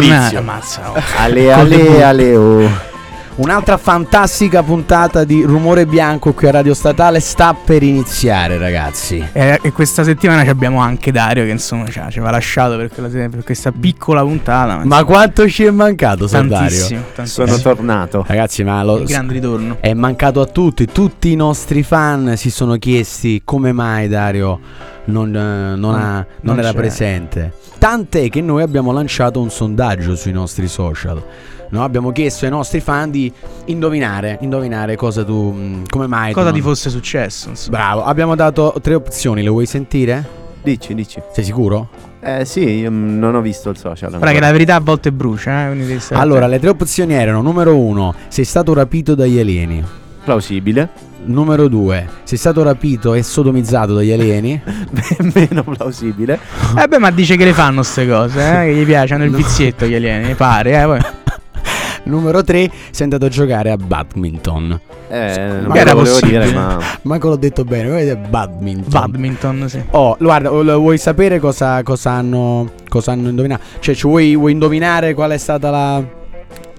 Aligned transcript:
Tornati. 0.00 0.36
Ammazza. 0.36 0.90
oh. 0.90 1.02
Ale, 1.18 1.52
ale, 1.52 2.02
ale, 2.02 2.36
oh. 2.36 2.88
Un'altra 3.40 3.78
fantastica 3.78 4.62
puntata 4.62 5.24
di 5.24 5.42
Rumore 5.42 5.86
Bianco 5.86 6.34
qui 6.34 6.48
a 6.48 6.50
Radio 6.50 6.74
Statale 6.74 7.20
sta 7.20 7.54
per 7.54 7.82
iniziare, 7.82 8.58
ragazzi. 8.58 9.24
E, 9.32 9.58
e 9.62 9.72
questa 9.72 10.04
settimana 10.04 10.42
ci 10.42 10.50
abbiamo 10.50 10.80
anche 10.80 11.10
Dario 11.10 11.44
che 11.44 11.50
insomma 11.50 11.88
ci 11.88 11.98
ha, 12.00 12.04
aveva 12.04 12.30
lasciato 12.30 12.76
per, 12.76 12.90
quella- 12.90 13.28
per 13.30 13.42
questa 13.42 13.72
piccola 13.72 14.20
puntata. 14.20 14.82
Ma 14.84 15.04
quanto 15.04 15.48
ci 15.48 15.64
è 15.64 15.70
mancato, 15.70 16.26
tantissimo, 16.26 17.02
tantissimo. 17.14 17.46
Sono 17.46 17.58
tornato. 17.62 18.24
Ragazzi, 18.26 18.62
ma 18.62 18.84
lo, 18.84 19.04
grande 19.04 19.32
ritorno. 19.32 19.78
è 19.80 19.94
mancato 19.94 20.42
a 20.42 20.46
tutti. 20.46 20.84
Tutti 20.84 21.30
i 21.30 21.36
nostri 21.36 21.82
fan 21.82 22.34
si 22.36 22.50
sono 22.50 22.76
chiesti 22.76 23.40
come 23.42 23.72
mai 23.72 24.08
Dario 24.08 24.60
non, 25.10 25.34
eh, 25.34 25.76
non 25.76 25.94
ha- 25.94 26.14
non 26.14 26.24
non 26.42 26.58
era 26.58 26.70
c'è. 26.70 26.74
presente. 26.76 27.52
Tant'è 27.78 28.28
che 28.28 28.40
noi 28.40 28.62
abbiamo 28.62 28.92
lanciato 28.92 29.40
un 29.40 29.50
sondaggio 29.50 30.14
sui 30.16 30.32
nostri 30.32 30.68
social. 30.68 31.22
No, 31.70 31.84
abbiamo 31.84 32.10
chiesto 32.10 32.44
ai 32.46 32.50
nostri 32.50 32.80
fan 32.80 33.10
di 33.10 33.32
indovinare, 33.66 34.38
indovinare 34.40 34.96
cosa 34.96 35.24
tu, 35.24 35.52
mh, 35.52 35.84
come 35.88 36.06
mai. 36.08 36.28
tu 36.30 36.34
Cosa 36.34 36.46
non- 36.50 36.54
ti 36.58 36.60
fosse 36.62 36.90
successo? 36.90 37.48
Insomma. 37.48 37.76
Bravo, 37.76 38.04
abbiamo 38.04 38.34
dato 38.34 38.74
tre 38.82 38.94
opzioni, 38.94 39.42
le 39.42 39.48
vuoi 39.50 39.66
sentire? 39.66 40.38
Dici, 40.62 40.94
dici. 40.94 41.22
Sei 41.32 41.44
sicuro? 41.44 41.88
Eh 42.22 42.44
sì, 42.44 42.60
io 42.80 42.90
mm, 42.90 43.18
non 43.18 43.34
ho 43.34 43.40
visto 43.40 43.70
il 43.70 43.78
social. 43.78 44.10
Guarda 44.10 44.32
che 44.32 44.40
la 44.40 44.50
verità 44.52 44.74
a 44.74 44.80
volte 44.80 45.10
brucia, 45.12 45.70
eh, 45.72 45.98
Allora, 46.10 46.46
le 46.48 46.58
tre 46.58 46.68
opzioni 46.70 47.14
erano: 47.14 47.40
numero 47.40 47.76
uno, 47.76 48.14
sei 48.28 48.44
stato 48.44 48.74
rapito 48.74 49.14
dagli 49.14 49.38
alieni. 49.38 49.82
Plausibile. 50.24 50.88
Numero 51.22 51.68
due, 51.68 52.08
sei 52.24 52.38
stato 52.38 52.62
rapito 52.62 53.14
e 53.14 53.22
sodomizzato 53.22 53.94
dagli 53.94 54.10
alieni. 54.10 54.60
Meno 55.34 55.62
plausibile. 55.62 56.38
Eh 56.76 56.88
beh, 56.88 56.98
ma 56.98 57.10
dice 57.10 57.36
che 57.36 57.44
le 57.44 57.52
fanno 57.52 57.76
queste 57.80 58.08
cose, 58.08 58.40
eh, 58.40 58.66
che 58.66 58.74
gli 58.74 58.84
piacciono 58.84 59.24
il 59.24 59.30
vizietto 59.30 59.84
gli 59.86 59.94
alieni, 59.94 60.28
mi 60.28 60.34
pare, 60.34 60.80
eh, 60.80 60.84
poi. 60.84 60.98
numero 62.04 62.42
tre, 62.42 62.70
sei 62.90 63.02
andato 63.04 63.26
a 63.26 63.28
giocare 63.28 63.70
a 63.70 63.76
badminton. 63.76 64.80
Eh, 65.08 65.36
non 65.60 65.64
Ma 65.66 65.74
era 65.76 65.92
possibile. 65.92 66.44
dire, 66.46 66.54
ma 66.56 66.78
Manco 67.02 67.28
l'ho 67.28 67.36
detto 67.36 67.64
bene, 67.64 67.88
vedete 67.90 68.28
badminton. 68.28 68.90
Badminton, 68.90 69.68
sì. 69.68 69.82
Oh, 69.90 70.16
guarda, 70.18 70.50
lo- 70.50 70.78
vuoi 70.78 70.98
sapere 70.98 71.38
cosa, 71.38 71.82
cosa 71.82 72.12
hanno, 72.12 72.70
cosa 72.88 73.12
hanno 73.12 73.28
indovinato? 73.28 73.62
Cioè, 73.80 73.94
ci 73.94 74.06
vuoi, 74.06 74.34
vuoi 74.36 74.52
indovinare 74.52 75.12
qual 75.14 75.32
è 75.32 75.38
stata 75.38 75.70
la, 75.70 76.02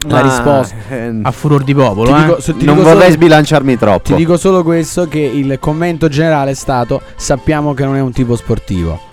la 0.08 0.16
Ma, 0.16 0.22
risposta? 0.22 0.76
eh, 0.90 1.20
A 1.22 1.32
furor 1.32 1.64
di 1.64 1.74
popolo, 1.76 2.16
eh. 2.16 2.20
dico- 2.22 2.38
ti 2.58 2.66
non 2.66 2.76
vorrei 2.78 3.02
solo- 3.02 3.12
sbilanciarmi 3.14 3.78
troppo. 3.78 4.04
Ti 4.04 4.16
dico 4.16 4.38
solo 4.38 4.64
questo: 4.64 5.08
che 5.08 5.20
il 5.20 5.58
commento 5.60 6.08
generale 6.08 6.52
è 6.52 6.56
stato: 6.56 7.02
sappiamo 7.16 7.74
che 7.74 7.84
non 7.86 7.96
è 7.96 8.02
un 8.02 8.12
tipo 8.12 8.36
sportivo. 8.36 9.10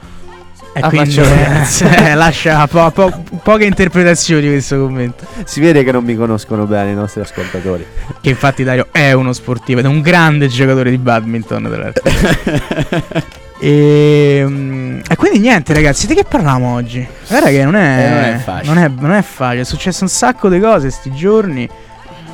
E 0.75 0.81
Ah, 0.81 0.89
quindi 0.91 1.11
faccio- 1.11 1.84
eh, 2.05 2.14
lascia 2.14 2.66
po- 2.69 2.91
po- 2.92 3.22
poche 3.42 3.64
interpretazioni 3.64 4.47
questo 4.47 4.78
commento. 4.78 5.27
Si 5.44 5.61
vede 5.61 5.83
che 5.83 5.91
non 5.92 6.05
mi 6.05 6.14
conoscono 6.14 6.66
bene 6.66 6.92
i 6.92 6.94
nostri 6.94 7.20
ascoltatori. 7.20 7.84
Che 8.20 8.28
infatti 8.28 8.62
Dario 8.64 8.89
è 8.92 9.12
uno 9.12 9.33
sportivo 9.33 9.81
ed 9.81 9.86
è 9.86 9.89
un 9.89 10.00
grande 10.00 10.47
giocatore 10.48 10.91
di 10.91 10.99
badminton, 10.99 11.62
tra 11.65 11.78
l'altro. 11.78 12.03
e, 13.60 14.44
mm, 14.46 14.98
e 15.08 15.16
quindi 15.16 15.38
niente, 15.41 15.72
ragazzi, 15.74 16.06
di 16.06 16.14
che 16.14 16.24
parliamo 16.24 16.74
oggi? 16.74 17.06
Guarda 17.28 17.48
che 17.48 17.64
non 17.64 17.74
è, 17.76 18.04
Eh, 18.04 18.08
non 18.10 18.22
è 18.24 18.36
facile. 18.38 18.74
Non 18.74 18.82
è, 18.82 18.91
non 19.00 19.10
è 19.12 19.22
facile. 19.22 19.62
È 19.62 19.64
successo 19.64 20.04
un 20.04 20.10
sacco 20.10 20.48
di 20.48 20.60
cose 20.60 20.91
sti 20.91 21.12
giorni. 21.12 21.69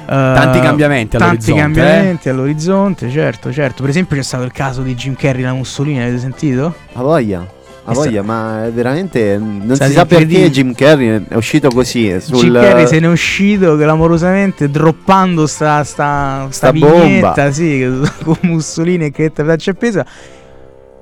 Tanti 0.06 0.58
Eh, 0.58 0.60
cambiamenti 0.60 1.16
Tanti 1.16 1.24
all'orizzonte, 1.50 1.60
cambiamenti 1.62 2.28
all'orizzonte, 2.28 3.10
certo, 3.10 3.50
certo. 3.50 3.80
Per 3.80 3.88
esempio 3.90 4.16
c'è 4.16 4.22
stato 4.22 4.44
il 4.44 4.52
caso 4.52 4.82
di 4.82 4.94
Jim 4.94 5.14
Carrey 5.16 5.40
e 5.40 5.46
la 5.46 5.54
Mussolini, 5.54 6.02
avete 6.02 6.18
sentito? 6.18 6.74
A 6.92 7.00
voglia. 7.02 7.46
A 7.86 7.92
voglia, 7.92 8.22
ma 8.22 8.64
è 8.66 8.70
veramente 8.72 9.38
non 9.38 9.76
si 9.78 9.92
sa 9.92 10.04
perché. 10.06 10.50
Jim 10.50 10.74
Carrey 10.74 11.24
è 11.28 11.34
uscito 11.34 11.68
così 11.70 12.10
eh, 12.10 12.20
sul 12.20 12.36
Jim 12.36 12.54
Carrey 12.54 12.86
se 12.86 12.98
ne 13.00 13.06
è 13.06 13.10
uscito 13.10 13.76
clamorosamente 13.76 14.70
droppando 14.70 15.46
sta, 15.46 15.84
sta, 15.84 16.46
sta, 16.50 16.50
Sta 16.50 16.70
vignetta 16.70 17.32
bomba. 17.34 17.50
sì, 17.52 17.86
con 18.24 18.36
Mussolini 18.42 19.10
che 19.10 19.32
te 19.32 19.42
la 19.42 19.56
c'è 19.56 19.70
appesa 19.72 20.04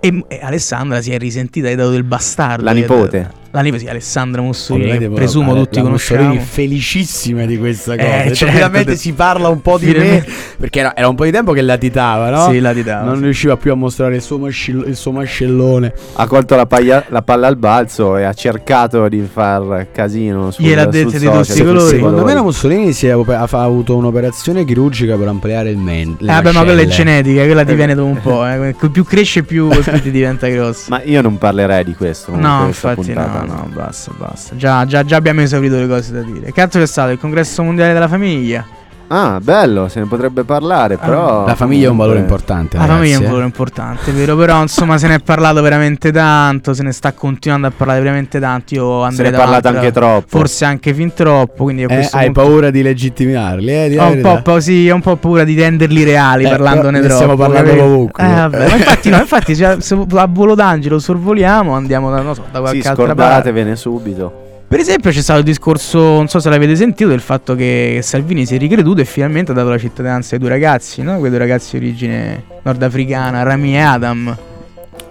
e, 0.04 0.24
e 0.26 0.40
Alessandra 0.42 1.00
si 1.00 1.12
è 1.12 1.18
risentita 1.18 1.68
hai 1.68 1.76
dato 1.76 1.90
del 1.90 2.02
bastardo 2.02 2.64
la 2.64 2.72
nipote. 2.72 3.30
La 3.52 3.78
sì, 3.78 3.86
Alessandra 3.86 4.40
Mussolini 4.42 4.96
che 4.98 5.08
presumo 5.10 5.52
la- 5.54 5.60
tutti 5.60 5.80
la 5.82 5.88
Mussolini 5.90 6.26
conosciamo 6.28 6.50
felicissima 6.50 7.44
di 7.44 7.58
questa 7.58 7.94
Eh, 7.94 7.96
cosa. 7.98 8.10
Cioè, 8.22 8.34
certo, 8.34 8.54
finalmente 8.54 8.90
de- 8.92 8.96
si 8.96 9.12
parla 9.12 9.48
un 9.48 9.60
po' 9.60 9.78
di 9.78 9.86
me. 9.86 9.92
finalmente- 9.92 10.30
Perché 10.58 10.80
era, 10.80 10.96
era 10.96 11.08
un 11.08 11.14
po' 11.14 11.24
di 11.24 11.30
tempo 11.30 11.52
che 11.52 11.60
latitava, 11.60 12.30
no? 12.30 12.50
sì 12.50 12.60
la 12.60 12.72
ditava 12.72 13.04
non 13.04 13.16
sì. 13.16 13.22
riusciva 13.24 13.56
più 13.56 13.72
a 13.72 13.74
mostrare 13.74 14.16
il 14.16 14.22
suo, 14.22 14.38
mascil- 14.38 14.84
il 14.86 14.96
suo 14.96 15.12
mascellone. 15.12 15.92
Ha 16.14 16.26
colto 16.26 16.56
la, 16.56 16.66
paglia- 16.66 17.04
la 17.08 17.22
palla 17.22 17.46
al 17.46 17.56
balzo 17.56 18.16
e 18.16 18.22
ha 18.24 18.32
cercato 18.32 19.08
di 19.08 19.26
far 19.30 19.88
casino 19.92 20.50
sul, 20.50 20.64
Gliel'ha 20.64 20.82
sul 20.84 20.90
dette 20.92 21.18
di 21.18 21.26
tutti 21.26 21.58
i 21.60 21.64
colori. 21.64 21.88
Secondo 21.88 22.24
me 22.24 22.34
la 22.34 22.42
Mussolini 22.42 22.92
si 22.92 23.06
è, 23.06 23.10
ha, 23.10 23.16
ha 23.50 23.62
avuto 23.62 23.96
un'operazione 23.96 24.64
chirurgica 24.64 25.16
per 25.16 25.28
ampliare 25.28 25.70
il 25.70 25.76
men. 25.78 26.16
le 26.20 26.32
Eh, 26.38 26.52
ma 26.52 26.62
quella 26.64 26.80
è 26.80 26.86
genetica, 26.86 27.44
quella 27.44 27.64
ti 27.64 27.74
viene 27.74 27.94
dopo 27.94 28.08
un 28.08 28.20
po'. 28.20 28.46
Eh. 28.46 28.74
Più 28.92 29.04
cresce, 29.04 29.42
più, 29.42 29.68
più 29.68 30.00
ti 30.02 30.10
diventa 30.10 30.46
grosso. 30.48 30.86
Ma 30.88 31.02
io 31.02 31.20
non 31.22 31.38
parlerei 31.38 31.84
di 31.84 31.94
questo. 31.94 32.34
No, 32.36 32.64
infatti, 32.66 33.12
no, 33.12 33.41
puntata. 33.46 33.68
no, 33.68 33.74
basta, 33.74 34.12
basta. 34.16 34.56
Già, 34.56 34.84
già, 34.86 35.04
già 35.04 35.16
abbiamo 35.16 35.40
esaurito 35.40 35.76
le 35.76 35.86
cose 35.86 36.12
da 36.12 36.22
dire. 36.22 36.52
Che 36.52 36.60
altro 36.60 36.80
c'è 36.80 36.86
stato? 36.86 37.10
Il 37.10 37.18
congresso 37.18 37.62
mondiale 37.62 37.92
della 37.92 38.08
famiglia. 38.08 38.80
Ah, 39.14 39.38
bello, 39.42 39.88
se 39.88 40.00
ne 40.00 40.06
potrebbe 40.06 40.42
parlare, 40.42 40.96
però... 40.96 41.44
La 41.44 41.54
famiglia 41.54 41.88
è 41.88 41.90
un 41.90 41.98
valore 41.98 42.20
comunque- 42.22 42.38
importante. 42.38 42.78
La 42.78 42.86
famiglia 42.86 43.16
è 43.16 43.18
un 43.18 43.24
eh. 43.24 43.26
valore 43.26 43.44
importante, 43.44 44.10
è 44.10 44.14
vero? 44.14 44.36
Però 44.36 44.62
insomma 44.62 44.96
se 44.96 45.06
ne 45.06 45.16
è 45.16 45.18
parlato 45.20 45.60
veramente 45.60 46.10
tanto, 46.10 46.72
se 46.72 46.82
ne 46.82 46.92
sta 46.92 47.12
continuando 47.12 47.66
a 47.66 47.72
parlare 47.76 48.00
veramente 48.00 48.40
tanto. 48.40 48.74
Io 48.74 49.00
Se 49.02 49.06
andrei 49.08 49.30
ne 49.30 49.36
è 49.36 49.38
parlato 49.38 49.62
davanti, 49.64 49.86
anche 49.86 49.98
troppo. 50.00 50.38
Forse 50.38 50.64
anche 50.64 50.94
fin 50.94 51.12
troppo. 51.12 51.64
Quindi 51.64 51.84
a 51.84 51.88
Eh, 51.90 52.08
hai 52.10 52.24
punto 52.26 52.40
paura 52.40 52.70
di 52.70 52.80
legittimarli, 52.80 53.84
eh? 53.84 53.88
di 53.90 53.98
ho 53.98 54.06
un 54.06 54.20
po', 54.22 54.40
pa- 54.40 54.60
sì, 54.60 54.88
ho 54.88 54.94
un 54.94 55.02
po' 55.02 55.16
paura 55.16 55.44
di 55.44 55.54
renderli 55.60 56.04
reali 56.04 56.44
Eh, 56.44 56.48
parlandone 56.48 56.98
troppo. 57.00 57.14
stiamo 57.14 57.36
parlando 57.36 57.82
ovunque. 57.84 58.24
Eh, 58.24 58.26
vabbè, 58.34 58.68
ma 58.68 58.76
infatti, 58.76 59.10
no, 59.10 59.16
infatti 59.20 59.54
cioè, 59.54 59.76
se 59.80 59.94
a 60.14 60.26
volo 60.30 60.54
d'angelo 60.54 60.98
sorvoliamo, 60.98 61.74
andiamo 61.74 62.10
da, 62.10 62.22
non 62.22 62.34
so, 62.34 62.44
da 62.50 62.60
qualche 62.60 62.80
Sì, 62.80 62.88
altra 62.88 63.04
parte. 63.14 63.22
scordatevene 63.22 63.76
subito. 63.76 64.32
Per 64.72 64.80
esempio 64.80 65.10
c'è 65.10 65.20
stato 65.20 65.40
il 65.40 65.44
discorso, 65.44 65.98
non 65.98 66.28
so 66.28 66.40
se 66.40 66.48
l'avete 66.48 66.74
sentito, 66.76 67.10
del 67.10 67.20
fatto 67.20 67.54
che 67.54 67.98
Salvini 68.02 68.46
si 68.46 68.54
è 68.54 68.58
ricreduto 68.58 69.02
e 69.02 69.04
finalmente 69.04 69.50
ha 69.50 69.54
dato 69.54 69.68
la 69.68 69.76
cittadinanza 69.76 70.34
ai 70.34 70.40
due 70.40 70.48
ragazzi, 70.48 71.02
no? 71.02 71.18
Quei 71.18 71.28
due 71.28 71.38
ragazzi 71.38 71.78
di 71.78 71.84
origine 71.84 72.44
nordafricana, 72.62 73.42
Rami 73.42 73.74
e 73.74 73.80
Adam. 73.80 74.34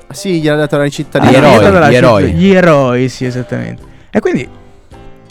Sì, 0.10 0.42
gli 0.42 0.48
ha 0.48 0.56
dato 0.56 0.78
la 0.78 0.88
Gli 0.88 0.90
cittadinanza. 0.90 1.40
Gli 1.40 1.44
ha 1.44 1.68
eroi, 1.68 1.92
gli 1.92 1.96
eroi. 1.96 2.32
Gli 2.32 2.52
eroi, 2.56 3.08
sì, 3.08 3.26
esattamente. 3.26 3.84
E 4.10 4.20
quindi 4.20 4.50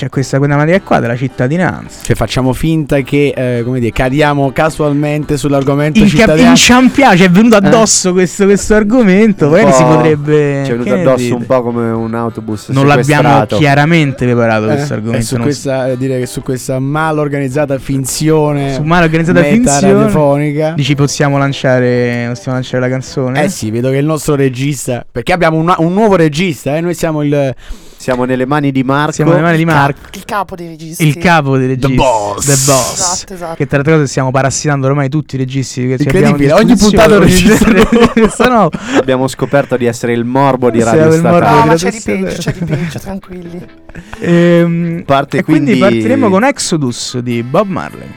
c'è 0.01 0.09
questa 0.09 0.39
quella 0.39 0.57
materia 0.57 0.81
qua 0.81 0.99
della 0.99 1.15
cittadinanza. 1.15 1.99
Cioè, 2.03 2.17
facciamo 2.17 2.55
finta 2.55 3.03
che, 3.03 3.35
eh, 3.37 3.63
come 3.63 3.81
dire, 3.81 3.93
cadiamo 3.93 4.51
casualmente 4.51 5.37
sull'argomento 5.37 5.99
In, 5.99 6.09
cittadinanza. 6.09 6.49
inciampia, 6.49 7.15
ci 7.15 7.25
è 7.25 7.31
venuto 7.31 7.57
addosso 7.57 8.13
questo, 8.15 8.47
questo 8.47 8.77
argomento, 8.77 9.45
Un 9.49 9.51
magari 9.51 9.73
si 9.75 9.83
po' 9.83 9.89
potrebbe... 9.97 10.63
Ci 10.65 10.71
è 10.71 10.77
venuto 10.77 10.95
addosso 10.95 11.17
dite? 11.17 11.35
un 11.35 11.45
po' 11.45 11.63
come 11.63 11.91
un 11.91 12.15
autobus 12.15 12.69
Non 12.69 12.87
l'abbiamo 12.87 13.45
chiaramente 13.45 14.25
preparato 14.25 14.69
Eh, 14.71 14.75
questo 14.75 14.93
e 14.95 14.97
argomento. 14.97 15.27
su 15.27 15.35
non 15.35 15.45
questa, 15.45 15.89
eh, 15.91 15.97
dire 15.99 16.19
che 16.19 16.25
su 16.27 16.41
questa 16.41 16.79
mal 16.79 17.19
organizzata 17.19 17.79
finzione 17.79 18.73
su 18.73 18.83
male 18.83 19.05
organizzata 19.05 19.43
finzione 19.43 19.93
radiofonica. 19.93 20.73
Dici 20.77 20.95
possiamo 20.95 21.37
lanciare, 21.37 22.25
possiamo 22.31 22.57
lanciare 22.57 22.81
la 22.83 22.89
canzone? 22.89 23.45
Eh 23.45 23.49
sì, 23.51 23.71
vedo 23.71 23.91
che 23.91 23.97
il 23.99 24.07
nostro 24.07 24.35
regista, 24.35 25.05
perché 25.11 25.35
abbiamo 25.35 25.59
un, 25.59 25.75
un 25.77 25.93
nuovo 25.93 26.17
regista, 26.17 26.75
eh? 26.75 26.81
noi 26.81 26.95
siamo 26.95 27.23
il 27.23 27.55
Siamo 28.01 28.25
nelle 28.25 28.47
mani 28.47 28.73
di 28.73 28.83
Marco. 28.83 29.13
Siamo 29.13 29.33
nelle 29.33 29.43
mani 29.43 29.59
di 29.59 29.67
Marco, 29.67 30.09
Il 30.15 30.25
capo 30.25 30.57
dei 30.57 30.69
registi. 30.69 31.07
il 31.07 31.19
capo 31.19 31.59
dei 31.59 31.67
registi. 31.67 31.95
boss. 31.97 32.47
The 32.47 32.73
boss. 32.73 32.93
Esatto, 32.95 33.35
esatto. 33.35 33.55
Che 33.57 33.67
tra 33.67 33.77
le 33.77 33.83
altre 33.83 33.93
cose 33.97 34.07
stiamo 34.07 34.31
parassitando 34.31 34.87
ormai 34.87 35.11
tutti 35.11 35.35
i 35.35 35.39
registi. 35.39 35.87
Che 35.87 35.97
Incredibile, 36.05 36.53
ogni 36.55 36.77
puntata 36.77 37.19
regista 37.19 38.49
no. 38.49 38.71
Abbiamo 38.97 39.29
scoperto 39.29 39.77
di 39.77 39.85
essere 39.85 40.15
il 40.15 40.25
morbo 40.25 40.71
di 40.71 40.83
Radio 40.83 41.11
Statale. 41.13 41.57
No, 41.57 41.61
di 41.63 41.69
ma 41.69 41.75
c'è 41.75 41.91
di 41.91 42.01
peggio, 42.03 42.41
c'è 42.41 42.53
di 42.55 42.65
peggio, 42.65 42.99
tranquilli. 43.01 43.67
Ehm, 44.21 45.03
Parte 45.05 45.37
e 45.37 45.43
quindi, 45.45 45.77
quindi- 45.77 45.81
partiremo 45.81 46.31
con 46.31 46.43
Exodus 46.45 47.19
di 47.19 47.43
Bob 47.43 47.69
Marley. 47.69 48.09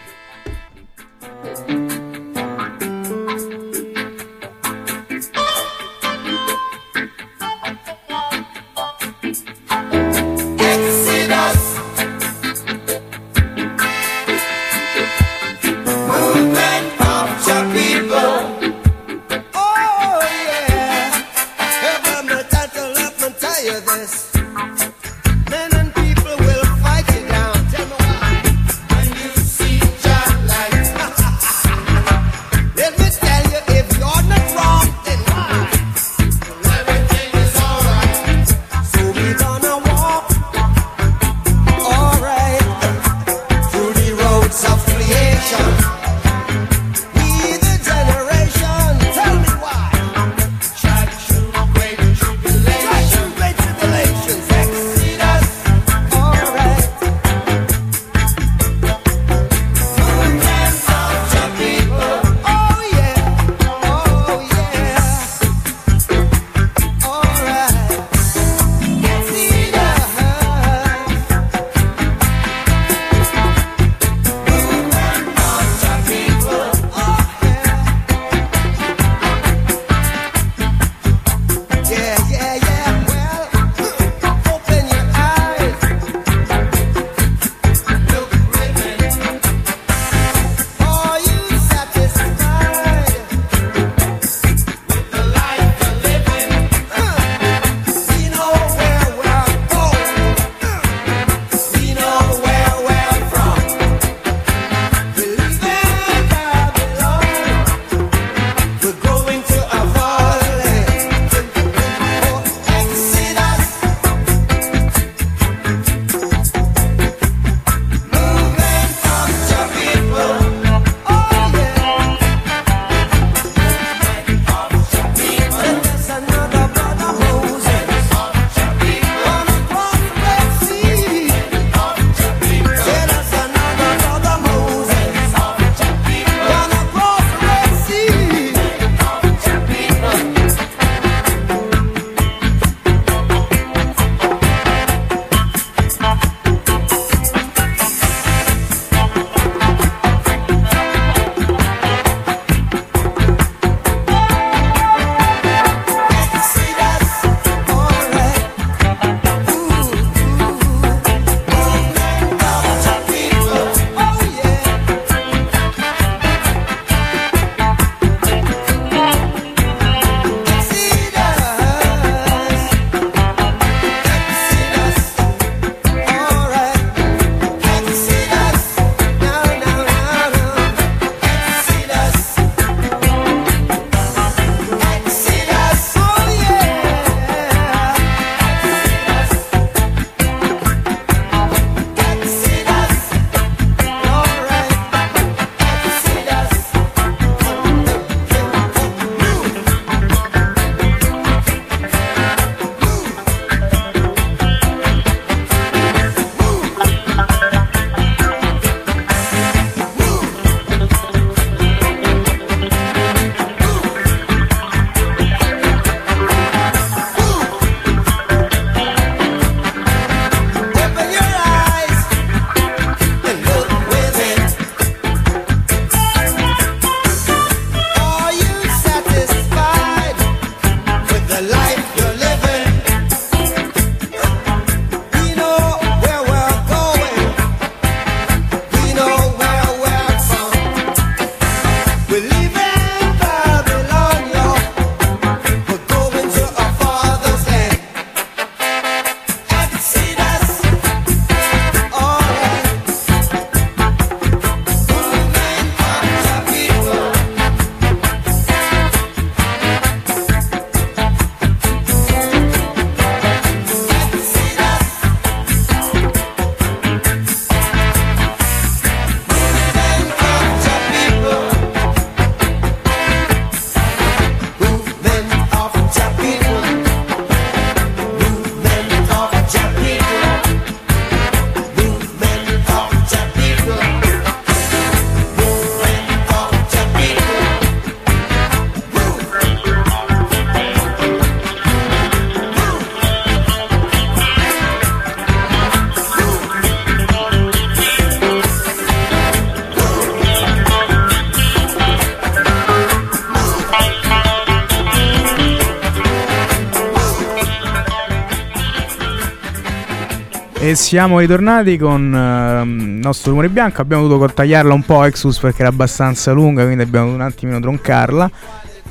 Siamo 310.93 311.17
ritornati 311.17 311.75
con 311.79 312.13
ehm, 312.13 312.79
il 312.79 312.85
nostro 313.01 313.31
rumore 313.31 313.49
bianco. 313.49 313.81
Abbiamo 313.81 314.07
dovuto 314.07 314.31
tagliarla 314.31 314.75
un 314.75 314.83
po' 314.83 315.03
Exus 315.05 315.39
perché 315.39 315.61
era 315.61 315.69
abbastanza 315.69 316.31
lunga, 316.33 316.63
quindi 316.65 316.83
abbiamo 316.83 317.05
dovuto 317.07 317.23
un 317.23 317.27
attimino 317.29 317.59
troncarla. 317.59 318.29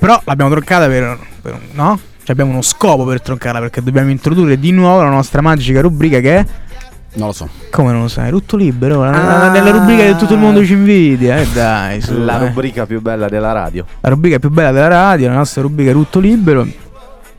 Però 0.00 0.20
l'abbiamo 0.24 0.50
troncata 0.50 0.88
per, 0.88 1.16
per 1.40 1.60
no? 1.74 1.96
Cioè 2.18 2.30
abbiamo 2.32 2.50
uno 2.50 2.62
scopo 2.62 3.04
per 3.04 3.22
troncarla 3.22 3.60
perché 3.60 3.84
dobbiamo 3.84 4.10
introdurre 4.10 4.58
di 4.58 4.72
nuovo 4.72 5.00
la 5.00 5.10
nostra 5.10 5.42
magica 5.42 5.80
rubrica 5.80 6.18
che 6.18 6.38
è 6.38 6.46
Non 7.14 7.28
lo 7.28 7.32
so. 7.32 7.48
come 7.70 7.92
non 7.92 8.00
lo 8.02 8.08
sai, 8.08 8.30
rutto 8.30 8.56
libero, 8.56 9.04
la, 9.04 9.10
Ah. 9.12 9.38
la- 9.46 9.50
nella 9.52 9.70
rubrica 9.70 10.02
che 10.02 10.16
tutto 10.16 10.32
il 10.34 10.40
mondo 10.40 10.64
ci 10.64 10.72
invidia, 10.72 11.36
eh 11.38 11.46
dai, 11.52 12.00
su, 12.00 12.18
La 12.18 12.40
eh. 12.42 12.46
rubrica 12.48 12.84
più 12.84 13.00
bella 13.00 13.28
della 13.28 13.52
radio. 13.52 13.84
la 14.00 14.08
rubrica 14.08 14.40
più 14.40 14.50
bella 14.50 14.72
della 14.72 14.88
radio, 14.88 15.28
la 15.28 15.34
nostra 15.34 15.62
rubrica 15.62 15.92
Rutto 15.92 16.18
Libero. 16.18 16.66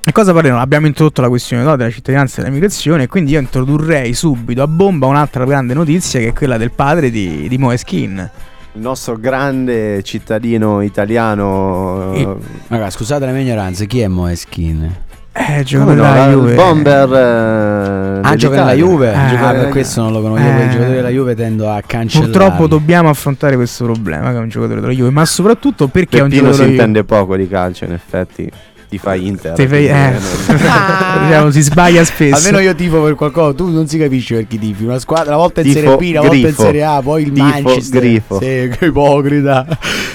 E 0.05 0.11
cosa 0.11 0.33
parleremo? 0.33 0.59
Abbiamo 0.59 0.85
introdotto 0.87 1.21
la 1.21 1.29
questione 1.29 1.63
no, 1.63 1.77
della 1.77 1.89
cittadinanza 1.89 2.35
e 2.39 2.43
della 2.43 2.53
migrazione, 2.53 3.07
quindi 3.07 3.31
io 3.31 3.39
introdurrei 3.39 4.13
subito 4.13 4.61
a 4.61 4.67
bomba 4.67 5.07
un'altra 5.07 5.45
grande 5.45 5.73
notizia 5.73 6.19
che 6.19 6.27
è 6.29 6.33
quella 6.33 6.57
del 6.57 6.71
padre 6.71 7.09
di, 7.09 7.47
di 7.47 7.57
Moeskin. 7.57 8.29
Il 8.73 8.81
nostro 8.81 9.15
grande 9.17 10.03
cittadino 10.03 10.81
italiano. 10.81 12.11
E- 12.13 12.35
Raga, 12.67 12.89
scusate 12.89 13.25
la 13.25 13.31
mia 13.31 13.41
ignoranza, 13.41 13.85
chi 13.85 14.01
è 14.01 14.07
Moeskin? 14.07 14.93
Eh, 15.31 15.63
giocatore 15.63 15.95
no, 15.95 16.01
della 16.03 16.25
il 16.25 16.31
Juve. 16.33 16.53
bomber. 16.53 17.13
eh, 17.13 18.19
Ah, 18.27 18.35
gioca 18.35 18.55
nella. 18.57 18.73
Juve? 18.73 19.09
Eh, 19.11 19.29
Gioca- 19.29 19.53
eh, 19.55 19.59
per 19.61 19.69
questo 19.69 20.01
non 20.01 20.11
lo 20.11 20.21
conosco. 20.21 20.43
Io 20.43 20.57
eh. 20.59 20.65
i 20.65 20.69
giocatori 20.69 20.95
della 20.95 21.09
Juve 21.09 21.35
tendo 21.35 21.69
a 21.71 21.81
cancellare. 21.85 22.29
Purtroppo 22.31 22.67
dobbiamo 22.67 23.09
affrontare 23.09 23.55
questo 23.55 23.85
problema 23.85 24.31
che 24.31 24.35
è 24.35 24.39
un 24.39 24.49
giocatore 24.49 24.81
della 24.81 24.91
Juve, 24.93 25.09
ma 25.11 25.23
soprattutto 25.25 25.87
perché 25.87 26.17
è 26.17 26.21
un 26.21 26.27
Peppino 26.29 26.49
giocatore 26.51 26.53
si 26.53 26.71
della 26.75 26.83
Juve. 26.83 26.97
intende 26.99 27.03
poco 27.05 27.35
di 27.37 27.47
calcio, 27.47 27.85
in 27.85 27.93
effetti. 27.93 28.51
Ti 28.93 28.99
fai 28.99 29.25
Inter. 29.27 29.53
Ti 29.53 29.67
fai- 29.67 29.87
eh. 29.87 30.11
non- 30.11 30.57
Diciamo, 31.25 31.49
si 31.49 31.61
sbaglia 31.61 32.03
spesso. 32.03 32.35
Almeno 32.35 32.59
io 32.59 32.75
tifo 32.75 33.01
per 33.01 33.15
qualcosa, 33.15 33.53
tu 33.55 33.69
non 33.71 33.87
si 33.87 33.97
capisce 33.97 34.35
per 34.35 34.47
chi 34.47 34.59
tifi. 34.59 34.83
Una 34.83 34.99
squadra, 34.99 35.29
una 35.29 35.37
volta 35.37 35.61
in 35.61 35.67
Tifo 35.67 35.79
Serie 35.79 35.95
B, 35.97 36.09
una 36.11 36.27
volta 36.27 36.47
in. 36.47 36.53
Serie 36.53 36.83
A, 36.83 37.01
poi 37.01 37.23
il 37.23 37.31
Tifo 37.31 37.43
Manchester. 37.47 37.99
grifo. 38.01 38.37
Sì, 38.39 38.45
che 38.77 38.85
ipocrita. 38.85 39.65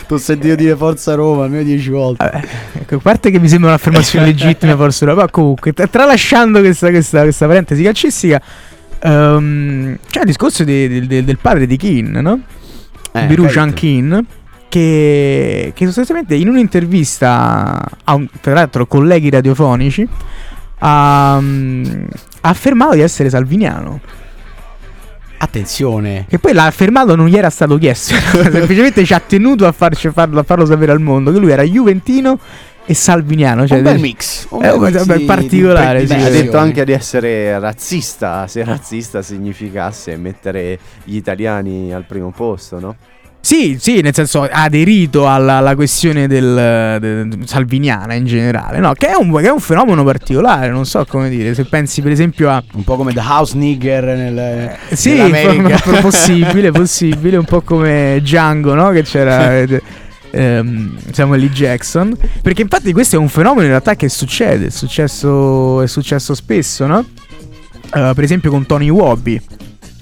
Ti 0.06 0.12
ho 0.14 0.16
sentito 0.18 0.54
dire 0.54 0.76
Forza 0.76 1.14
Roma 1.14 1.44
almeno 1.44 1.64
dieci 1.64 1.90
volte. 1.90 2.24
Vabbè, 2.24 2.46
ecco, 2.74 2.94
a 2.94 2.98
parte 2.98 3.30
che 3.32 3.40
mi 3.40 3.48
sembra 3.48 3.70
un'affermazione 3.70 4.26
legittima, 4.30 4.76
forse, 4.76 5.04
ma 5.06 5.28
comunque, 5.28 5.72
tra- 5.72 5.88
tralasciando 5.88 6.60
questa, 6.60 6.90
questa, 6.90 7.22
questa 7.22 7.46
parentesi 7.46 7.82
calcistica, 7.82 8.40
ehm, 9.00 9.96
c'è 10.08 10.20
il 10.20 10.26
discorso 10.26 10.62
di- 10.64 10.88
di- 10.88 11.06
del- 11.06 11.24
del 11.24 11.38
padre 11.38 11.66
di 11.66 11.76
Keane, 11.76 12.20
no? 12.20 12.40
Eh, 13.12 13.24
Birujan. 13.26 13.72
Keane, 13.72 14.24
che, 14.68 15.72
che 15.74 15.84
sostanzialmente 15.86 16.34
in 16.34 16.48
un'intervista 16.48 17.82
a 18.04 18.14
un, 18.14 18.28
tra 18.40 18.54
l'altro 18.54 18.86
colleghi 18.86 19.30
radiofonici 19.30 20.06
ha, 20.80 21.38
mm, 21.40 21.84
ha 22.42 22.48
affermato 22.48 22.94
di 22.94 23.00
essere 23.00 23.30
salviniano. 23.30 24.00
Attenzione. 25.40 26.26
Che 26.28 26.38
poi 26.40 26.52
l'ha 26.52 26.64
affermato 26.66 27.14
non 27.14 27.28
gli 27.28 27.36
era 27.36 27.48
stato 27.48 27.78
chiesto, 27.78 28.14
semplicemente 28.50 29.04
ci 29.04 29.14
ha 29.14 29.20
tenuto 29.20 29.66
a, 29.66 29.72
farci, 29.72 30.10
farlo, 30.10 30.40
a 30.40 30.42
farlo 30.42 30.66
sapere 30.66 30.90
al 30.92 31.00
mondo 31.00 31.32
che 31.32 31.38
lui 31.38 31.52
era 31.52 31.62
juventino 31.62 32.38
e 32.84 32.94
salviniano. 32.94 33.66
Cioè, 33.66 33.76
un 33.76 33.84
bel 33.84 34.00
mix. 34.00 34.46
Un 34.50 34.64
Eh, 34.64 34.76
bel 34.76 35.04
mix 35.06 35.24
particolare, 35.26 36.06
sì. 36.06 36.12
Ha 36.14 36.28
detto 36.28 36.56
anche 36.56 36.84
di 36.84 36.92
essere 36.92 37.56
razzista, 37.60 38.48
se 38.48 38.64
razzista 38.64 39.22
significasse 39.22 40.16
mettere 40.16 40.78
gli 41.04 41.14
italiani 41.14 41.94
al 41.94 42.04
primo 42.04 42.32
posto, 42.32 42.80
no? 42.80 42.96
Sì, 43.40 43.78
sì, 43.80 44.00
nel 44.02 44.12
senso 44.12 44.42
ha 44.42 44.64
aderito 44.64 45.26
alla, 45.28 45.54
alla 45.54 45.74
questione 45.74 46.26
del, 46.26 46.98
del- 47.00 47.38
salviniana 47.46 48.12
in 48.14 48.26
generale, 48.26 48.78
no? 48.78 48.92
Che 48.92 49.06
è, 49.08 49.14
un, 49.14 49.32
che 49.36 49.46
è 49.46 49.50
un 49.50 49.60
fenomeno 49.60 50.04
particolare, 50.04 50.68
non 50.68 50.84
so 50.84 51.06
come 51.08 51.30
dire. 51.30 51.54
Se 51.54 51.64
pensi 51.64 52.02
per 52.02 52.10
esempio 52.12 52.50
a. 52.50 52.62
Un 52.74 52.84
po' 52.84 52.96
come 52.96 53.12
The 53.14 53.20
House 53.20 53.56
Nigger 53.56 54.04
nel, 54.04 54.76
Sì, 54.92 55.14
nell'America. 55.14 55.78
po- 55.82 56.00
possibile, 56.00 56.72
possibile, 56.72 57.36
un 57.38 57.44
po' 57.44 57.62
come 57.62 58.18
Django, 58.20 58.74
no? 58.74 58.90
Che 58.90 59.02
c'era 59.02 59.56
eh, 59.60 59.82
ehm, 60.30 60.96
Samuel 61.12 61.44
L. 61.44 61.48
Jackson. 61.50 62.14
Perché 62.42 62.60
infatti 62.62 62.92
questo 62.92 63.16
è 63.16 63.18
un 63.18 63.28
fenomeno 63.28 63.62
in 63.62 63.68
realtà 63.68 63.94
che 63.94 64.10
succede, 64.10 64.66
è 64.66 64.70
successo, 64.70 65.80
è 65.80 65.86
successo 65.86 66.34
spesso, 66.34 66.86
no? 66.86 67.02
Eh, 67.94 68.12
per 68.14 68.24
esempio 68.24 68.50
con 68.50 68.66
Tony 68.66 68.90
Wobby. 68.90 69.40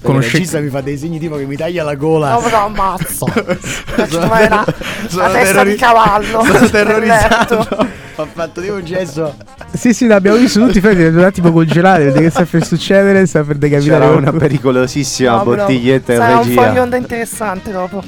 Il 0.07 0.13
Conosce- 0.13 0.33
regista 0.37 0.61
mi 0.61 0.69
fa 0.69 0.81
dei 0.81 0.97
segni 0.97 1.19
tipo 1.19 1.37
che 1.37 1.45
mi 1.45 1.57
taglia 1.57 1.83
la 1.83 1.95
gola. 1.95 2.31
No, 2.33 2.41
però 2.41 2.67
ammazzo. 2.67 3.27
Sono- 4.09 4.29
la 4.29 4.65
testa 5.07 5.31
terrori- 5.43 5.71
di 5.71 5.77
cavallo. 5.77 6.45
Sono 6.45 6.69
terrorizzato. 6.71 7.69
Ho 8.19 8.27
fatto 8.33 8.61
tipo 8.63 8.75
un 8.75 8.85
gesto. 8.85 9.35
Sì, 9.75 9.93
sì, 9.93 10.07
l'abbiamo 10.07 10.39
visto 10.39 10.59
tutti, 10.65 10.79
infatti 10.79 11.03
è 11.03 11.09
un 11.09 11.19
attimo 11.23 11.53
congelato, 11.53 12.05
vede 12.05 12.21
che 12.23 12.31
sta 12.31 12.47
per 12.47 12.65
succedere, 12.65 13.27
sta 13.27 13.43
per 13.43 13.57
decapitare 13.57 14.01
C'era 14.07 14.17
una 14.17 14.33
pericolosissima 14.33 15.33
No, 15.37 15.45
bottiglietta 15.45 16.13
in 16.13 16.19
Sarà 16.19 16.33
un 16.39 16.43
regia. 16.45 16.55
fuori 16.55 16.71
di 16.73 16.79
onda 16.79 16.97
interessante 16.97 17.73
dopo. 17.73 18.03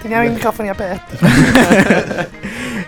Teniamo 0.00 0.24
i 0.24 0.30
microfoni 0.30 0.68
aperti. 0.70 1.16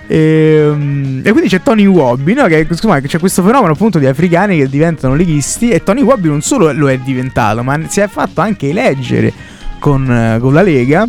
E, 0.07 0.71
mm, 0.73 1.21
e 1.25 1.31
quindi 1.31 1.49
c'è 1.49 1.63
Tony 1.63 1.87
Wobby, 1.87 2.35
no? 2.35 2.45
Che 2.47 2.67
insomma, 2.69 3.01
c'è 3.01 3.19
questo 3.19 3.43
fenomeno 3.43 3.73
appunto 3.73 3.99
di 3.99 4.07
africani 4.07 4.59
che 4.59 4.69
diventano 4.69 5.15
leghisti. 5.15 5.71
E 5.71 5.83
Tony 5.83 6.03
Wobby 6.03 6.29
non 6.29 6.43
solo 6.43 6.73
lo 6.73 6.91
è 6.91 6.99
diventato, 6.99 7.63
ma 7.63 7.79
si 7.89 8.01
è 8.01 8.09
fatto 8.09 8.41
anche 8.41 8.69
eleggere 8.69 9.33
con, 9.79 10.11
eh, 10.11 10.39
con 10.41 10.53
la 10.53 10.63
Lega. 10.63 11.05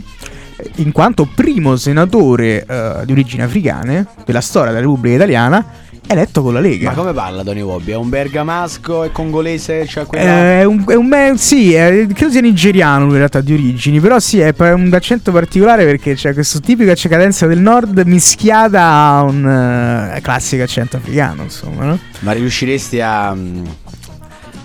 eh, 0.57 0.71
In 0.77 0.91
quanto 0.91 1.27
primo 1.33 1.75
senatore 1.75 2.65
eh, 2.65 2.93
di 3.05 3.11
origini 3.11 3.43
africane 3.43 4.05
della 4.25 4.41
storia 4.41 4.69
della 4.69 4.81
Repubblica 4.81 5.15
Italiana, 5.15 5.65
eletto 6.07 6.41
con 6.41 6.53
la 6.53 6.59
Lega. 6.59 6.89
Ma 6.89 6.95
come 6.95 7.13
parla 7.13 7.43
Tony 7.43 7.61
Wobby? 7.61 7.91
È 7.91 7.95
un 7.95 8.09
bergamasco, 8.09 9.03
è 9.03 9.11
congolese, 9.11 9.85
cioè 9.87 10.05
quella... 10.05 10.23
Eh, 10.23 10.59
È 10.59 10.63
un, 10.63 10.83
è 10.87 11.29
un 11.29 11.37
sì, 11.37 11.73
è- 11.73 12.07
credo 12.13 12.31
sia 12.31 12.41
nigeriano 12.41 13.05
in 13.05 13.13
realtà 13.13 13.41
di 13.41 13.53
origini, 13.53 13.99
però 13.99 14.19
sì, 14.19 14.39
è 14.39 14.53
un 14.71 14.91
accento 14.93 15.31
particolare 15.31 15.85
perché 15.85 16.13
c'è 16.15 16.33
questo 16.33 16.59
tipico 16.59 16.93
c'è 16.93 17.09
cadenza 17.09 17.47
del 17.47 17.59
nord 17.59 18.01
mischiata 18.05 18.83
a 18.83 19.21
un 19.23 20.13
eh, 20.15 20.21
classico 20.21 20.63
accento 20.63 20.97
africano, 20.97 21.43
insomma, 21.43 21.85
no? 21.85 21.99
Ma 22.19 22.31
riusciresti 22.33 23.01
a, 23.01 23.33
mm, 23.33 23.65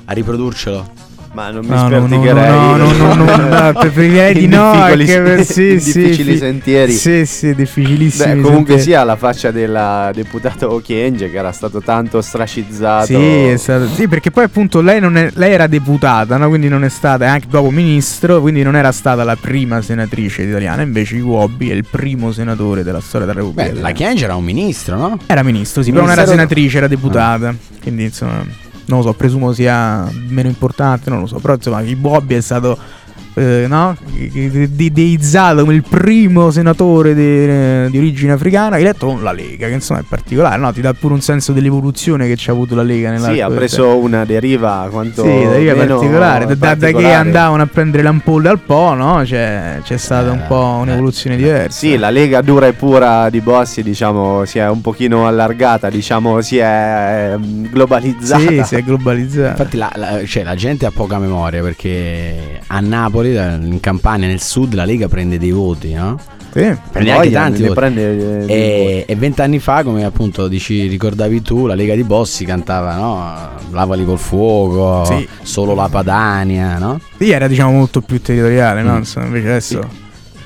a 0.07 0.13
riprodurcelo? 0.13 1.00
Ma 1.33 1.51
non 1.51 1.65
mi 1.65 1.69
No, 1.71 1.89
no, 1.89 2.07
no, 2.07 2.17
no, 2.17 2.77
no, 2.77 3.15
no, 3.15 3.37
no, 3.37 3.37
no, 3.37 3.73
preferirei 3.79 4.35
di 4.35 4.49
no, 4.49 4.73
difficili- 4.73 5.13
anche 5.15 5.23
per- 5.37 5.45
sì, 5.47 5.75
difficili 5.75 6.33
fi- 6.33 6.39
sentieri. 6.39 6.93
Sì, 6.93 7.25
sì, 7.25 7.55
difficilissimi. 7.55 8.35
Beh, 8.35 8.41
comunque 8.41 8.75
sentieri. 8.75 8.83
sia 8.83 9.05
la 9.05 9.15
faccia 9.15 9.53
della 9.53 10.11
deputata 10.13 10.69
Ochienge 10.69 11.31
che 11.31 11.37
era 11.37 11.53
stato 11.53 11.81
tanto 11.81 12.21
stracizzato. 12.21 13.07
Sì, 13.07 13.15
è 13.47 13.57
stato- 13.57 13.87
sì, 13.87 14.09
perché 14.09 14.33
poi 14.33 14.43
appunto 14.45 14.81
lei, 14.81 14.99
non 14.99 15.17
è- 15.17 15.31
lei 15.35 15.53
era 15.53 15.69
deputata, 15.69 16.37
no? 16.37 16.49
quindi 16.49 16.67
non 16.67 16.83
è 16.83 16.89
stata, 16.89 17.27
e 17.27 17.29
anche 17.29 17.47
dopo 17.49 17.71
ministro, 17.71 18.41
quindi 18.41 18.65
non 18.65 18.75
era 18.75 18.91
stata 18.91 19.23
la 19.23 19.37
prima 19.37 19.81
senatrice 19.83 20.43
italiana, 20.43 20.83
invece 20.83 21.15
Iwobi 21.15 21.71
è 21.71 21.75
il 21.75 21.85
primo 21.89 22.33
senatore 22.33 22.83
della 22.83 23.01
storia 23.01 23.29
della 23.29 23.39
Repubblica. 23.39 23.71
Beh, 23.71 23.81
la. 23.81 23.93
Chiange 23.93 24.25
era 24.25 24.35
un 24.35 24.43
ministro, 24.45 24.97
no? 24.97 25.19
Era 25.27 25.45
ministro, 25.45 25.83
sì, 25.85 25.93
però 25.93 26.03
non 26.03 26.13
era 26.13 26.27
senatrice, 26.27 26.79
era 26.79 26.89
deputata, 26.89 27.55
quindi 27.81 28.03
insomma, 28.05 28.45
non 28.91 28.99
lo 28.99 29.07
so, 29.07 29.13
presumo 29.15 29.53
sia 29.53 30.11
meno 30.29 30.49
importante, 30.49 31.09
non 31.09 31.21
lo 31.21 31.27
so, 31.27 31.39
però 31.39 31.55
insomma 31.55 31.81
Iwobi 31.81 32.35
è 32.35 32.41
stato... 32.41 32.99
eh, 33.35 33.67
no? 33.69 33.97
De- 34.13 34.93
deizzato 34.93 35.61
come 35.61 35.75
il 35.75 35.85
primo 35.89 36.51
senatore 36.51 37.15
de- 37.15 37.89
di 37.91 37.99
origine 37.99 38.33
africana 38.33 38.79
eletto 38.79 39.07
con 39.07 39.23
la 39.23 39.33
Lega 39.33 39.67
che 39.69 39.75
insomma 39.75 40.01
è 40.01 40.05
particolare 40.09 40.59
no? 40.61 40.73
ti 40.73 40.81
dà 40.81 40.93
pure 40.95 41.15
un 41.15 41.21
senso 41.21 41.53
dell'evoluzione 41.53 42.27
che 42.27 42.37
ci 42.37 42.51
ha 42.51 42.53
avuto 42.53 42.75
la 42.75 42.83
Lega 42.83 43.11
nella 43.11 43.33
Sì, 43.33 43.41
ha 43.41 43.49
preso 43.49 43.97
una 43.99 44.25
deriva 44.25 44.89
quanto 44.91 45.23
sì, 45.23 45.29
meno 45.29 45.75
particolare. 45.75 46.47
Da, 46.47 46.55
da- 46.55 46.55
da 46.55 46.75
che 46.75 46.77
particolare. 46.93 47.15
andavano 47.15 47.63
a 47.63 47.67
prendere 47.67 48.03
le 48.03 48.09
ampolle 48.09 48.49
al 48.49 48.59
Po, 48.61 48.95
no? 48.95 49.23
C'è, 49.25 49.79
c'è 49.83 49.97
stata 49.97 50.31
un 50.31 50.39
Eh, 50.39 50.47
po' 50.49 50.79
un'evoluzione 50.83 51.37
eh, 51.37 51.39
diversa. 51.39 51.79
Sì, 51.79 51.97
la 51.97 52.11
lega 52.11 52.41
dura 52.43 52.67
e 52.67 52.73
pura 52.73 53.29
di 53.31 53.41
Bossi, 53.41 53.83
diciamo, 53.83 54.45
si 54.45 54.59
è 54.59 54.69
un 54.69 54.81
pochino 54.81 55.27
allargata, 55.27 55.89
diciamo, 55.91 56.41
si 56.41 56.59
è 56.59 57.31
ehm, 57.35 57.71
globalizzata. 57.71 58.41
Sì, 58.41 58.63
si 58.65 58.75
è 58.77 58.83
globalizzata. 58.83 59.51
Infatti 59.51 59.77
la, 59.77 59.93
la- 59.95 60.25
cioè, 60.25 60.43
la 60.43 60.55
gente 60.55 60.87
ha 60.87 60.91
poca 60.91 61.19
memoria 61.19 61.63
perché 61.63 62.61
a 62.67 62.81
Napoli, 62.81 63.20
da- 63.23 63.55
in 63.55 63.79
Campania, 63.81 64.27
nel 64.27 64.41
sud, 64.41 64.75
la 64.75 64.85
Lega 64.85 65.09
prende 65.09 65.39
dei 65.39 65.51
voti, 65.53 65.93
no? 65.93 66.19
Sì. 66.53 66.75
Prende 66.91 67.13
anche 67.13 67.31
tanti 67.31 67.63
voti. 67.63 67.75
prende, 67.75 68.47
eh, 68.47 68.53
E 68.53 69.05
e 69.07 69.15
vent'anni 69.17 69.61
fa, 69.61 69.85
come 69.85 70.05
appunto 70.05 70.49
dici, 70.49 70.87
ricordavi 70.89 71.43
tu, 71.43 71.67
la 71.67 71.75
Lega 71.75 71.95
di 71.95 72.03
Bossi 72.03 72.45
cantava, 72.45 72.97
no? 72.97 73.49
Lavali 73.71 74.05
col 74.05 74.19
fuoco, 74.19 75.05
Sì. 75.05 75.29
solo 75.43 75.75
la 75.75 75.89
Padania, 75.89 76.79
no? 76.79 76.99
Sì, 77.19 77.31
era 77.31 77.47
diciamo 77.47 77.71
molto 77.73 78.01
più 78.01 78.21
territoriale, 78.21 78.83
no? 78.83 78.95
Mm. 78.95 78.97
Insomma, 78.99 79.27
invece 79.27 79.47
adesso 79.49 79.89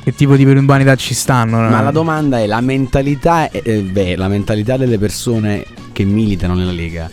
che 0.05 0.15
tipo 0.15 0.37
di 0.37 0.45
urbanità 0.45 0.95
ci 0.97 1.15
stanno? 1.15 1.59
no? 1.63 1.71
Ma 1.71 1.81
la 1.81 1.91
domanda 1.91 2.39
è 2.39 2.47
la 2.47 2.61
mentalità, 2.61 3.49
eh, 3.51 3.63
eh, 3.65 3.81
beh, 3.81 4.17
la 4.17 4.29
mentalità 4.29 4.77
delle 4.77 4.99
persone 4.99 5.65
che 5.93 6.05
militano 6.05 6.53
nella 6.55 6.73
Lega 6.73 7.09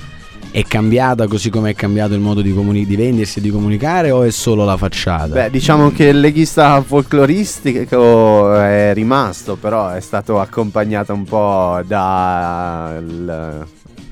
è 0.51 0.63
cambiata 0.65 1.27
così 1.27 1.49
come 1.49 1.69
è 1.69 1.73
cambiato 1.73 2.13
il 2.13 2.19
modo 2.19 2.41
di, 2.41 2.53
comuni- 2.53 2.85
di 2.85 2.97
vendersi 2.97 3.39
e 3.39 3.41
di 3.41 3.49
comunicare 3.49 4.11
o 4.11 4.23
è 4.23 4.31
solo 4.31 4.65
la 4.65 4.75
facciata? 4.75 5.33
Beh, 5.33 5.49
diciamo 5.49 5.91
che 5.91 6.05
il 6.05 6.19
leghista 6.19 6.81
folcloristico 6.81 8.53
è 8.53 8.91
rimasto, 8.93 9.55
però 9.55 9.89
è 9.89 10.01
stato 10.01 10.39
accompagnato 10.41 11.13
un 11.13 11.23
po' 11.23 11.81
dal 11.85 13.65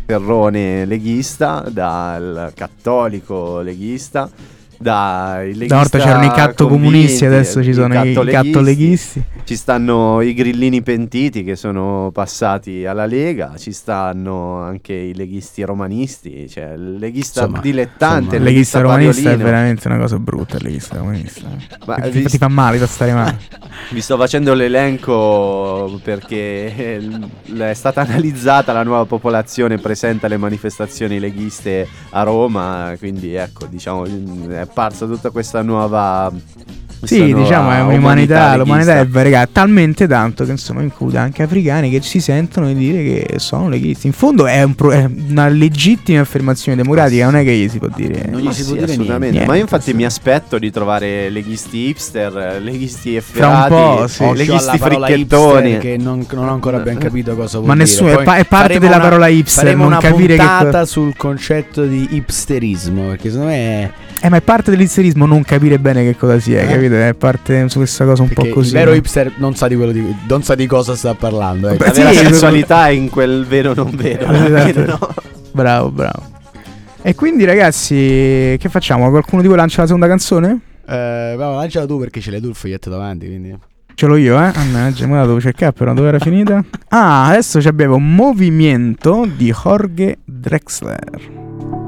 terrone 0.06 0.86
leghista, 0.86 1.66
dal 1.70 2.54
cattolico 2.56 3.60
leghista 3.60 4.30
dai 4.82 5.52
Una 5.66 5.76
volta 5.78 5.98
c'erano 5.98 6.24
i 6.26 6.32
catto 6.32 6.68
comunisti, 6.68 7.26
adesso 7.26 7.62
ci 7.62 7.74
sono 7.74 7.94
i 8.04 8.14
catto 8.14 8.62
leghisti. 8.62 9.22
Ci 9.44 9.56
stanno 9.56 10.22
i 10.22 10.34
grillini 10.34 10.82
pentiti 10.82 11.44
che 11.44 11.56
sono 11.56 12.12
passati 12.14 12.86
alla 12.86 13.06
Lega, 13.06 13.54
ci 13.58 13.72
stanno 13.72 14.62
anche 14.62 14.94
i 14.94 15.14
leghisti 15.16 15.64
romanisti, 15.64 16.48
cioè 16.48 16.74
il 16.74 16.98
leghista 16.98 17.42
Insomma, 17.42 17.60
dilettante, 17.60 18.36
Il 18.36 18.42
il 18.42 18.48
leghista 18.48 18.80
romanista 18.80 19.20
è 19.22 19.24
pariolino. 19.24 19.44
veramente 19.50 19.88
una 19.88 19.98
cosa 19.98 20.18
brutta. 20.20 20.58
Il 20.58 20.64
leghista 20.64 20.98
romanista. 20.98 21.48
Ma 21.86 21.96
Ti- 21.96 22.10
vi- 22.12 22.24
ti, 22.26 22.38
fa 22.38 22.48
male, 22.48 22.78
ti 22.78 22.84
fa 22.84 22.88
stare 22.90 23.14
male. 23.14 23.38
Vi 23.92 24.02
sto 24.02 24.18
facendo 24.18 24.54
l'elenco 24.54 26.00
perché 26.04 27.00
è 27.58 27.74
stata 27.74 28.02
analizzata 28.02 28.72
la 28.74 28.84
nuova 28.84 29.06
popolazione 29.06 29.78
presente 29.78 30.26
alle 30.28 30.38
manifestazioni 30.38 31.20
leghiste 31.20 31.88
a 32.12 32.24
Roma, 32.24 32.94
quindi 33.00 33.34
ecco, 33.34 33.66
diciamo, 33.66 34.06
è 34.06 34.68
apparsa 34.70 35.06
tutta 35.06 35.30
questa 35.32 35.62
nuova... 35.62 36.32
questa 37.00 37.16
Sì, 37.16 37.28
nuova 37.32 37.42
diciamo 37.42 37.72
è 37.72 37.82
un'umanità, 37.82 38.56
l'umanità 38.58 39.00
è 39.00 39.08
variegata 39.08 39.50
talmente 39.54 40.06
tanto 40.08 40.44
che 40.46 40.52
insomma 40.52 40.82
include 40.82 41.18
anche 41.18 41.44
africani 41.44 41.90
che 41.90 42.02
si 42.02 42.20
sentono 42.20 42.68
di 42.68 42.76
dire 42.76 43.04
che 43.04 43.40
sono 43.40 43.70
leghisti. 43.70 44.08
In 44.08 44.14
fondo 44.14 44.46
è, 44.48 44.62
un 44.64 44.76
pro- 44.76 44.92
è 44.92 45.10
una 45.30 45.48
legittima 45.48 46.20
affermazione 46.22 46.78
democratica, 46.82 47.24
non 47.26 47.38
è 47.38 47.44
che 47.44 47.54
gli 47.56 47.70
si 47.70 47.80
può 47.80 47.88
dire. 47.96 48.26
Non 48.30 48.42
gli 48.42 48.46
Ma 48.46 48.52
si 48.52 48.62
sì, 48.62 48.68
può 48.68 48.74
dire 48.80 48.92
assolutamente. 48.92 49.32
niente. 49.32 49.48
Ma 49.50 49.56
io 49.56 49.62
infatti 49.62 49.94
mi 49.94 50.04
aspetto 50.06 50.58
di 50.60 50.70
trovare 50.72 51.30
leghisti 51.30 51.88
hipster, 51.88 52.60
leghisti 52.62 53.20
Fra 53.22 53.48
un 53.48 53.54
efferati, 53.54 53.74
po', 54.02 54.08
sì. 54.08 54.34
Leghisti 54.36 54.78
fricchettoni. 54.78 55.78
che 55.78 55.98
non, 55.98 56.26
non 56.32 56.48
ho 56.50 56.54
ancora 56.54 56.80
ben 56.80 56.98
capito 56.98 57.34
cosa 57.36 57.58
vuol 57.60 57.70
Ma 57.70 57.74
dire. 57.76 57.86
nessuno- 57.86 58.10
è 58.12 58.16
Poi 58.16 58.24
pa- 58.26 58.36
è 58.36 58.46
parte 58.46 58.78
della 58.80 58.96
una- 58.96 59.04
parola 59.04 59.28
hipster, 59.28 59.76
non 59.76 59.86
una 59.88 60.00
capire 60.00 60.36
che 60.38 60.86
sul 60.86 61.16
concetto 61.16 61.86
di 61.86 62.08
hipsterismo, 62.12 63.08
perché 63.08 63.30
secondo 63.30 63.52
me 63.52 63.56
è 63.58 63.92
Eh, 64.22 64.30
ma 64.30 64.36
è 64.38 64.42
parte 64.42 64.72
dell'inserismo 64.72 65.26
non 65.26 65.44
capire 65.44 65.80
bene 65.80 66.04
che 66.04 66.18
cosa 66.18 66.40
sia, 66.40 66.62
Eh. 66.62 66.68
capito? 66.68 66.96
È 66.96 67.14
parte 67.14 67.70
su 67.70 67.78
questa 67.78 68.04
cosa 68.06 68.22
un 68.24 68.28
perché 68.30 68.50
po' 68.50 68.56
così. 68.56 68.68
il 68.70 68.74
vero 68.74 68.90
no? 68.92 68.96
hipster 68.98 69.32
non 69.38 69.56
sa 69.56 69.68
di 69.70 69.76
quello 69.76 69.92
di, 69.94 70.16
non 70.28 70.44
sa 70.44 70.56
di 70.56 70.68
cosa 70.68 70.96
sta 70.96 71.14
parlando. 71.16 71.70
ecco. 71.70 71.84
La 71.86 71.90
Beh, 71.92 71.96
vera 71.98 72.12
sì, 72.12 72.18
sensualità 72.26 72.88
è 72.88 72.92
in 72.92 73.10
quel 73.10 73.46
vero 73.46 73.74
non 73.74 73.92
vero. 73.96 74.28
Esatto. 74.32 74.86
no? 74.86 75.14
Bravo, 75.52 75.90
bravo. 75.92 76.24
E 77.02 77.16
quindi 77.16 77.46
ragazzi, 77.46 77.96
che 77.96 78.68
facciamo? 78.70 79.10
Qualcuno 79.10 79.42
di 79.42 79.48
voi 79.48 79.56
lancia 79.56 79.82
la 79.82 79.88
seconda 79.88 80.08
canzone? 80.08 80.60
Eh, 80.86 81.36
va, 81.38 81.56
lanciala 81.56 81.86
tu 81.86 81.98
perché 81.98 82.20
ce 82.20 82.32
l'hai 82.32 82.42
tu 82.42 82.50
il 82.50 82.56
foglietto 82.56 82.90
davanti, 82.90 83.26
quindi 83.26 83.56
Ce 83.94 84.06
l'ho 84.06 84.18
io, 84.18 84.36
eh? 84.38 84.52
Mannaggia, 84.54 85.08
me 85.08 85.16
la 85.16 85.26
devo 85.26 85.40
cercare 85.40 85.72
però 85.72 85.94
dove 85.94 86.08
era 86.10 86.20
finita? 86.20 86.62
Ah, 86.90 87.28
adesso 87.28 87.62
ci 87.62 87.68
abbiamo 87.70 87.98
Movimento 88.00 89.26
di 89.34 89.54
Jorge 89.54 90.18
Drexler. 90.26 91.79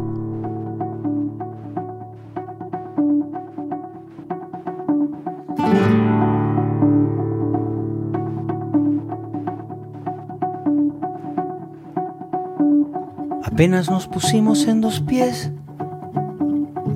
Apenas 13.43 13.91
nos 13.91 14.07
pusimos 14.07 14.65
en 14.65 14.81
dos 14.81 15.01
pies, 15.01 15.51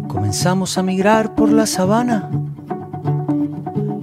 comenzamos 0.08 0.80
a 0.80 0.84
migrar 0.84 1.36
por 1.36 1.52
la 1.52 1.68
sabana, 1.68 2.30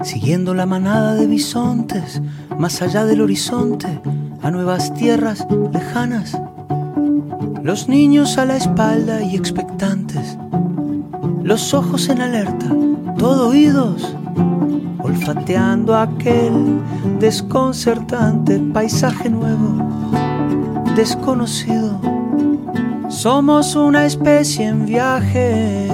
siguiendo 0.04 0.54
la 0.54 0.64
manada 0.64 1.14
de 1.14 1.26
bisontes, 1.26 2.22
más 2.56 2.80
allá 2.80 3.04
del 3.04 3.20
horizonte, 3.20 4.00
a 4.42 4.50
nuevas 4.52 4.94
tierras 4.94 5.44
lejanas. 5.72 6.40
Los 7.64 7.88
niños 7.88 8.38
a 8.38 8.44
la 8.44 8.56
espalda 8.56 9.22
y 9.22 9.34
expectantes, 9.34 10.38
los 11.42 11.74
ojos 11.74 12.08
en 12.10 12.20
alerta, 12.20 12.66
todo 13.18 13.48
oídos, 13.48 14.16
olfateando 15.02 15.94
aquel 15.94 16.80
desconcertante 17.18 18.58
paisaje 18.72 19.28
nuevo, 19.28 19.74
desconocido. 20.94 21.98
Somos 23.08 23.76
una 23.76 24.04
especie 24.06 24.66
en 24.66 24.86
viaje. 24.86 25.88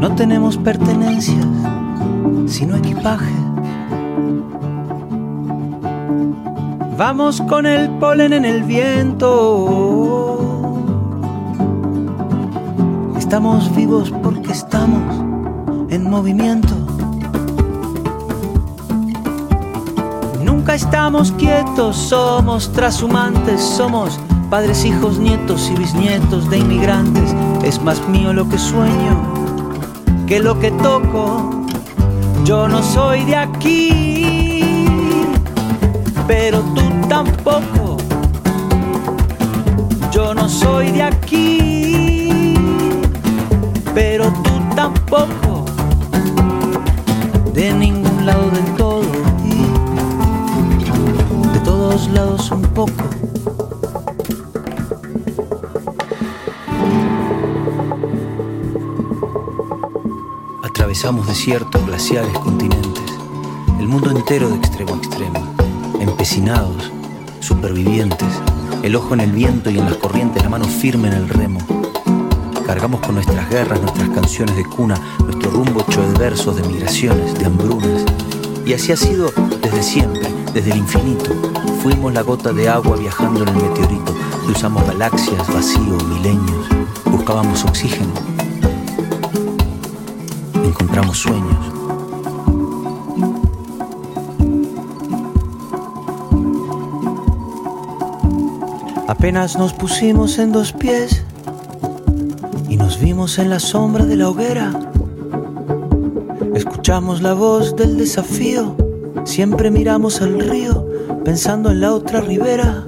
No 0.00 0.14
tenemos 0.14 0.56
pertenencias, 0.56 1.46
sino 2.46 2.76
equipaje. 2.76 3.32
Vamos 6.96 7.42
con 7.42 7.66
el 7.66 7.90
polen 7.98 8.32
en 8.32 8.44
el 8.44 8.62
viento. 8.62 10.06
Estamos 13.18 13.74
vivos 13.76 14.12
porque 14.22 14.52
estamos 14.52 15.15
en 15.96 16.08
movimiento. 16.08 16.74
Nunca 20.44 20.74
estamos 20.74 21.32
quietos, 21.32 21.96
somos 21.96 22.72
trashumantes, 22.72 23.60
somos 23.60 24.20
padres, 24.50 24.84
hijos, 24.84 25.18
nietos 25.18 25.70
y 25.70 25.78
bisnietos 25.78 26.48
de 26.50 26.58
inmigrantes. 26.58 27.34
Es 27.64 27.82
más 27.82 28.06
mío 28.08 28.32
lo 28.32 28.48
que 28.48 28.58
sueño 28.58 29.36
que 30.26 30.40
lo 30.40 30.58
que 30.58 30.70
toco. 30.72 31.50
Yo 32.44 32.68
no 32.68 32.82
soy 32.82 33.24
de 33.24 33.36
aquí, 33.36 34.86
pero 36.26 36.60
tú 36.74 36.82
tampoco. 37.08 37.96
Yo 40.10 40.34
no 40.34 40.48
soy 40.48 40.90
de 40.90 41.02
aquí, 41.02 42.54
pero 43.94 44.32
tú 44.42 44.50
tampoco. 44.74 45.45
De 47.66 47.72
ningún 47.72 48.24
lado 48.24 48.48
del 48.50 48.64
todo 48.76 49.02
de 51.52 51.60
todos 51.64 52.08
lados 52.10 52.48
un 52.52 52.62
poco. 52.62 52.92
Atravesamos 60.62 61.26
desiertos, 61.26 61.84
glaciares, 61.86 62.38
continentes, 62.38 63.02
el 63.80 63.88
mundo 63.88 64.12
entero 64.12 64.48
de 64.48 64.58
extremo 64.58 64.94
a 64.94 64.98
extremo, 64.98 65.56
empecinados, 65.98 66.92
supervivientes, 67.40 68.28
el 68.84 68.94
ojo 68.94 69.14
en 69.14 69.22
el 69.22 69.32
viento 69.32 69.70
y 69.70 69.78
en 69.80 69.86
las 69.86 69.96
corrientes, 69.96 70.40
la 70.40 70.50
mano 70.50 70.66
firme 70.66 71.08
en 71.08 71.14
el 71.14 71.28
remo. 71.28 71.58
Cargamos 72.66 73.00
con 73.00 73.14
nuestras 73.14 73.48
guerras, 73.48 73.80
nuestras 73.80 74.08
canciones 74.08 74.56
de 74.56 74.64
cuna, 74.64 74.96
nuestro 75.24 75.52
rumbo 75.52 75.82
hecho 75.82 76.02
de 76.02 76.18
versos, 76.18 76.56
de 76.56 76.64
migraciones, 76.64 77.38
de 77.38 77.46
hambrunas. 77.46 78.04
Y 78.66 78.72
así 78.72 78.90
ha 78.90 78.96
sido 78.96 79.30
desde 79.62 79.84
siempre, 79.84 80.22
desde 80.52 80.72
el 80.72 80.78
infinito. 80.78 81.30
Fuimos 81.80 82.12
la 82.12 82.22
gota 82.22 82.52
de 82.52 82.68
agua 82.68 82.96
viajando 82.96 83.44
en 83.44 83.48
el 83.50 83.54
meteorito. 83.54 84.12
Cruzamos 84.44 84.84
galaxias, 84.84 85.46
vacío, 85.54 85.96
milenios. 86.08 86.66
Buscábamos 87.04 87.64
oxígeno. 87.64 88.12
Encontramos 90.54 91.18
sueños. 91.18 91.56
Apenas 99.06 99.56
nos 99.56 99.72
pusimos 99.72 100.38
en 100.38 100.50
dos 100.50 100.72
pies 100.72 101.25
nos 102.86 103.00
vimos 103.00 103.40
en 103.40 103.50
la 103.50 103.58
sombra 103.58 104.04
de 104.04 104.14
la 104.14 104.28
hoguera. 104.28 104.70
Escuchamos 106.54 107.20
la 107.20 107.34
voz 107.34 107.74
del 107.74 107.96
desafío, 107.96 108.76
siempre 109.24 109.72
miramos 109.72 110.22
al 110.22 110.38
río 110.38 110.86
pensando 111.24 111.72
en 111.72 111.80
la 111.80 111.92
otra 111.92 112.20
ribera. 112.20 112.84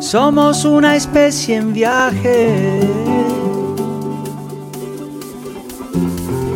Somos 0.00 0.64
una 0.64 0.96
especie 0.96 1.56
en 1.56 1.74
viaje. 1.74 2.80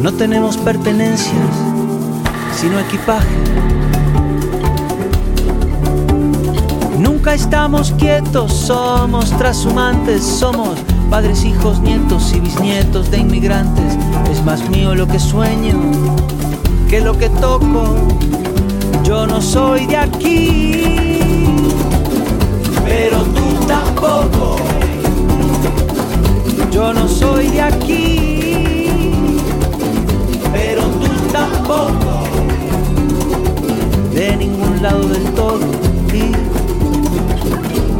No 0.00 0.14
tenemos 0.14 0.56
pertenencias, 0.56 1.54
sino 2.56 2.80
equipaje. 2.80 3.36
Nunca 6.98 7.34
estamos 7.34 7.92
quietos, 7.98 8.50
somos 8.50 9.28
trashumantes, 9.36 10.22
somos 10.22 10.78
padres, 11.12 11.44
hijos, 11.44 11.78
nietos 11.80 12.32
y 12.34 12.40
bisnietos 12.40 13.10
de 13.10 13.18
inmigrantes. 13.18 13.98
Es 14.30 14.42
más 14.46 14.66
mío 14.70 14.94
lo 14.94 15.06
que 15.06 15.18
sueño 15.18 15.78
que 16.88 17.02
lo 17.02 17.18
que 17.18 17.28
toco. 17.28 18.08
Yo 19.04 19.26
no 19.26 19.42
soy 19.42 19.84
de 19.84 19.98
aquí, 19.98 20.96
pero 22.86 23.18
tú 23.24 23.66
tampoco. 23.68 24.56
Yo 26.70 26.94
no 26.94 27.06
soy 27.06 27.48
de 27.48 27.60
aquí, 27.60 29.10
pero 30.50 30.80
tú 30.82 31.10
tampoco. 31.30 32.22
De 34.14 34.34
ningún 34.34 34.82
lado 34.82 35.06
del 35.08 35.24
todo 35.34 35.58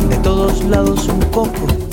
de 0.09 0.17
todos 0.23 0.65
lados 0.65 1.09
un 1.09 1.21
poco. 1.31 1.92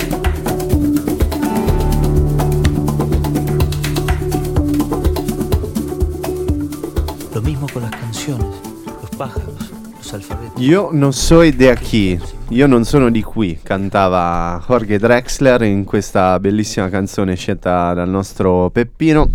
Io 10.60 10.90
non 10.92 11.14
so 11.14 11.42
idea 11.42 11.74
chi, 11.74 12.20
io 12.50 12.68
non 12.68 12.84
sono 12.84 13.10
di 13.10 13.24
qui, 13.24 13.58
cantava 13.64 14.62
Jorge 14.68 15.00
Drexler 15.00 15.62
in 15.62 15.86
questa 15.86 16.38
bellissima 16.38 16.90
canzone 16.90 17.36
scelta 17.38 17.94
dal 17.94 18.10
nostro 18.10 18.70
Peppino. 18.70 19.30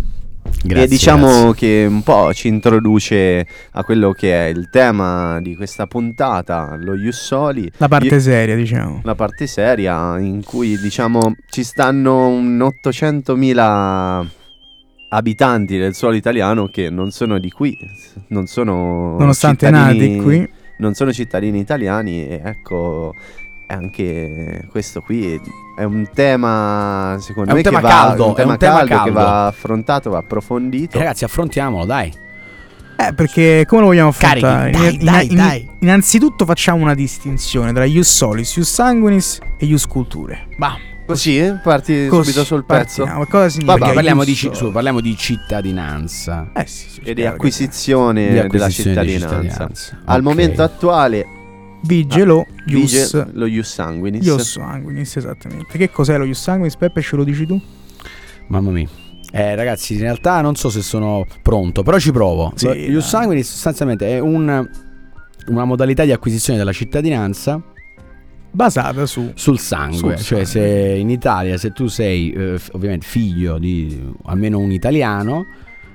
Grazie, 0.61 0.83
e 0.83 0.87
diciamo 0.87 1.27
grazie. 1.27 1.53
che 1.55 1.85
un 1.89 2.03
po' 2.03 2.31
ci 2.31 2.47
introduce 2.47 3.43
a 3.71 3.83
quello 3.83 4.11
che 4.11 4.45
è 4.45 4.49
il 4.49 4.69
tema 4.69 5.41
di 5.41 5.55
questa 5.55 5.87
puntata, 5.87 6.77
lo 6.79 6.93
Jussoli. 6.93 7.71
La 7.77 7.87
parte 7.87 8.13
Io- 8.13 8.19
seria, 8.19 8.55
diciamo. 8.55 9.01
la 9.03 9.15
parte 9.15 9.47
seria 9.47 10.19
in 10.19 10.43
cui 10.43 10.77
diciamo 10.77 11.33
ci 11.49 11.63
stanno 11.63 12.27
un 12.27 12.59
800.000 12.59 14.25
abitanti 15.09 15.79
del 15.79 15.95
suolo 15.95 16.15
italiano 16.15 16.67
che 16.67 16.91
non 16.91 17.09
sono 17.09 17.39
di 17.39 17.49
qui, 17.49 17.75
non 18.27 18.45
sono 18.45 19.17
Nonostante 19.17 19.71
nati 19.71 20.17
qui. 20.21 20.63
Non 20.77 20.93
sono 20.93 21.11
cittadini 21.13 21.59
italiani 21.59 22.27
e 22.27 22.41
ecco 22.43 23.13
anche 23.67 24.67
questo 24.69 25.01
qui 25.01 25.39
è 25.75 25.83
un 25.83 26.07
tema 26.13 27.17
secondo 27.19 27.49
È 27.49 27.53
un 27.53 27.57
me 27.57 27.63
tema 27.63 27.77
che 27.79 27.83
va, 27.83 27.89
caldo, 27.89 28.25
un 28.27 28.31
è 28.31 28.35
tema 28.35 28.51
un 28.51 28.57
tema 28.57 28.73
caldo 28.77 28.87
che 28.89 28.95
caldo. 28.95 29.13
va 29.13 29.45
affrontato, 29.47 30.09
va 30.11 30.17
approfondito. 30.19 30.95
Eh, 30.97 30.99
Ragazzi, 30.99 31.23
affrontiamolo, 31.23 31.85
dai. 31.85 32.13
Eh, 32.97 33.13
perché 33.13 33.65
come 33.67 33.81
lo 33.81 33.87
vogliamo 33.87 34.09
affrontare? 34.09 34.71
Carichi, 34.71 34.79
dai, 34.79 34.93
In- 34.95 35.03
dai, 35.05 35.27
in- 35.29 35.35
dai. 35.35 35.69
Innanzitutto 35.79 36.45
facciamo 36.45 36.81
una 36.83 36.93
distinzione 36.93 37.73
tra 37.73 37.83
ius 37.85 38.07
solis, 38.09 38.55
ius 38.55 38.71
sanguinis 38.71 39.39
e 39.57 39.65
ius 39.65 39.85
culture. 39.87 40.47
Bah, 40.57 40.77
Così, 41.05 41.37
eh? 41.37 41.53
parti 41.61 42.07
così, 42.07 42.31
subito 42.31 42.43
sul 42.45 42.65
pezzo. 42.65 43.03
partiamo. 43.03 43.25
Cosa 43.27 43.49
significa 43.49 43.77
Perché 43.77 43.93
parliamo 43.93 44.23
di, 44.23 44.35
ci- 44.35 44.49
su, 44.53 44.71
parliamo 44.71 45.01
di 45.01 45.15
cittadinanza. 45.15 46.49
Eh 46.53 46.65
sì, 46.65 46.89
sì, 46.89 47.01
E 47.03 47.13
di 47.13 47.25
acquisizione, 47.25 48.27
Di 48.27 48.33
della 48.33 48.43
acquisizione 48.45 48.89
di 49.05 49.11
cittadinanza. 49.11 49.41
cittadinanza. 49.41 50.01
Al 50.05 50.21
momento 50.23 50.63
attuale 50.63 51.25
Vige 51.83 52.23
lo 52.23 52.45
vige 52.65 52.97
ius 52.97 53.27
lo 53.33 53.45
ius 53.45 53.71
sanguinis. 53.71 54.25
ius 54.25 54.51
sanguinis, 54.53 55.15
esattamente. 55.17 55.77
Che 55.77 55.91
cos'è 55.91 56.17
lo 56.17 56.23
ius 56.23 56.41
sanguinis? 56.41 56.75
Peppe, 56.77 57.01
ce 57.01 57.15
lo 57.15 57.23
dici 57.23 57.45
tu? 57.45 57.61
Mamma 58.47 58.71
mia. 58.71 58.87
Eh, 59.31 59.53
ragazzi, 59.55 59.93
in 59.93 59.99
realtà 59.99 60.41
non 60.41 60.55
so 60.55 60.69
se 60.69 60.81
sono 60.81 61.25
pronto, 61.43 61.83
però 61.83 61.99
ci 61.99 62.11
provo. 62.11 62.51
Sì, 62.55 62.65
Lo-. 62.65 62.73
Ius 62.73 63.07
sanguinis 63.07 63.47
sostanzialmente 63.51 64.07
è 64.07 64.19
un- 64.19 64.67
una 65.47 65.65
modalità 65.65 66.03
di 66.05 66.11
acquisizione 66.11 66.57
della 66.57 66.71
cittadinanza 66.71 67.61
Basata 68.55 69.05
su 69.05 69.31
sul 69.35 69.59
sangue. 69.59 70.15
Sul 70.17 70.25
cioè, 70.25 70.45
sangue. 70.45 70.45
se 70.45 70.95
in 70.97 71.09
Italia, 71.09 71.57
se 71.57 71.71
tu 71.71 71.87
sei 71.87 72.31
eh, 72.31 72.59
ovviamente 72.71 73.05
figlio 73.05 73.57
di 73.57 74.01
almeno 74.25 74.59
un 74.59 74.71
italiano, 74.71 75.45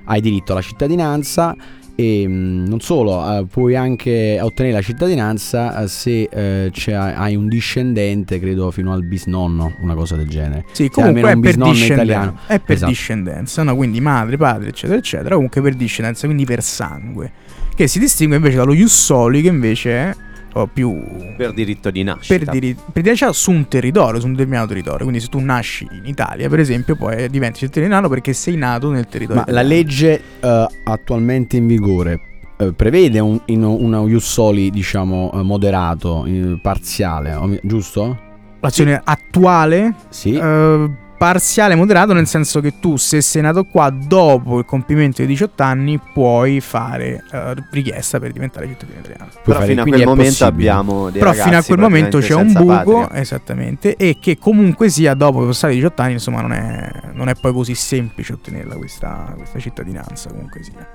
hai 0.05 0.21
diritto 0.21 0.53
alla 0.53 0.63
cittadinanza. 0.63 1.57
E 1.97 2.27
mh, 2.27 2.67
non 2.69 2.81
solo, 2.81 3.21
eh, 3.39 3.45
puoi 3.47 3.77
anche 3.77 4.39
ottenere 4.41 4.77
la 4.77 4.81
cittadinanza 4.81 5.83
eh, 5.83 5.89
se 5.89 6.29
eh, 6.33 6.71
hai 6.95 7.37
un 7.37 7.47
discendente, 7.47 8.41
credo 8.41 8.71
fino 8.71 8.93
al 8.93 9.05
bisnonno, 9.05 9.75
una 9.83 9.95
cosa 9.95 10.17
del 10.17 10.27
genere. 10.29 10.65
Sì, 10.73 10.85
Se 10.85 10.89
comunque 10.91 11.31
è 11.31 11.35
un 11.35 11.41
per, 11.43 11.57
italiano. 11.59 12.39
è 12.47 12.59
per 12.59 12.77
Esatto. 12.77 12.91
discendenza, 12.91 13.63
no? 13.65 13.77
quindi 13.77 14.01
madre, 14.01 14.39
padre, 14.39 14.69
eccetera, 14.71 14.99
eccetera, 14.99 15.35
comunque 15.35 15.61
per 15.61 15.75
discendenza, 15.75 16.25
quindi 16.27 16.47
per 16.47 16.63
sangue, 16.63 17.33
che 17.75 17.87
si 17.87 17.99
distingue 17.99 18.37
invece 18.37 18.57
dallo 18.57 18.73
ius 18.73 18.95
soli, 18.95 19.43
che 19.43 19.49
invece 19.49 19.91
è 19.91 20.17
oh, 20.55 20.67
più 20.67 21.01
Per 21.37 21.53
diritto 21.53 21.91
di 21.91 22.03
nascita. 22.03 22.39
per, 22.39 22.49
diri- 22.51 22.77
per 22.93 23.03
dire 23.03 23.33
su 23.33 23.51
un 23.51 23.69
territorio, 23.69 24.21
su 24.21 24.27
un 24.27 24.33
determinato 24.33 24.69
territorio. 24.69 25.01
Quindi 25.05 25.21
se 25.21 25.29
tu 25.29 25.39
nasci 25.39 25.87
in 25.91 26.03
Italia, 26.05 26.49
per 26.49 26.59
esempio, 26.61 26.97
poi 26.97 27.29
diventi 27.29 27.61
cittadino 27.61 28.09
perché 28.09 28.33
sei 28.33 28.57
nato 28.57 28.91
nel 28.91 29.07
territorio. 29.07 29.43
Ma 29.47 29.53
la 29.53 29.61
italiano. 29.61 29.69
legge 29.83 30.23
eh, 30.41 30.67
attualmente 30.85 31.57
in 31.57 31.67
vigore 31.67 32.21
eh, 32.59 32.73
prevede 32.73 33.19
un, 33.21 33.41
in, 33.47 33.63
una 33.65 34.01
ius 34.01 34.25
soli, 34.25 34.71
diciamo, 34.71 35.31
eh, 35.33 35.43
moderato, 35.43 36.27
parziale, 36.61 37.35
o 37.35 37.59
giusto? 37.63 38.19
L'azione 38.61 39.01
attuale 39.03 39.95
Sì. 40.11 40.35
eh, 40.35 40.91
parziale 41.21 41.75
moderato 41.75 42.15
nel 42.15 42.27
senso 42.27 42.63
che 42.63 42.79
tu 42.81 42.97
se 42.97 43.21
sei 43.21 43.43
nato 43.43 43.65
qua 43.65 43.91
dopo 43.91 44.59
il 44.59 44.65
compimento 44.65 45.19
dei 45.19 45.27
18 45.27 45.63
anni 45.63 46.01
puoi 46.15 46.63
fare 46.63 47.23
eh, 47.31 47.55
richiesta 47.71 48.19
per 48.19 48.33
diventare 48.33 48.67
cittadino 48.67 49.01
italiano. 49.01 49.27
Puoi 49.31 49.43
Però 49.45 49.59
fare- 49.59 49.69
fino 49.69 49.83
a 49.83 49.85
quel 49.85 50.07
momento 50.07 50.45
abbiamo 50.47 51.11
dei 51.11 51.19
Però 51.21 51.33
fino 51.35 51.59
a 51.59 51.63
quel 51.63 51.79
momento 51.79 52.19
c'è 52.21 52.35
un 52.35 52.53
buco, 52.55 53.01
patria. 53.01 53.21
esattamente, 53.21 53.97
e 53.97 54.17
che 54.19 54.39
comunque 54.39 54.89
sia 54.89 55.13
dopo 55.13 55.45
passare 55.45 55.75
i 55.75 55.77
18 55.77 56.01
anni, 56.01 56.13
insomma, 56.15 56.41
non 56.41 56.53
è, 56.53 56.91
non 57.13 57.29
è 57.29 57.35
poi 57.35 57.53
così 57.53 57.75
semplice 57.75 58.33
ottenerla 58.33 58.77
questa, 58.77 59.35
questa 59.37 59.59
cittadinanza, 59.59 60.31
comunque 60.31 60.63
sia. 60.63 60.89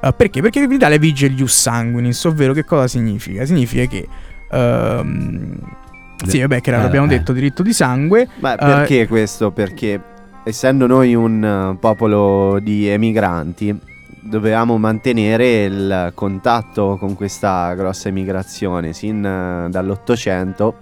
Eh, 0.00 0.12
perché? 0.14 0.40
Perché 0.40 0.60
in 0.60 0.72
Italia 0.72 0.96
vige 0.96 1.26
ius 1.26 1.52
sanguinis, 1.60 2.24
ovvero 2.24 2.54
che 2.54 2.64
cosa 2.64 2.86
significa? 2.88 3.44
Significa 3.44 3.84
che... 3.84 4.08
ehm, 4.50 5.60
sì, 6.26 6.40
vabbè, 6.40 6.60
che 6.60 6.70
Eh, 6.70 6.74
abbiamo 6.74 7.06
eh. 7.06 7.10
detto 7.10 7.32
diritto 7.32 7.62
di 7.62 7.72
sangue. 7.72 8.28
Ma 8.40 8.54
Eh, 8.54 8.56
perché 8.56 9.06
questo? 9.06 9.50
Perché 9.50 10.00
essendo 10.44 10.86
noi 10.86 11.14
un 11.14 11.44
eh, 11.44 11.76
popolo 11.78 12.58
di 12.60 12.88
emigranti, 12.88 13.78
dovevamo 14.20 14.76
mantenere 14.78 15.64
il 15.64 16.12
contatto 16.14 16.96
con 16.98 17.14
questa 17.14 17.72
grossa 17.74 18.08
emigrazione. 18.08 18.92
Sin 18.92 19.24
eh, 19.24 19.68
dall'Ottocento, 19.70 20.74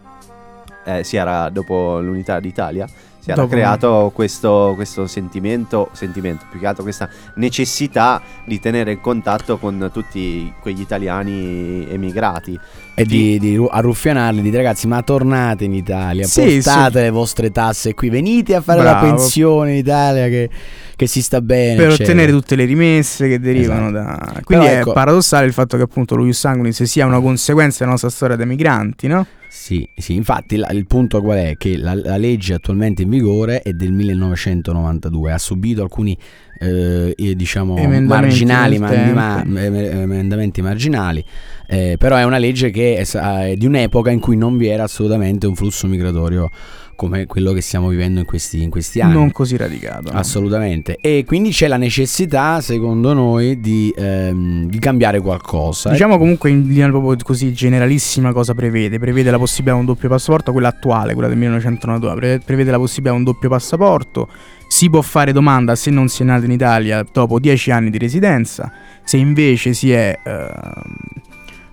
eh, 0.84 1.04
si 1.04 1.16
era 1.16 1.48
dopo 1.50 2.00
l'unità 2.00 2.40
d'Italia, 2.40 2.86
si 3.26 3.32
era 3.32 3.40
Dopo- 3.42 3.52
creato 3.54 4.12
questo, 4.14 4.72
questo 4.76 5.08
sentimento, 5.08 5.88
sentimento, 5.92 6.44
più 6.48 6.60
che 6.60 6.66
altro 6.68 6.84
questa 6.84 7.08
necessità 7.34 8.22
di 8.44 8.60
tenere 8.60 8.92
il 8.92 9.00
contatto 9.00 9.58
con 9.58 9.90
tutti 9.92 10.52
quegli 10.60 10.80
italiani 10.80 11.88
emigrati. 11.90 12.56
E 12.94 13.04
di, 13.04 13.40
di 13.40 13.58
arruffianarli, 13.68 14.40
di 14.42 14.50
dire 14.50 14.62
ragazzi, 14.62 14.86
ma 14.86 15.02
tornate 15.02 15.64
in 15.64 15.74
Italia, 15.74 16.24
Sì, 16.24 16.60
portate 16.62 17.02
le 17.02 17.10
vostre 17.10 17.50
tasse 17.50 17.94
qui, 17.94 18.10
venite 18.10 18.54
a 18.54 18.60
fare 18.60 18.82
la 18.84 18.92
Bravo. 18.92 19.06
pensione 19.16 19.72
in 19.72 19.76
Italia 19.78 20.28
che, 20.28 20.48
che 20.96 21.06
si 21.06 21.20
sta 21.22 21.40
bene. 21.42 21.76
per 21.76 21.88
eccetera. 21.88 22.10
ottenere 22.12 22.32
tutte 22.32 22.56
le 22.56 22.64
rimesse 22.64 23.28
che 23.28 23.38
derivano 23.38 23.90
da. 23.90 24.40
Quindi 24.42 24.64
Però 24.64 24.76
è 24.76 24.80
ecco- 24.80 24.92
paradossale 24.92 25.46
il 25.46 25.52
fatto 25.52 25.76
che 25.76 25.82
appunto 25.82 26.16
lo 26.16 26.24
Ius 26.24 26.38
Sanguinis 26.38 26.82
sia 26.84 27.04
una 27.06 27.20
conseguenza 27.20 27.78
della 27.80 27.90
nostra 27.90 28.08
storia 28.10 28.34
da 28.36 28.44
migranti, 28.46 29.06
no? 29.06 29.26
Sì, 29.48 29.88
sì, 29.96 30.14
infatti 30.14 30.56
la- 30.56 30.68
il 30.70 30.86
punto 30.86 31.22
qual 31.22 31.38
è? 31.38 31.54
Che 31.56 31.76
la, 31.78 31.94
la 31.94 32.16
legge 32.16 32.54
attualmente 32.54 33.02
in 33.02 33.08
vigore 33.10 33.60
è 33.62 33.72
del 33.72 33.92
1992, 33.92 35.32
ha 35.32 35.38
subito 35.38 35.82
alcuni 35.82 36.16
eh, 36.58 37.14
diciamo 37.34 37.76
Emendamenti 37.76 38.44
marginali, 38.44 38.78
ma- 38.78 39.42
ma- 39.42 39.42
emendamenti 39.44 40.62
marginali, 40.62 41.24
eh, 41.68 41.96
però 41.98 42.16
è 42.16 42.24
una 42.24 42.38
legge 42.38 42.70
che 42.70 42.96
è, 42.96 43.06
è 43.50 43.54
di 43.56 43.66
un'epoca 43.66 44.10
in 44.10 44.20
cui 44.20 44.36
non 44.36 44.56
vi 44.56 44.66
era 44.68 44.84
assolutamente 44.84 45.46
un 45.46 45.54
flusso 45.54 45.86
migratorio 45.86 46.50
come 46.96 47.26
quello 47.26 47.52
che 47.52 47.60
stiamo 47.60 47.88
vivendo 47.88 48.18
in 48.18 48.26
questi, 48.26 48.62
in 48.62 48.70
questi 48.70 49.00
anni. 49.00 49.12
Non 49.12 49.30
così 49.30 49.56
radicato. 49.56 50.10
no? 50.10 50.18
Assolutamente, 50.18 50.96
e 51.00 51.24
quindi 51.26 51.50
c'è 51.50 51.68
la 51.68 51.76
necessità, 51.76 52.60
secondo 52.60 53.12
noi, 53.12 53.60
di, 53.60 53.94
ehm, 53.96 54.68
di 54.68 54.78
cambiare 54.78 55.20
qualcosa. 55.20 55.90
Diciamo 55.90 56.18
comunque 56.18 56.50
in 56.50 56.66
linea 56.66 56.88
proprio 56.88 57.16
così 57.22 57.52
generalissima 57.52 58.32
cosa 58.32 58.54
prevede. 58.54 58.98
Prevede 58.98 59.30
la 59.30 59.38
possibilità 59.38 59.74
di 59.74 59.80
un 59.80 59.86
doppio 59.86 60.08
passaporto, 60.08 60.52
quella 60.52 60.68
attuale, 60.68 61.12
quella 61.12 61.28
del 61.28 61.36
1992. 61.38 62.14
Pre- 62.16 62.40
Prevede 62.44 62.70
la 62.70 62.78
possibilità 62.78 63.12
di 63.12 63.18
un 63.18 63.24
doppio 63.24 63.48
passaporto. 63.48 64.28
Si 64.68 64.90
può 64.90 65.00
fare 65.02 65.32
domanda 65.32 65.76
se 65.76 65.90
non 65.90 66.08
si 66.08 66.22
è 66.22 66.24
nato 66.24 66.44
in 66.44 66.50
Italia 66.50 67.04
dopo 67.12 67.38
10 67.38 67.70
anni 67.70 67.90
di 67.90 67.98
residenza. 67.98 68.72
Se 69.04 69.16
invece 69.16 69.74
si 69.74 69.92
è. 69.92 70.18
ehm, 70.24 70.82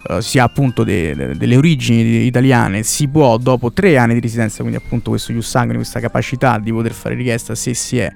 eh, 0.09 0.21
si 0.21 0.39
ha 0.39 0.43
appunto 0.43 0.83
de- 0.83 1.15
de- 1.15 1.35
delle 1.35 1.55
origini 1.55 2.25
italiane, 2.25 2.83
si 2.83 3.07
può 3.07 3.37
dopo 3.37 3.71
3 3.71 3.97
anni 3.97 4.13
di 4.15 4.19
residenza, 4.19 4.57
quindi 4.59 4.77
appunto 4.77 5.09
questo 5.11 5.31
ius 5.31 5.47
sanguine, 5.47 5.77
questa 5.77 5.99
capacità 5.99 6.59
di 6.59 6.71
poter 6.71 6.91
fare 6.93 7.15
richiesta 7.15 7.55
se 7.55 7.73
si 7.73 7.97
è 7.97 8.11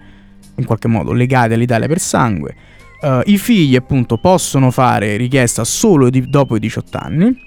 in 0.55 0.65
qualche 0.65 0.87
modo 0.87 1.13
legati 1.13 1.53
all'Italia 1.53 1.87
per 1.87 1.99
sangue. 1.99 2.55
Eh, 3.01 3.21
I 3.25 3.37
figli, 3.37 3.75
appunto, 3.75 4.17
possono 4.17 4.71
fare 4.71 5.17
richiesta 5.17 5.63
solo 5.63 6.09
di- 6.09 6.27
dopo 6.29 6.55
i 6.55 6.59
18 6.59 6.97
anni 6.97 7.45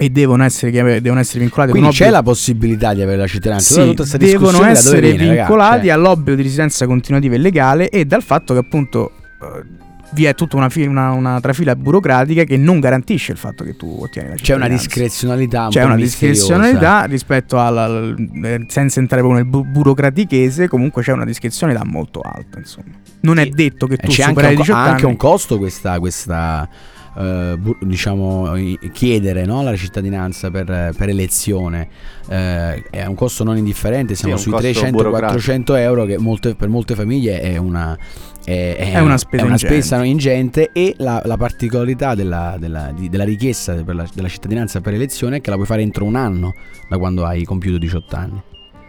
e 0.00 0.10
devono 0.10 0.44
essere, 0.44 0.70
devono 1.00 1.18
essere 1.20 1.40
vincolati 1.40 1.72
Quindi 1.72 1.88
con 1.88 1.98
c'è 1.98 2.08
la 2.10 2.22
possibilità 2.22 2.94
di 2.94 3.02
avere 3.02 3.18
la 3.18 3.26
cittadinanza. 3.26 3.82
Sì, 3.82 3.94
tutta 3.94 4.16
devono 4.16 4.64
essere 4.64 5.12
viene, 5.12 5.34
vincolati 5.34 5.86
Cioè, 5.86 5.94
all'obbligo 5.94 6.36
di 6.36 6.42
residenza 6.42 6.86
continuativa 6.86 7.34
e 7.34 7.38
legale 7.38 7.88
e 7.88 8.04
dal 8.04 8.22
fatto 8.22 8.52
che 8.54 8.60
appunto 8.60 9.10
eh, 9.42 9.86
vi 10.12 10.24
è 10.24 10.34
tutta 10.34 10.56
una, 10.56 10.68
una- 10.74 11.10
una 11.12 11.40
trafila 11.40 11.76
burocratica 11.76 12.44
che 12.44 12.56
non 12.56 12.80
garantisce 12.80 13.32
il 13.32 13.38
fatto 13.38 13.62
che 13.64 13.76
tu 13.76 13.98
ottieni 14.00 14.28
la 14.30 14.34
c'è 14.34 14.54
una 14.54 14.64
cittadinanza. 14.66 14.84
discrezionalità 14.86 15.64
un 15.64 15.68
C'è 15.70 15.84
una 15.84 15.96
discrezionalità 15.96 17.04
rispetto 17.04 17.60
alla. 17.60 17.84
al- 17.84 18.16
eh, 18.42 18.64
senza 18.68 19.00
entrare 19.00 19.22
proprio 19.22 19.42
nel 19.42 19.50
bu- 19.50 19.64
burocratichese, 19.66 20.68
comunque 20.68 21.02
c'è 21.02 21.12
una 21.12 21.24
discrezionalità 21.24 21.84
molto 21.84 22.20
alta. 22.20 22.58
Insomma, 22.58 22.86
non 23.20 23.38
è 23.38 23.44
Sì. 23.44 23.50
detto 23.50 23.86
che 23.86 23.94
E 23.94 23.96
tu 23.98 24.08
c'è 24.10 24.22
anche 24.22 24.34
superai 24.40 24.54
un, 24.54 24.54
i 24.54 24.56
co- 24.56 24.62
18 24.62 24.78
ha 24.78 24.82
anche 24.90 25.02
anni. 25.02 25.10
un 25.12 25.16
costo 25.16 25.58
questa, 25.58 25.98
questa 25.98 26.68
eh, 27.18 27.56
bu- 27.58 27.76
diciamo, 27.80 28.52
chiedere 28.92 29.44
no, 29.44 29.62
la 29.62 29.74
cittadinanza 29.76 30.50
per, 30.50 30.94
per 30.96 31.08
elezione 31.08 31.88
eh, 32.28 32.82
è 32.90 33.04
un 33.06 33.14
costo 33.16 33.42
non 33.44 33.56
indifferente, 33.56 34.14
siamo 34.14 34.34
è 34.34 34.36
un 34.36 34.42
sui 34.42 34.52
costo 34.52 34.68
300-400 34.68 35.76
euro 35.76 36.04
che 36.04 36.16
molte- 36.18 36.54
per 36.54 36.68
molte 36.68 36.94
famiglie 36.94 37.40
è 37.40 37.56
una, 37.56 37.98
è, 38.76 38.92
È 38.92 39.00
una 39.00 39.18
spesa 39.18 39.44
una 39.44 39.52
ingente. 39.52 39.74
spesa 39.82 40.04
ingente 40.04 40.70
e 40.72 40.94
la, 40.98 41.20
la 41.24 41.36
particolarità 41.36 42.14
della, 42.14 42.56
della- 42.58 42.92
di- 42.94 43.08
della 43.08 43.24
richiesta 43.24 43.74
per 43.82 43.94
la- 43.94 44.06
della 44.14 44.28
cittadinanza 44.28 44.80
per 44.80 44.94
elezione 44.94 45.36
è 45.36 45.40
che 45.40 45.50
la 45.50 45.56
puoi 45.56 45.66
fare 45.66 45.82
entro 45.82 46.04
un 46.04 46.16
anno 46.16 46.54
da 46.88 46.98
quando 46.98 47.24
hai 47.24 47.44
compiuto 47.44 47.78
18 47.78 48.16
anni. 48.16 48.42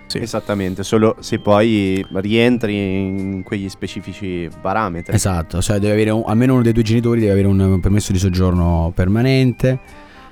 Sì. 0.07 0.17
Esattamente, 0.19 0.81
solo 0.83 1.17
se 1.19 1.37
poi 1.39 2.03
rientri 2.13 2.75
in 2.75 3.43
quegli 3.43 3.69
specifici 3.69 4.49
parametri. 4.59 5.13
Esatto, 5.13 5.61
cioè 5.61 5.77
deve 5.77 5.93
avere 5.93 6.09
un- 6.09 6.23
almeno 6.25 6.53
uno 6.53 6.63
dei 6.63 6.73
due 6.73 6.81
genitori 6.81 7.19
deve 7.19 7.31
avere 7.33 7.47
un, 7.47 7.59
un 7.59 7.79
permesso 7.79 8.11
di 8.11 8.17
soggiorno 8.17 8.91
permanente, 8.95 9.79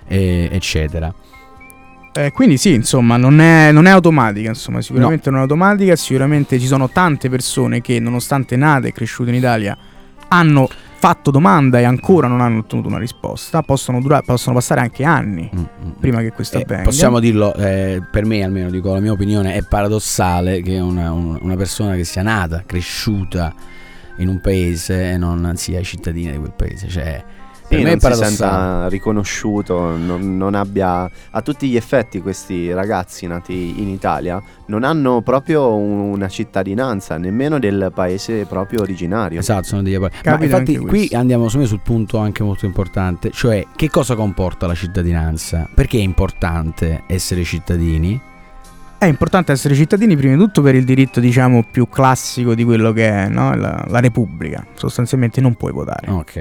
e- 0.07 0.49
eccetera. 0.51 1.13
Eh, 2.25 2.31
quindi 2.31 2.57
sì, 2.57 2.73
insomma, 2.73 3.17
non 3.17 3.39
è, 3.39 3.71
non 3.71 3.85
è 3.85 3.91
automatica, 3.91 4.49
insomma, 4.49 4.81
sicuramente 4.81 5.29
non 5.29 5.39
è 5.39 5.41
automatica, 5.43 5.95
sicuramente 5.95 6.59
ci 6.59 6.65
sono 6.67 6.89
tante 6.89 7.29
persone 7.29 7.81
che 7.81 7.99
nonostante 7.99 8.55
nate 8.55 8.87
e 8.87 8.91
cresciute 8.91 9.29
in 9.29 9.35
Italia 9.35 9.77
hanno 10.29 10.67
fatto 10.99 11.29
domanda 11.29 11.79
e 11.79 11.83
ancora 11.83 12.27
non 12.27 12.41
hanno 12.41 12.59
ottenuto 12.59 12.87
una 12.87 12.97
risposta, 12.97 13.61
possono, 13.61 14.01
durare, 14.01 14.23
possono 14.25 14.55
passare 14.55 14.81
anche 14.81 15.03
anni 15.03 15.49
Mm, 15.55 15.59
mm. 15.59 15.91
prima 15.99 16.21
che 16.21 16.31
questo 16.31 16.57
Eh, 16.57 16.63
avvenga. 16.63 16.83
possiamo 16.83 17.19
dirlo, 17.19 17.53
eh, 17.53 18.01
per 18.11 18.25
me 18.25 18.43
almeno, 18.43 18.69
dico 18.71 18.91
la 18.93 18.99
mia 18.99 19.11
opinione, 19.11 19.53
è 19.53 19.61
paradossale 19.61 20.61
che 20.63 20.79
una, 20.79 21.11
un- 21.11 21.37
una 21.39 21.55
persona 21.55 21.95
che 21.95 22.03
sia 22.03 22.23
nata, 22.23 22.63
cresciuta 22.65 23.53
in 24.17 24.27
un 24.27 24.41
paese 24.41 25.11
e 25.11 25.17
non 25.17 25.53
sia 25.55 25.79
cittadina 25.83 26.31
di 26.31 26.37
quel 26.39 26.53
paese. 26.55 26.87
Cioè, 26.87 27.23
Sì, 27.67 27.75
per 27.75 27.83
me 27.83 27.83
è 27.83 27.89
non 27.91 27.99
si 27.99 28.07
paradossale. 28.07 28.35
senta 28.35 28.87
riconosciuto, 28.87 29.97
non, 29.97 30.37
non 30.37 30.55
abbia 30.55 31.09
a 31.31 31.41
tutti 31.41 31.67
gli 31.67 31.75
effetti 31.75 32.21
questi 32.21 32.71
ragazzi 32.71 33.27
nati 33.27 33.81
in 33.81 33.89
Italia 33.89 34.41
non 34.67 34.83
hanno 34.83 35.21
proprio 35.21 35.75
un- 35.75 35.99
una 35.99 36.29
cittadinanza 36.29 37.17
nemmeno 37.17 37.59
del 37.59 37.91
paese 37.93 38.45
proprio 38.45 38.81
originario. 38.81 39.39
Esatto, 39.39 39.63
sono 39.63 39.81
degli. 39.81 39.97
Ma 39.97 40.09
infatti 40.41 40.77
qui 40.77 41.09
andiamo 41.11 41.45
secondo 41.49 41.65
me, 41.67 41.67
sul 41.67 41.81
punto 41.83 42.17
anche 42.19 42.41
molto 42.43 42.65
importante, 42.65 43.31
cioè 43.31 43.65
che 43.75 43.89
cosa 43.89 44.15
comporta 44.15 44.65
la 44.65 44.75
cittadinanza? 44.75 45.67
Perché 45.73 45.97
è 45.97 46.01
importante 46.01 47.03
essere 47.07 47.43
cittadini? 47.43 48.19
È 48.97 49.05
importante 49.05 49.51
essere 49.51 49.75
cittadini 49.75 50.15
prima 50.15 50.33
di 50.35 50.39
tutto 50.39 50.61
per 50.61 50.73
il 50.73 50.83
diritto, 50.83 51.19
diciamo, 51.19 51.65
più 51.69 51.87
classico 51.87 52.55
di 52.55 52.63
quello 52.63 52.93
che 52.93 53.09
è 53.09 53.27
no? 53.27 53.53
la, 53.55 53.85
la 53.87 53.99
Repubblica. 53.99 54.65
Sostanzialmente 54.73 55.39
non 55.39 55.53
puoi 55.53 55.71
votare. 55.71 56.09
Ok. 56.09 56.33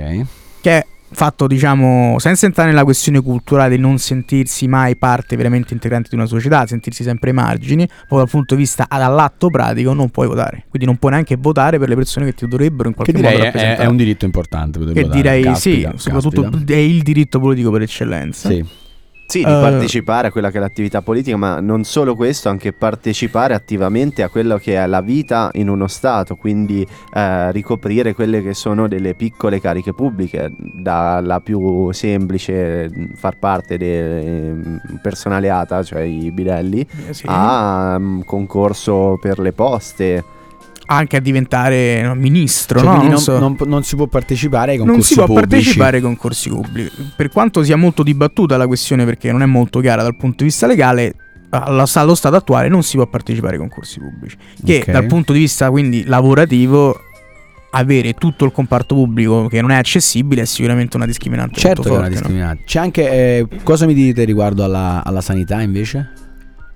Che 0.62 0.70
è 0.70 0.86
fatto, 1.10 1.46
diciamo, 1.46 2.18
senza 2.18 2.46
entrare 2.46 2.70
nella 2.70 2.84
questione 2.84 3.20
culturale 3.20 3.76
di 3.76 3.80
non 3.80 3.98
sentirsi 3.98 4.66
mai 4.68 4.96
parte 4.96 5.36
veramente 5.36 5.72
integrante 5.72 6.08
di 6.10 6.16
una 6.16 6.26
società, 6.26 6.66
sentirsi 6.66 7.02
sempre 7.02 7.30
ai 7.30 7.36
margini, 7.36 7.88
poi 8.08 8.18
dal 8.18 8.28
punto 8.28 8.54
di 8.54 8.60
vista 8.62 8.86
dall'atto 8.88 9.48
pratico 9.48 9.92
non 9.92 10.10
puoi 10.10 10.26
votare. 10.26 10.64
Quindi 10.68 10.86
non 10.86 10.96
puoi 10.96 11.12
neanche 11.12 11.36
votare 11.36 11.78
per 11.78 11.88
le 11.88 11.94
persone 11.94 12.26
che 12.26 12.34
ti 12.34 12.46
dovrebbero 12.48 12.88
in 12.88 12.94
Che 12.94 13.02
qualche 13.02 13.12
direi 13.12 13.32
modo 13.32 13.42
è, 13.42 13.46
rappresentare. 13.46 13.82
è 13.82 13.90
un 13.90 13.96
diritto 13.96 14.24
importante. 14.24 14.78
poter 14.78 14.94
che 14.94 15.02
votare. 15.02 15.20
direi 15.22 15.42
Caspita, 15.42 15.90
sì, 15.92 15.98
soprattutto 15.98 16.42
caspita. 16.42 16.72
è 16.74 16.76
il 16.76 17.02
diritto 17.02 17.40
politico 17.40 17.70
per 17.70 17.82
eccellenza. 17.82 18.48
Sì. 18.48 18.64
Sì, 19.28 19.38
di 19.42 19.50
Eh. 19.50 19.60
partecipare 19.60 20.28
a 20.28 20.30
quella 20.30 20.50
che 20.52 20.58
è 20.58 20.60
l'attività 20.60 21.02
politica, 21.02 21.36
ma 21.36 21.58
non 21.60 21.82
solo 21.82 22.14
questo, 22.14 22.48
anche 22.48 22.72
partecipare 22.72 23.54
attivamente 23.54 24.22
a 24.22 24.28
quello 24.28 24.56
che 24.56 24.76
è 24.76 24.86
la 24.86 25.00
vita 25.00 25.50
in 25.54 25.68
uno 25.68 25.88
Stato, 25.88 26.36
quindi 26.36 26.86
eh, 27.12 27.50
ricoprire 27.50 28.14
quelle 28.14 28.40
che 28.40 28.54
sono 28.54 28.86
delle 28.86 29.14
piccole 29.14 29.60
cariche 29.60 29.92
pubbliche, 29.92 30.52
dalla 30.56 31.40
più 31.40 31.90
semplice 31.90 32.88
far 33.14 33.36
parte 33.38 33.76
del 33.76 34.80
personale 35.02 35.50
ATA, 35.50 35.82
cioè 35.82 36.02
i 36.02 36.30
bidelli, 36.30 36.86
Eh, 37.08 37.12
sì. 37.12 37.24
a 37.28 37.98
mm, 37.98 38.20
concorso 38.24 39.18
per 39.20 39.40
le 39.40 39.52
poste. 39.52 40.24
Anche 40.88 41.16
a 41.16 41.20
diventare 41.20 42.03
no, 42.03 42.14
ministro, 42.14 42.79
Cioè, 42.79 42.88
no? 42.88 42.96
Non 42.99 43.07
non, 43.09 43.18
so. 43.18 43.38
non- 43.38 43.57
non 43.66 43.83
si 43.83 43.96
può 43.96 44.07
partecipare 44.07 44.72
ai 44.72 44.79
concorsi 44.79 44.96
non 44.99 45.07
si 45.07 45.14
può 45.14 45.25
pubblici. 45.27 45.49
partecipare 45.49 45.96
ai 45.96 46.03
concorsi 46.03 46.49
pubblici. 46.49 46.90
Per 47.16 47.29
quanto 47.31 47.64
sia 47.64 47.77
molto 47.77 48.03
dibattuta 48.05 48.57
la 48.57 48.66
questione 48.68 49.05
perché 49.05 49.33
non 49.33 49.42
è 49.42 49.46
molto 49.46 49.81
chiara 49.81 50.03
dal 50.03 50.14
punto 50.16 50.37
di 50.38 50.44
vista 50.44 50.66
legale, 50.68 51.14
allo, 51.51 51.85
allo 51.92 52.14
stato 52.14 52.37
attuale 52.37 52.68
non 52.68 52.83
si 52.85 52.96
può 52.96 53.07
partecipare 53.07 53.55
ai 53.55 53.59
concorsi 53.59 53.99
pubblici. 53.99 54.37
Che 54.64 54.79
Ok. 54.79 54.90
dal 54.92 55.07
punto 55.07 55.33
di 55.33 55.40
vista 55.40 55.70
quindi 55.70 56.05
lavorativo 56.05 57.01
avere 57.70 58.14
tutto 58.14 58.44
il 58.44 58.53
comparto 58.53 58.94
pubblico 58.94 59.49
che 59.49 59.61
non 59.61 59.70
è 59.70 59.77
accessibile 59.77 60.42
è 60.42 60.44
sicuramente 60.46 60.96
una 60.96 61.05
discriminante 61.05 61.59
Certo 61.61 61.83
molto 61.83 61.92
una 61.99 62.03
forte. 62.05 62.14
no? 62.14 62.20
discriminante. 62.20 62.62
C'è 62.64 62.79
anche. 62.79 63.11
eh, 63.11 63.49
cosa 63.64 63.87
mi 63.87 63.92
dite 63.92 64.25
riguardo 64.25 64.62
alla, 64.64 65.03
alla 65.05 65.20
sanità 65.20 65.61
invece? 65.61 66.12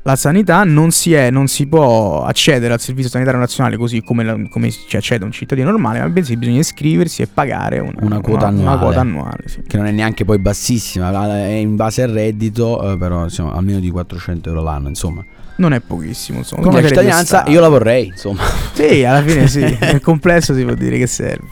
La 0.03 0.17
sanità 0.17 0.65
non 0.65 0.93
si, 0.93 1.13
è, 1.13 1.31
non 1.31 1.47
si 1.47 1.67
può 1.67 2.25
accedere 2.25 2.73
al 2.73 2.81
servizio 2.81 3.11
sanitario 3.11 3.39
nazionale 3.39 3.77
così 3.77 4.03
come, 4.03 4.25
la- 4.25 4.39
come 4.49 4.71
ci 4.71 4.97
accede 4.97 5.27
un 5.27 5.31
cittadino 5.31 5.71
normale, 5.71 5.99
ma 6.01 6.09
bensì 6.09 6.37
bisogna 6.39 6.61
iscriversi 6.61 7.21
e 7.21 7.27
pagare 7.27 7.81
una, 7.81 7.93
Una 8.01 8.21
quota 8.21 8.47
una 8.47 8.59
annuale. 8.59 8.79
quota 8.79 9.01
annuale, 9.01 9.43
sì. 9.45 9.63
Che 9.67 9.77
non 9.77 9.85
è 9.87 9.91
neanche 9.91 10.25
poi 10.25 10.39
bassissima, 10.39 11.11
è 11.37 11.49
in 11.53 11.77
base 11.77 12.03
al 12.03 12.11
reddito, 12.13 12.93
eh, 12.93 12.97
però 12.97 13.25
insomma, 13.25 13.53
almeno 13.53 13.79
di 13.79 13.91
400 13.91 14.49
euro 14.49 14.63
l'anno. 14.63 14.89
Insomma, 14.89 15.23
Non 15.57 15.75
è 15.75 15.81
pochissimo, 15.81 16.39
insomma. 16.39 16.63
la 16.65 16.69
Come 16.71 16.87
cittadinanza 16.89 17.45
io 17.49 17.61
la 17.61 17.69
vorrei. 17.69 18.07
Insomma, 18.07 18.41
Sì, 18.73 19.05
alla 19.05 19.23
fine 19.23 19.49
sì, 19.49 19.61
nel 19.81 20.01
complesso 20.01 20.55
si 20.55 20.63
può 20.65 20.73
dire 20.73 20.97
che 20.97 21.07
serve. 21.07 21.47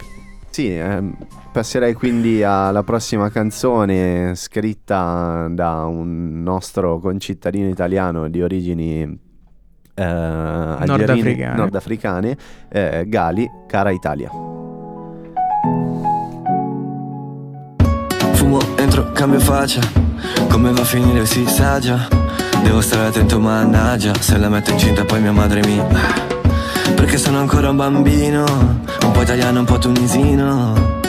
Sì, 0.59 0.77
ehm, 0.77 1.17
passerei 1.53 1.95
quindi 1.95 2.43
alla 2.43 2.83
prossima 2.83 3.31
canzone 3.31 4.33
scritta 4.35 5.47
da 5.49 5.85
un 5.85 6.43
nostro 6.43 6.99
concittadino 6.99 7.69
italiano 7.69 8.29
di 8.29 8.43
origini 8.43 9.03
eh, 9.95 10.03
Nordafricane. 10.05 11.55
nordafricane, 11.55 12.37
eh, 12.71 13.05
Gali, 13.07 13.49
cara 13.69 13.93
Italia. 13.93 14.31
Fumo, 18.33 18.59
entro, 18.79 19.13
cambio 19.13 19.39
faccia 19.39 19.81
Come 20.49 20.73
va 20.73 20.81
a 20.81 20.85
finire 20.85 21.25
si 21.25 21.47
sa 21.47 21.79
già 21.79 22.09
Devo 22.65 22.81
stare 22.81 23.07
attento 23.07 23.39
mannaggia 23.39 24.15
Se 24.15 24.37
la 24.39 24.49
metto 24.49 24.71
incinta 24.73 25.05
poi 25.05 25.21
mia 25.21 25.33
madre 25.33 25.61
mi 25.65 26.38
Perché 26.95 27.19
sono 27.19 27.39
ancora 27.39 27.71
un 27.71 27.77
bambino 27.77 28.45
Un 29.03 29.11
po' 29.13 29.23
italiano, 29.23 29.61
un 29.61 29.65
po' 29.65 29.79
tunisino. 29.79 31.01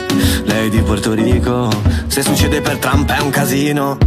Lei 0.44 0.68
di 0.70 0.80
Porto 0.82 1.12
Rico 1.12 1.70
Se 2.06 2.22
succede 2.22 2.60
per 2.60 2.76
Trump 2.78 3.10
è 3.10 3.20
un 3.20 3.30
casino. 3.30 3.98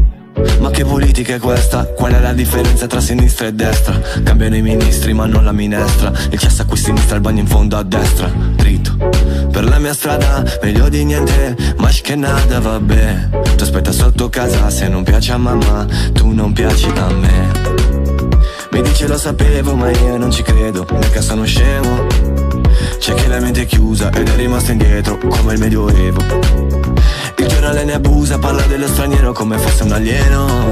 Ma 0.60 0.70
che 0.72 0.84
politica 0.84 1.36
è 1.36 1.40
questa? 1.40 1.86
Qual 1.86 2.12
è 2.12 2.20
la 2.20 2.34
differenza 2.34 2.88
tra 2.88 3.00
sinistra 3.00 3.48
e 3.48 3.54
destra? 3.54 4.00
Cambiano 4.24 4.56
i 4.56 4.62
ministri 4.62 5.14
ma 5.14 5.26
non 5.26 5.44
la 5.44 5.52
minestra. 5.52 6.12
Il 6.32 6.40
cesso 6.40 6.64
a 6.64 6.66
qui 6.66 6.78
a 6.78 6.82
sinistra, 6.82 7.16
il 7.16 7.22
bagno 7.22 7.42
in 7.42 7.48
fondo 7.48 7.78
a 7.78 7.84
destra. 7.84 8.28
Dritto. 8.56 8.96
Per 9.52 9.64
la 9.64 9.78
mia 9.80 9.94
strada, 9.94 10.44
meglio 10.62 10.90
di 10.90 11.04
niente. 11.06 11.56
Ma 11.78 11.90
che 11.90 12.16
nada, 12.16 12.60
vabbè. 12.60 13.30
Ti 13.56 13.64
aspetta 13.64 13.92
sotto 13.92 14.30
casa 14.30 14.70
se 14.70 14.88
non 14.88 15.04
piace 15.04 15.32
a 15.32 15.38
mamma 15.38 15.86
Tu 16.12 16.32
non 16.32 16.52
piaci 16.54 16.92
a 16.96 17.08
me 17.14 17.93
Mi 18.74 18.82
dice 18.82 19.08
lo 19.08 19.18
sapevo 19.18 19.76
ma 19.76 19.92
io 19.92 20.18
non 20.18 20.32
ci 20.32 20.42
credo. 20.42 20.86
Mica 20.92 21.22
sono 21.22 21.46
scemo. 21.46 22.08
C'è 22.98 23.14
chi 23.14 23.28
la 23.28 23.40
mente 23.40 23.62
è 23.62 23.66
chiusa 23.66 24.10
ed 24.12 24.28
è 24.28 24.36
rimasto 24.36 24.72
indietro 24.72 25.18
Come 25.18 25.54
il 25.54 25.60
medioevo 25.60 26.22
il 27.44 27.50
giornale 27.50 27.84
ne 27.84 27.94
abusa, 27.94 28.40
parla 28.40 28.62
dello 28.64 28.88
straniero 28.88 29.34
come 29.34 29.58
fosse 29.58 29.84
un 29.84 29.92
alieno. 29.92 30.72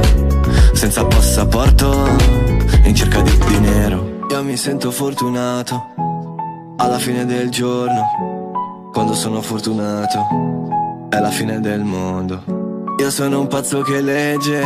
Senza 0.73 1.03
passaporto, 1.03 2.07
in 2.83 2.95
cerca 2.95 3.19
di 3.21 3.37
dinero. 3.47 4.19
Io 4.29 4.43
mi 4.43 4.55
sento 4.55 4.89
fortunato, 4.89 5.93
alla 6.77 6.97
fine 6.97 7.25
del 7.25 7.49
giorno. 7.49 8.89
Quando 8.93 9.13
sono 9.13 9.41
fortunato, 9.41 11.07
è 11.09 11.19
la 11.19 11.29
fine 11.29 11.59
del 11.59 11.83
mondo. 11.83 12.43
Io 12.97 13.09
sono 13.09 13.41
un 13.41 13.47
pazzo 13.47 13.81
che 13.81 13.99
legge, 13.99 14.63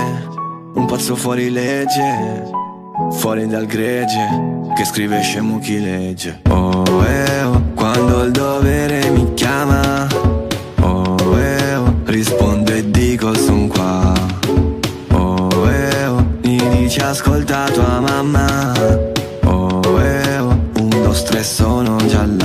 un 0.74 0.86
pazzo 0.86 1.16
fuori 1.16 1.50
legge 1.50 2.64
Fuori 3.12 3.48
dal 3.48 3.66
gregge, 3.66 4.28
che 4.76 4.86
scrive 4.86 5.22
scemo 5.22 5.60
chi 5.60 5.80
legge. 5.80 6.42
Oh, 6.50 6.84
eh, 7.06 7.44
oh, 7.44 7.62
quando 7.76 8.24
il 8.24 8.32
dovere 8.32 9.10
mi 9.10 9.34
chiama. 9.34 10.08
Oh, 10.82 11.40
eh, 11.40 11.76
oh, 11.76 11.96
rispondo 12.06 12.72
e 12.72 12.90
dico 12.92 13.34
son 13.34 13.68
qua 13.68 14.14
Oh, 15.12 15.70
eh, 15.70 16.06
oh, 16.06 16.26
mi 16.44 16.58
dici 16.78 17.00
ascolta 17.00 17.66
tua 17.72 18.00
mamma 18.00 18.74
Oh, 19.46 19.82
eh, 20.00 20.38
oh, 20.38 20.60
un, 20.78 20.90
due, 20.90 21.24
tre 21.26 21.44
sono 21.44 21.96
già 22.06 22.26
là 22.26 22.45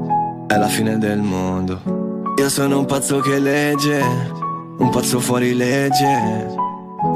È 0.51 0.57
la 0.57 0.67
fine 0.67 0.97
del 0.97 1.19
mondo. 1.19 1.79
Io 2.37 2.49
sono 2.49 2.79
un 2.79 2.85
pazzo 2.85 3.19
che 3.19 3.39
legge 3.39 4.01
Un 4.79 4.89
pazzo 4.89 5.21
fuori 5.21 5.55
legge 5.55 6.53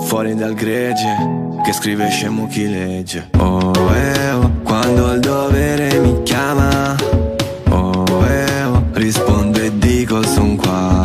Fuori 0.06 0.36
dal 0.36 0.54
gregge 0.54 1.60
Che 1.62 1.74
scrive 1.74 2.08
scemo 2.08 2.48
chi 2.48 2.70
legge. 2.70 3.32
Oh 3.38 3.74
eh 3.94 4.32
oh 4.32 4.50
Quando 4.64 5.12
il 5.12 5.20
dovere 5.20 6.00
mi 6.00 6.24
chiama 6.24 6.96
Oh 7.72 8.26
eh 8.26 8.64
oh 8.64 8.84
Rispondo 8.94 9.60
e 9.60 9.78
dico 9.80 10.24
son 10.24 10.56
qua 10.56 11.02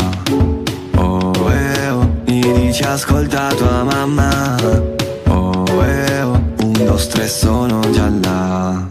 Oh 0.99 1.33
eh 1.51 1.89
oh 1.89 2.09
Mi 2.27 2.41
dice 2.53 2.85
ascolta 2.85 3.49
tua 3.57 3.83
mamma 3.83 4.55
Oh 5.27 5.65
eh 5.85 6.23
oh 6.23 6.41
Un, 6.63 6.73
dos, 6.85 7.09
tre 7.09 7.27
sono 7.27 7.81
già 7.91 8.09
là 8.09 8.90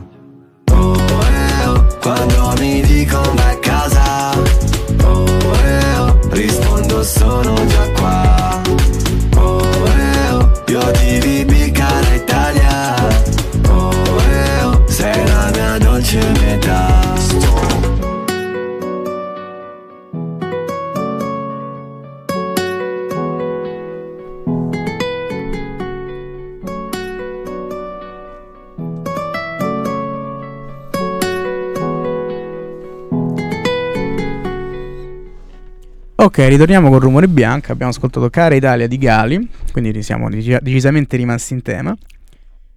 Ok, 36.39 36.47
ritorniamo 36.47 36.89
con 36.89 36.99
Rumore 36.99 37.27
Bianco. 37.27 37.73
Abbiamo 37.73 37.91
ascoltato 37.91 38.29
Cara 38.29 38.55
Italia 38.55 38.87
di 38.87 38.97
Gali, 38.97 39.45
quindi 39.73 40.01
siamo 40.01 40.29
deci- 40.29 40.55
decisamente 40.61 41.17
rimasti 41.17 41.51
in 41.51 41.61
tema. 41.61 41.93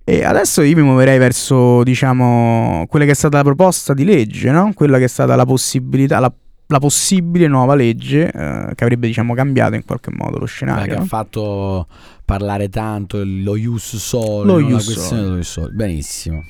E 0.03 0.25
adesso 0.25 0.63
io 0.63 0.75
mi 0.75 0.83
muoverei 0.83 1.17
verso, 1.17 1.85
diciamo, 1.85 2.87
quella 2.89 3.05
che 3.05 3.13
è 3.13 3.15
stata 3.15 3.37
la 3.37 3.45
proposta 3.45 3.95
di 3.95 4.03
legge, 4.03 4.51
no? 4.51 4.73
Quella 4.75 4.99
che 4.99 5.05
è 5.05 5.09
stata 5.09 5.37
la 5.37 5.45
possibilità, 5.45 6.19
la, 6.19 6.33
la 6.67 6.79
possibile 6.81 7.47
nuova 7.47 7.77
legge 7.77 8.33
eh, 8.33 8.73
che 8.75 8.83
avrebbe, 8.83 9.07
diciamo, 9.07 9.33
cambiato 9.33 9.77
in 9.77 9.85
qualche 9.85 10.11
modo 10.13 10.39
lo 10.39 10.47
scenario. 10.47 10.95
che 10.95 10.95
ha 10.97 10.99
no? 10.99 11.05
fatto 11.05 11.87
parlare 12.25 12.69
tanto 12.69 13.23
lo 13.25 13.55
ius 13.55 13.95
soli, 13.95 14.45
Lo 14.45 14.59
no? 14.59 14.59
la 14.59 14.69
ius 14.71 14.85
questione 14.87 15.23
dello 15.23 15.37
ius 15.37 15.49
soli. 15.49 15.73
Benissimo. 15.73 16.43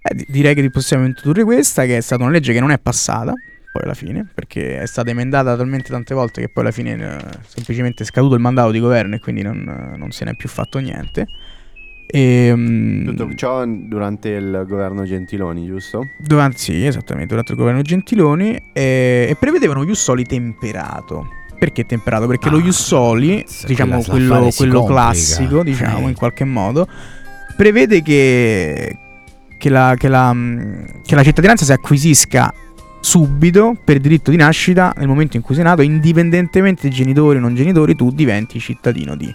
Eh, 0.00 0.14
di- 0.14 0.26
direi 0.28 0.54
che 0.54 0.70
possiamo 0.70 1.04
introdurre 1.04 1.42
questa, 1.42 1.84
che 1.84 1.96
è 1.96 2.00
stata 2.00 2.22
una 2.22 2.30
legge 2.30 2.52
che 2.52 2.60
non 2.60 2.70
è 2.70 2.78
passata, 2.78 3.32
poi 3.74 3.82
alla 3.82 3.94
fine, 3.94 4.24
perché 4.32 4.78
è 4.80 4.86
stata 4.86 5.10
emendata 5.10 5.56
talmente 5.56 5.90
tante 5.90 6.14
volte 6.14 6.40
che 6.40 6.48
poi 6.48 6.62
alla 6.62 6.72
fine 6.72 6.92
eh, 6.92 7.38
semplicemente 7.48 8.04
è 8.04 8.06
scaduto 8.06 8.36
il 8.36 8.40
mandato 8.40 8.70
di 8.70 8.78
governo 8.78 9.16
e 9.16 9.18
quindi 9.18 9.42
non, 9.42 9.66
eh, 9.92 9.96
non 9.96 10.12
se 10.12 10.24
n'è 10.24 10.36
più 10.36 10.48
fatto 10.48 10.78
niente. 10.78 11.26
E, 12.06 12.52
mm, 12.54 13.04
Tutto 13.06 13.34
ciò 13.34 13.64
durante 13.66 14.28
il 14.28 14.64
governo 14.68 15.02
Gentiloni, 15.02 15.66
giusto? 15.66 16.02
durante, 16.20 16.58
sì, 16.58 16.86
esattamente, 16.86 17.30
durante 17.30 17.50
il 17.50 17.58
governo 17.58 17.82
Gentiloni 17.82 18.54
e, 18.72 19.26
e 19.28 19.36
prevedevano 19.40 19.80
lo 19.80 19.86
Ius 19.86 20.00
Soli 20.00 20.24
temperato. 20.24 21.26
Perché 21.58 21.84
temperato? 21.84 22.28
Perché 22.28 22.50
lo 22.50 22.58
Ah, 22.58 22.62
Ius 22.62 22.80
Soli, 22.80 23.42
se 23.44 23.66
diciamo 23.66 24.04
quello, 24.04 24.50
quello 24.54 24.84
classico, 24.84 25.64
diciamo 25.64 26.06
Eh. 26.06 26.10
in 26.10 26.14
qualche 26.14 26.44
modo, 26.44 26.86
prevede 27.56 28.02
che, 28.02 28.96
che, 29.58 29.68
la, 29.68 29.96
che, 29.98 30.06
la, 30.06 30.32
mh, 30.32 31.02
che 31.04 31.16
la 31.16 31.24
cittadinanza 31.24 31.64
si 31.64 31.72
acquisisca 31.72 32.52
subito 33.04 33.76
per 33.84 33.98
diritto 34.00 34.30
di 34.30 34.36
nascita 34.38 34.94
nel 34.96 35.06
momento 35.06 35.36
in 35.36 35.42
cui 35.42 35.54
sei 35.54 35.64
nato, 35.64 35.82
indipendentemente 35.82 36.88
genitori 36.88 37.36
o 37.36 37.40
non 37.40 37.54
genitori, 37.54 37.94
tu 37.94 38.10
diventi 38.10 38.58
cittadino 38.58 39.14
di, 39.14 39.26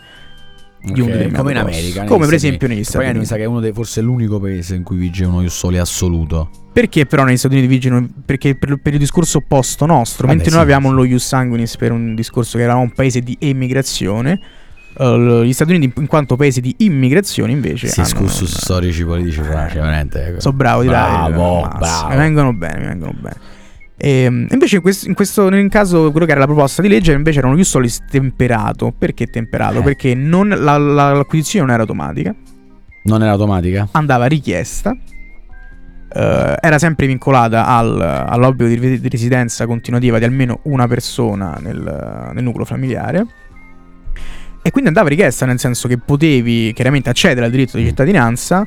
di 0.81 0.99
un 1.01 1.07
Ok, 1.07 1.11
determinato 1.11 1.37
come 1.43 1.51
in. 1.51 1.57
America. 1.59 2.03
Come 2.05 2.25
per 2.25 2.33
esempio 2.33 2.67
negli 2.67 2.77
Uniti. 2.77 2.89
Stati 2.89 3.03
Poi 3.05 3.13
mi 3.13 3.19
Uniti. 3.19 3.31
sa 3.31 3.37
che 3.37 3.43
è 3.43 3.45
uno 3.45 3.59
dei 3.59 3.71
forse 3.71 4.01
l'unico 4.01 4.39
paese 4.39 4.75
in 4.75 4.81
cui 4.83 4.97
vige 4.97 5.25
uno 5.25 5.41
ius 5.41 5.55
soli 5.55 5.77
assoluto. 5.77 6.49
Perché 6.73 7.05
però 7.05 7.23
negli 7.23 7.37
Stati 7.37 7.55
Uniti 7.57 7.77
vigono 7.77 8.07
perché 8.25 8.55
per, 8.55 8.77
per 8.81 8.93
il 8.93 8.99
discorso 8.99 9.37
opposto 9.37 9.85
nostro, 9.85 10.25
Vabbè, 10.25 10.33
mentre 10.33 10.49
sì, 10.49 10.55
noi 10.55 10.63
avevamo 10.65 10.89
sì. 10.89 10.95
lo 10.95 11.03
ius 11.05 11.25
sanguinis 11.25 11.77
per 11.77 11.91
un 11.91 12.15
discorso 12.15 12.57
che 12.57 12.63
eravamo 12.63 12.83
un 12.85 12.91
paese 12.91 13.21
di 13.21 13.37
emigrazione, 13.39 14.39
l- 14.97 15.43
gli 15.43 15.53
Stati 15.53 15.75
Uniti 15.75 15.99
in 15.99 16.07
quanto 16.07 16.35
paese 16.35 16.59
di 16.59 16.73
immigrazione 16.79 17.51
invece 17.51 17.87
Sì, 17.87 17.99
hanno 18.01 18.21
un- 18.21 18.29
storici 18.29 19.05
politici 19.05 19.41
francia, 19.41 19.75
veramente. 19.81 20.35
So 20.39 20.53
bravo 20.53 20.81
di 20.81 20.87
Bravo, 20.87 21.61
dai, 21.61 21.77
bravo. 21.79 22.07
Mi 22.09 22.15
vengono 22.15 22.53
bene, 22.53 22.79
mi 22.79 22.85
vengono 22.87 23.13
bene. 23.19 23.57
Ehm, 24.01 24.47
invece 24.51 24.77
in 24.77 24.81
questo, 24.81 25.07
in 25.09 25.13
questo 25.13 25.49
nel 25.49 25.67
caso 25.69 26.09
quello 26.11 26.25
che 26.25 26.31
era 26.31 26.39
la 26.39 26.45
proposta 26.45 26.81
di 26.81 26.87
legge 26.87 27.11
invece 27.11 27.39
era 27.39 27.47
uno 27.47 27.57
ius 27.57 27.67
soli 27.69 27.89
temperato. 28.09 28.93
Perché 28.97 29.27
temperato? 29.27 29.79
Eh. 29.79 29.83
Perché 29.83 30.15
non, 30.15 30.47
la- 30.49 30.77
la- 30.77 31.13
l'acquisizione 31.13 31.65
non 31.65 31.73
era 31.73 31.83
automatica, 31.83 32.33
Non 33.03 33.21
era 33.21 33.31
automatica? 33.31 33.87
andava 33.91 34.25
richiesta. 34.25 34.95
eh, 36.11 36.55
era 36.59 36.79
sempre 36.79 37.05
vincolata 37.07 37.67
al- 37.67 38.01
all'obbligo 38.01 38.67
di, 38.87 38.99
di 38.99 39.09
residenza 39.09 39.65
continuativa 39.67 40.17
di 40.17 40.23
almeno 40.25 40.59
una 40.63 40.87
persona 40.87 41.57
nel, 41.61 42.31
nel 42.33 42.43
nucleo 42.43 42.65
familiare. 42.65 43.25
E 44.61 44.71
quindi 44.71 44.89
andava 44.89 45.07
richiesta, 45.09 45.45
nel 45.45 45.59
senso 45.59 45.87
che 45.87 45.97
potevi 45.99 46.73
chiaramente 46.73 47.09
accedere 47.09 47.45
al 47.45 47.51
diritto 47.51 47.77
di 47.77 47.85
cittadinanza 47.85 48.65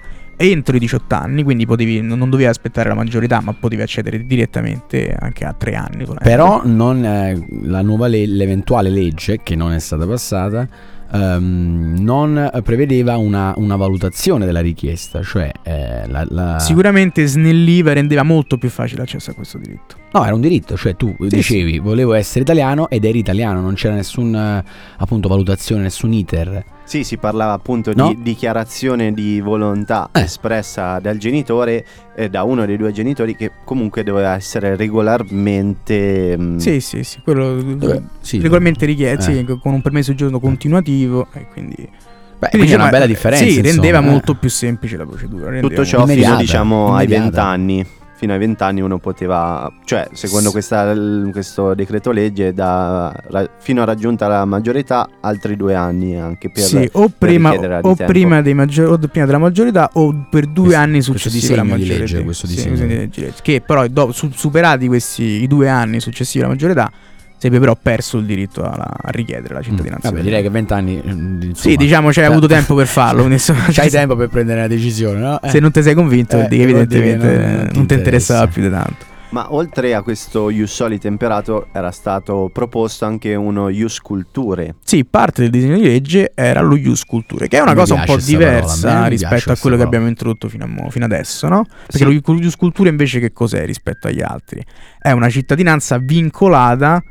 entro 0.50 0.76
i 0.76 0.78
18 0.78 1.14
anni, 1.14 1.42
quindi 1.42 1.66
potevi, 1.66 2.00
non 2.00 2.18
dovevi 2.30 2.48
aspettare 2.48 2.88
la 2.88 2.94
maggiorità, 2.94 3.40
ma 3.40 3.52
potevi 3.52 3.82
accedere 3.82 4.26
direttamente 4.26 5.14
anche 5.18 5.44
a 5.44 5.52
3 5.52 5.74
anni. 5.74 6.04
solamente. 6.04 6.24
Però 6.24 6.62
non, 6.64 7.04
eh, 7.04 7.46
la 7.62 7.82
nuova 7.82 8.06
le- 8.08 8.26
l'eventuale 8.26 8.90
legge, 8.90 9.40
che 9.42 9.54
non 9.56 9.72
è 9.72 9.78
stata 9.78 10.06
passata, 10.06 10.66
ehm, 11.12 11.96
non 12.00 12.50
prevedeva 12.64 13.16
una, 13.16 13.52
una 13.56 13.76
valutazione 13.76 14.44
della 14.46 14.60
richiesta, 14.60 15.22
cioè 15.22 15.50
eh, 15.62 16.06
la, 16.08 16.24
la- 16.28 16.58
Sicuramente 16.58 17.26
snelliva 17.26 17.90
e 17.90 17.94
rendeva 17.94 18.22
molto 18.22 18.58
più 18.58 18.68
facile 18.70 19.00
l'accesso 19.00 19.30
a 19.30 19.34
questo 19.34 19.58
diritto. 19.58 19.96
No, 20.12 20.24
era 20.24 20.34
un 20.34 20.40
diritto, 20.42 20.76
cioè 20.76 20.94
tu 20.96 21.14
Sì, 21.20 21.26
dicevi 21.28 21.78
volevo 21.78 22.12
essere 22.12 22.40
italiano 22.40 22.88
ed 22.90 23.04
eri 23.04 23.18
italiano, 23.18 23.60
non 23.60 23.74
c'era 23.74 23.94
nessuna 23.94 24.62
appunto 24.98 25.28
valutazione, 25.28 25.82
nessun 25.82 26.12
iter. 26.12 26.64
Sì, 26.92 27.04
si 27.04 27.16
parlava 27.16 27.54
appunto 27.54 27.90
No? 27.94 28.08
di 28.08 28.20
dichiarazione 28.20 29.12
di 29.14 29.40
volontà 29.40 30.10
Eh. 30.12 30.20
espressa 30.20 30.98
dal 30.98 31.16
genitore, 31.16 31.86
eh, 32.14 32.28
da 32.28 32.42
uno 32.42 32.66
dei 32.66 32.76
due 32.76 32.92
genitori, 32.92 33.34
che 33.34 33.50
comunque 33.64 34.02
doveva 34.02 34.34
essere 34.34 34.76
regolarmente. 34.76 36.36
mm, 36.38 36.56
Sì, 36.58 36.80
sì, 36.80 37.02
sì, 37.02 37.20
quello 37.24 37.62
Dove- 37.62 38.02
sì, 38.20 38.36
regolarmente 38.40 38.84
richiesto, 38.84 39.30
eh. 39.30 39.36
sì, 39.36 39.58
con 39.62 39.72
un 39.72 39.80
permesso 39.80 40.10
di 40.10 40.18
giorno 40.18 40.38
continuativo 40.38 41.28
e 41.32 41.46
quindi... 41.50 41.76
Beh, 41.76 42.48
quindi 42.50 42.66
quindi 42.68 42.74
una 42.74 42.88
bella 42.90 43.06
differenza. 43.06 43.42
Sì, 43.46 43.62
rendeva 43.62 43.86
insomma, 43.96 44.06
eh. 44.06 44.10
molto 44.10 44.34
più 44.34 44.50
semplice 44.50 44.96
la 44.98 45.06
procedura. 45.06 45.44
rendeva 45.48 45.68
Tutto 45.68 45.84
ciò 45.86 46.04
fino 46.06 46.36
diciamo 46.36 46.94
ai 46.94 47.06
immediata. 47.06 47.22
20 47.22 47.38
anni. 47.38 47.86
Fino 48.22 48.34
ai 48.34 48.38
20 48.38 48.62
anni 48.62 48.80
uno 48.80 48.98
poteva, 48.98 49.68
cioè 49.84 50.06
secondo 50.12 50.52
questa- 50.52 50.94
questo 51.32 51.74
decreto 51.74 52.12
legge, 52.12 52.54
da, 52.54 53.12
fino 53.58 53.82
a 53.82 53.84
raggiunta 53.84 54.28
la 54.28 54.44
maggiore 54.44 54.78
età, 54.78 55.08
altri 55.22 55.56
due 55.56 55.74
anni 55.74 56.16
anche 56.16 56.48
per... 56.48 56.62
sì, 56.62 56.88
o, 56.92 57.08
prima, 57.18 57.50
richiedere 57.50 57.80
di 57.82 57.88
o 57.88 57.94
prima, 57.96 58.40
dei 58.40 58.54
maggior- 58.54 58.92
o 58.92 59.08
prima 59.08 59.26
della 59.26 59.38
maggiorità 59.38 59.90
o 59.94 60.26
per 60.30 60.46
due 60.46 60.66
Questo- 60.66 60.80
anni 60.82 61.02
successivi 61.02 61.52
alla 61.52 61.64
maggiore 61.64 61.98
legge, 61.98 62.14
età. 62.14 62.24
questo 62.24 62.46
Sì, 62.46 62.54
disegno. 62.54 62.70
disegno 62.74 62.88
di 62.90 62.96
legge. 62.96 63.32
Che 63.42 63.60
però 63.60 63.84
dopo, 63.88 64.12
su- 64.12 64.30
superati 64.32 64.86
questi 64.86 65.24
i 65.42 65.48
due 65.48 65.68
anni 65.68 65.98
successivi 65.98 66.44
alla 66.44 66.52
maggiore 66.52 66.72
età 66.74 66.92
Sarebbe 67.42 67.58
però 67.58 67.76
perso 67.80 68.18
il 68.18 68.24
diritto 68.24 68.62
alla- 68.62 68.94
a 69.02 69.10
richiedere 69.10 69.52
la 69.54 69.62
cittadinanza. 69.62 70.08
Mm. 70.08 70.12
Vabbè, 70.12 70.22
direi 70.22 70.42
che 70.42 70.48
20 70.50 70.72
anni. 70.74 71.02
mm, 71.04 71.40
Sì, 71.40 71.46
insomma, 71.48 71.74
diciamo 71.76 72.08
c'hai 72.10 72.22
eh, 72.22 72.26
avuto 72.28 72.46
tempo 72.46 72.76
per 72.76 72.86
farlo. 72.86 73.26
C'hai 73.26 73.90
tempo 73.90 74.14
per 74.14 74.28
prendere 74.28 74.60
una 74.60 74.68
decisione, 74.68 75.18
no? 75.18 75.40
Eh. 75.42 75.48
Se 75.48 75.58
non 75.58 75.72
ti 75.72 75.82
sei 75.82 75.94
convinto, 75.94 76.38
Eh, 76.38 76.42
che 76.42 76.56
che 76.56 76.62
evidentemente 76.62 77.26
non- 77.26 77.50
non 77.50 77.68
non, 77.72 77.86
ti 77.86 77.94
interessava 77.94 78.44
interessa. 78.44 78.46
più 78.46 78.62
di 78.62 78.70
tanto. 78.70 79.10
Ma 79.30 79.52
oltre 79.54 79.94
a 79.94 80.02
questo 80.02 80.50
Ius 80.50 80.70
Soli 80.72 80.98
temperato 81.00 81.66
era 81.72 81.90
stato 81.90 82.48
proposto 82.52 83.06
anche 83.06 83.34
uno 83.34 83.70
Ius 83.70 83.98
Culture. 83.98 84.74
Sì, 84.84 85.04
parte 85.04 85.40
del 85.42 85.50
disegno 85.50 85.76
di 85.78 85.82
legge 85.84 86.30
era 86.36 86.60
lo 86.60 86.76
Ius 86.76 87.04
Culture, 87.04 87.48
che 87.48 87.56
è 87.58 87.60
una 87.60 87.72
Mi 87.72 87.78
cosa 87.78 87.94
un 87.94 88.00
po' 88.00 88.06
parola, 88.06 88.22
a 88.22 88.26
diversa 88.28 89.02
mi 89.02 89.08
rispetto 89.08 89.50
a 89.50 89.56
quello 89.56 89.76
che 89.76 89.82
parola. 89.82 89.84
abbiamo 89.84 90.06
introdotto 90.06 90.48
fino, 90.48 90.64
a 90.64 90.66
mo- 90.68 90.90
fino 90.90 91.06
adesso, 91.06 91.48
no? 91.48 91.64
Perché 91.64 91.96
Sì. 91.96 92.04
lo 92.04 92.34
Ius 92.40 92.56
Culture 92.56 92.88
invece 92.90 93.18
che 93.18 93.32
cos'è 93.32 93.64
rispetto 93.66 94.06
agli 94.06 94.20
altri? 94.22 94.62
È 95.00 95.10
una 95.10 95.28
cittadinanza 95.30 95.96
vincolata 95.98 97.02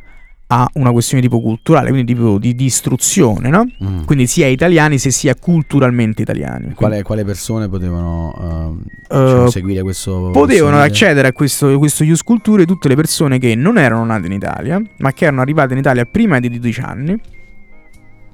a 0.53 0.69
una 0.73 0.91
questione 0.91 1.23
tipo 1.23 1.39
culturale, 1.39 1.91
quindi 1.91 2.13
tipo 2.13 2.37
di, 2.37 2.53
di 2.53 2.65
istruzione, 2.65 3.47
no? 3.49 3.65
Mm. 3.81 4.03
Quindi 4.03 4.27
sia 4.27 4.47
italiani 4.47 4.97
se 4.97 5.09
sia 5.09 5.33
culturalmente 5.33 6.21
italiani. 6.23 6.73
Quale, 6.73 7.03
quale 7.03 7.23
persone 7.23 7.69
potevano 7.69 8.81
Eh, 9.09 9.23
diciamo, 9.23 9.49
seguire 9.49 9.81
questo? 9.81 10.29
Potevano 10.33 10.77
questo- 10.77 10.91
accedere 11.05 11.29
a 11.29 11.31
questo, 11.31 11.77
questo 11.77 12.03
Ius 12.03 12.21
Culture 12.23 12.65
tutte 12.65 12.89
le 12.89 12.95
persone 12.95 13.39
che 13.39 13.55
non 13.55 13.77
erano 13.77 14.03
nate 14.03 14.25
in 14.25 14.33
Italia, 14.33 14.81
ma 14.97 15.13
che 15.13 15.23
erano 15.23 15.39
arrivate 15.39 15.71
in 15.71 15.79
Italia 15.79 16.03
prima 16.03 16.41
di 16.41 16.49
12 16.49 16.79
anni 16.81 17.17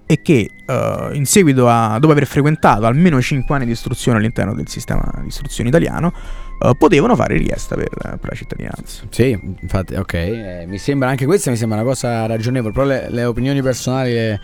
e 0.10 0.22
che 0.22 0.50
eh, 0.66 1.10
in 1.14 1.26
seguito 1.26 1.68
a, 1.70 1.98
dopo 2.00 2.14
aver 2.14 2.26
frequentato 2.26 2.86
almeno 2.88 3.22
5 3.22 3.54
anni 3.56 3.66
di 3.66 3.74
istruzione 3.74 4.18
all'interno 4.18 4.56
del 4.56 4.68
sistema 4.70 5.08
di 5.22 5.28
istruzione 5.28 5.70
italiano, 5.70 6.14
eh, 6.60 6.72
potevano 6.78 7.16
fare 7.16 7.38
richiesta 7.38 7.76
per, 7.76 7.90
per 7.90 8.20
la 8.22 8.36
cittadinanza. 8.36 9.04
Sì, 9.10 9.38
infatti, 9.62 9.96
ok. 9.96 10.14
eh, 10.14 10.66
mi 10.68 10.78
sembra 10.78 11.10
anche 11.10 11.26
questa 11.26 11.50
mi 11.52 11.58
sembra 11.58 11.80
una 11.80 11.88
cosa 11.88 12.26
ragionevole. 12.26 12.74
Però 12.74 12.86
le, 12.86 13.08
le 13.10 13.24
opinioni 13.26 13.62
personali 13.62 14.14
le, 14.14 14.40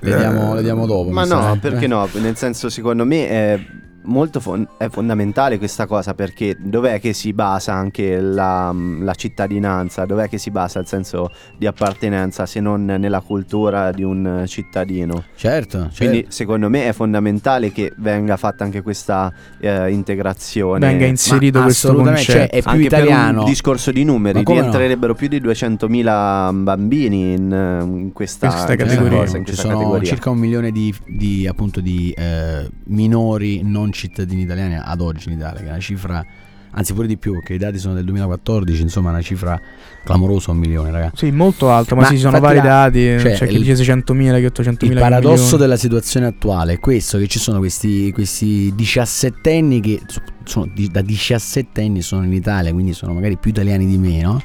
le 0.00 0.16
diamo, 0.16 0.54
le 0.54 0.62
diamo 0.62 0.86
dopo. 0.86 1.10
Ma 1.10 1.24
no, 1.24 1.40
sa. 1.40 1.56
perché 1.60 1.84
Eh. 1.84 1.88
no? 1.88 2.08
Nel 2.14 2.36
senso, 2.36 2.68
secondo 2.68 3.04
me 3.04 3.28
è 3.28 3.60
molto 4.06 4.40
fon- 4.40 4.66
è 4.76 4.88
fondamentale 4.88 5.58
questa 5.58 5.86
cosa 5.86 6.14
perché 6.14 6.56
dov'è 6.58 6.98
che 7.00 7.12
si 7.12 7.32
basa 7.32 7.72
anche 7.74 8.20
la, 8.20 8.74
la 9.00 9.14
cittadinanza? 9.14 10.04
Dov'è 10.06 10.28
che 10.28 10.38
si 10.38 10.50
basa 10.50 10.78
il 10.80 10.86
senso 10.86 11.30
di 11.56 11.66
appartenenza 11.66 12.46
se 12.46 12.60
non 12.60 12.84
nella 12.84 13.20
cultura 13.20 13.92
di 13.92 14.02
un 14.02 14.44
cittadino? 14.46 15.24
Certo, 15.36 15.78
certo. 15.82 15.94
Quindi 15.96 16.26
secondo 16.28 16.68
me 16.68 16.88
è 16.88 16.92
fondamentale 16.92 17.70
che 17.72 17.92
venga 17.98 18.36
fatta 18.36 18.64
anche 18.64 18.82
questa 18.82 19.32
eh, 19.60 19.90
integrazione. 19.90 20.86
Venga 20.86 21.04
inserito 21.06 21.58
Ma 21.58 21.64
questo 21.64 21.88
assolutamente, 21.88 22.24
concetto. 22.32 22.48
cioè, 22.48 22.58
è 22.58 22.62
più 22.62 22.70
anche 22.70 22.84
italiano. 22.84 23.30
per 23.32 23.38
un 23.40 23.44
discorso 23.44 23.90
di 23.90 24.04
numeri, 24.04 24.42
come 24.42 24.56
no? 24.58 24.62
rientrerebbero 24.64 25.14
più 25.14 25.28
di 25.28 25.40
200.000 25.40 26.62
bambini 26.62 27.32
in, 27.32 27.84
in 27.84 28.12
questa, 28.12 28.48
Questa 28.48 28.76
categoria. 28.76 29.18
cosa, 29.18 29.36
in 29.36 29.44
Ci 29.44 29.52
questa 29.52 29.62
sono 29.68 29.78
categoria. 29.78 30.08
circa 30.08 30.30
un 30.30 30.38
milione 30.38 30.70
di, 30.70 30.94
di, 31.06 31.46
appunto 31.46 31.80
di 31.80 32.10
eh, 32.16 32.68
minori 32.84 33.62
non 33.64 33.92
cittadini 33.96 34.42
italiani 34.42 34.78
ad 34.82 35.00
oggi 35.00 35.28
in 35.30 35.36
Italia, 35.38 35.60
che 35.60 35.66
è 35.66 35.70
una 35.70 35.80
cifra, 35.80 36.24
anzi 36.70 36.92
pure 36.92 37.06
di 37.06 37.16
più, 37.16 37.32
perché 37.32 37.54
i 37.54 37.58
dati 37.58 37.78
sono 37.78 37.94
del 37.94 38.04
2014, 38.04 38.82
insomma 38.82 39.08
è 39.08 39.12
una 39.12 39.22
cifra 39.22 39.58
clamorosa, 40.04 40.50
un 40.52 40.58
milione, 40.58 40.90
ragazzi. 40.90 41.26
Sì, 41.26 41.32
molto 41.32 41.70
alto, 41.70 41.94
ma, 41.94 42.02
Ma 42.02 42.06
sì, 42.08 42.14
ci 42.14 42.20
sono 42.20 42.36
infatti 42.36 42.54
vari 42.54 42.66
la- 42.68 42.74
dati, 42.74 43.00
cioè, 43.18 43.32
c'è 43.34 43.46
chi 43.48 43.54
il- 43.56 43.60
dice 43.62 43.74
600.000, 43.76 44.38
che 44.38 44.46
800.000. 44.46 44.92
Il 44.92 44.98
paradosso 44.98 45.56
della 45.56 45.76
situazione 45.76 46.26
attuale 46.26 46.74
è 46.74 46.78
questo: 46.78 47.18
che 47.18 47.26
ci 47.26 47.38
sono 47.38 47.58
questi, 47.58 48.12
questi 48.12 48.72
17enni 48.76 49.80
che 49.80 50.00
so- 50.06 50.20
sono 50.44 50.70
da 50.90 51.00
17 51.02 51.82
anni 51.82 52.02
sono 52.02 52.24
in 52.24 52.32
Italia, 52.32 52.72
quindi 52.72 52.92
sono 52.92 53.12
magari 53.14 53.36
più 53.36 53.50
italiani 53.50 53.86
di 53.86 53.98
me, 53.98 54.20
no? 54.22 54.40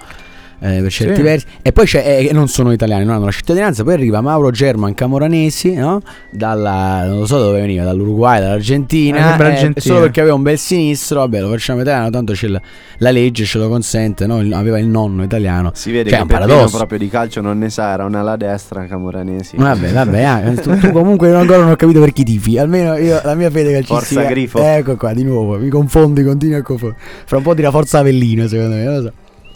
Eh, 0.64 0.80
per 0.80 0.92
certi 0.92 1.16
Sì. 1.16 1.22
versi, 1.24 1.46
e 1.64 1.72
poi 1.72 1.86
c'è, 1.88 2.28
eh, 2.30 2.34
non 2.34 2.48
sono 2.48 2.72
italiani, 2.72 3.04
non 3.04 3.16
hanno 3.16 3.26
la 3.26 3.32
cittadinanza. 3.32 3.84
Poi 3.84 3.94
arriva 3.94 4.22
Mauro 4.22 4.52
German 4.52 4.94
Camoranesi, 4.94 5.74
no? 5.74 6.02
Dalla, 6.30 7.06
non 7.08 7.18
lo 7.20 7.26
so 7.26 7.40
da 7.40 7.46
dove 7.46 7.62
veniva, 7.62 7.84
dall'Uruguay, 7.84 8.40
dall'Argentina. 8.40 9.28
sembra 9.30 9.48
eh, 9.48 9.52
Argentina. 9.54 9.86
solo 9.86 10.02
perché 10.02 10.20
aveva 10.20 10.36
un 10.36 10.44
bel 10.44 10.60
sinistro, 10.60 11.22
vabbè, 11.22 11.42
lo 11.42 11.50
facciamo 11.50 11.82
italiano, 11.82 12.12
tanto 12.12 12.34
c'è 12.34 12.48
la, 12.48 12.62
la 13.00 13.10
legge, 13.10 13.44
ce 13.46 13.58
lo 13.58 13.70
consente, 13.70 14.28
no? 14.28 14.38
Aveva 14.56 14.78
il 14.78 14.86
nonno 14.86 15.24
italiano. 15.24 15.72
Si 15.74 15.90
vede 15.92 16.12
Cioè, 16.12 16.20
è 16.20 16.22
che 16.28 16.32
un 16.32 16.40
paradosso. 16.40 16.78
proprio 16.78 17.00
di 17.00 17.10
calcio 17.10 17.42
non 17.42 17.58
ne 17.58 17.72
sa, 17.72 17.94
era 17.94 18.06
una 18.06 18.20
alla 18.20 18.36
destra 18.36 18.86
Camoranesi. 18.86 19.56
Vabbè, 19.58 19.92
vabbè, 19.92 20.22
ah, 20.22 20.54
tu, 20.62 20.78
tu 20.78 20.92
comunque 20.92 21.34
ancora 21.34 21.58
non 21.62 21.72
ho 21.72 21.76
capito 21.76 22.00
per 22.02 22.14
chi 22.14 22.24
tifi. 22.24 22.60
Almeno 22.60 22.96
io 22.98 23.20
la 23.24 23.34
mia 23.34 23.50
fede 23.50 23.72
calcistica. 23.72 24.00
Forza 24.22 24.24
Grifo. 24.30 24.60
Ecco 24.62 24.96
qua, 24.96 25.12
di 25.14 25.24
nuovo, 25.24 25.58
mi 25.58 25.70
confondi, 25.70 26.24
continui 26.24 26.56
a 26.58 26.62
confondere. 26.62 27.02
Fra 27.26 27.38
un 27.38 27.44
po' 27.44 27.56
tira 27.56 27.72
Forza 27.72 27.98
Avellino, 27.98 28.48
secondo 28.48 28.76
me, 28.76 28.84
non 28.84 28.96
lo 28.98 29.02
so. 29.02 29.12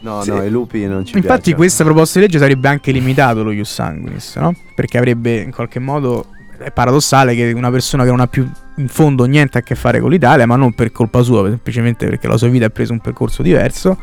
No, 0.05 0.21
Sì. 0.21 0.29
no, 0.29 0.43
i 0.43 0.49
lupi 0.51 0.85
non 0.85 1.03
ci 1.03 1.15
Infatti, 1.15 1.35
piacciono. 1.35 1.55
questa 1.55 1.83
proposta 1.83 2.19
di 2.19 2.25
legge 2.25 2.37
sarebbe 2.37 2.67
anche 2.67 2.91
limitato 2.91 3.41
lo 3.43 3.51
ius 3.51 3.71
sanguinis, 3.73 4.35
no? 4.35 4.53
Perché 4.75 4.97
avrebbe 4.99 5.37
in 5.41 5.51
qualche 5.51 5.79
modo. 5.79 6.27
È 6.57 6.71
paradossale 6.71 7.33
che 7.35 7.51
una 7.53 7.69
persona 7.71 8.03
che 8.03 8.11
non 8.11 8.19
ha 8.21 8.27
più 8.27 8.47
in 8.77 8.87
fondo 8.87 9.25
niente 9.25 9.57
a 9.57 9.61
che 9.61 9.73
fare 9.75 9.99
con 9.99 10.09
l'Italia, 10.11 10.45
ma 10.45 10.55
non 10.55 10.73
per 10.73 10.91
colpa 10.91 11.21
sua, 11.21 11.49
semplicemente 11.49 12.05
perché 12.05 12.27
la 12.27 12.37
sua 12.37 12.47
vita 12.47 12.65
ha 12.67 12.69
preso 12.69 12.93
un 12.93 12.99
percorso 12.99 13.41
diverso, 13.41 13.97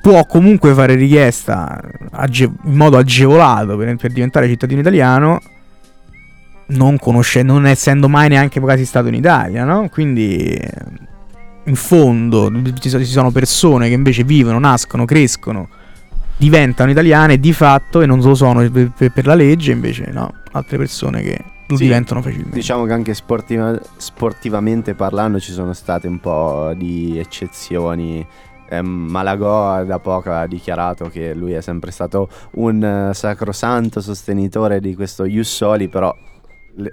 può 0.00 0.24
comunque 0.26 0.72
fare 0.74 0.94
richiesta 0.94 1.80
age- 2.12 2.44
in 2.64 2.74
modo 2.76 2.96
agevolato 2.96 3.76
per, 3.76 3.96
per 3.96 4.12
diventare 4.12 4.46
cittadino 4.48 4.80
italiano, 4.80 5.40
non, 6.68 6.98
conosce- 6.98 7.42
non 7.42 7.66
essendo 7.66 8.08
mai 8.08 8.28
neanche 8.30 8.58
quasi 8.60 8.84
stato 8.86 9.08
in 9.08 9.14
Italia, 9.14 9.64
no? 9.64 9.88
Quindi. 9.90 10.58
Eh, 11.64 11.70
In 11.70 11.76
fondo 11.76 12.50
ci 12.78 12.88
so- 12.88 12.98
ci 12.98 13.04
sono 13.06 13.30
persone 13.30 13.88
che 13.88 13.94
invece 13.94 14.24
vivono, 14.24 14.58
nascono, 14.58 15.04
crescono, 15.04 15.68
diventano 16.36 16.90
italiane 16.90 17.38
di 17.38 17.52
fatto 17.52 18.00
e 18.00 18.06
non 18.06 18.20
lo 18.20 18.34
sono 18.34 18.68
per, 18.70 19.26
la 19.26 19.34
legge, 19.34 19.72
invece 19.72 20.10
no, 20.12 20.32
altre 20.52 20.76
persone 20.78 21.22
che 21.22 21.44
lo 21.66 21.76
Sì, 21.76 21.84
diventano 21.84 22.20
facilmente. 22.22 22.54
Diciamo 22.56 22.84
che 22.84 22.92
anche 22.92 23.14
sportiva- 23.14 23.78
sportivamente 23.96 24.94
parlando 24.94 25.40
ci 25.40 25.52
sono 25.52 25.72
state 25.72 26.06
un 26.08 26.20
po' 26.20 26.72
di 26.76 27.18
eccezioni. 27.18 28.26
Ehm, 28.68 28.86
Malagò 28.86 29.84
da 29.84 29.98
poco 29.98 30.32
ha 30.32 30.46
dichiarato 30.46 31.08
che 31.08 31.34
lui 31.34 31.52
è 31.52 31.60
sempre 31.60 31.90
stato 31.90 32.28
un 32.52 32.82
eh, 32.82 33.14
sacrosanto 33.14 34.00
sostenitore 34.00 34.80
di 34.80 34.94
questo 34.94 35.24
Ius 35.24 35.54
Soli, 35.54 35.88
però 35.88 36.14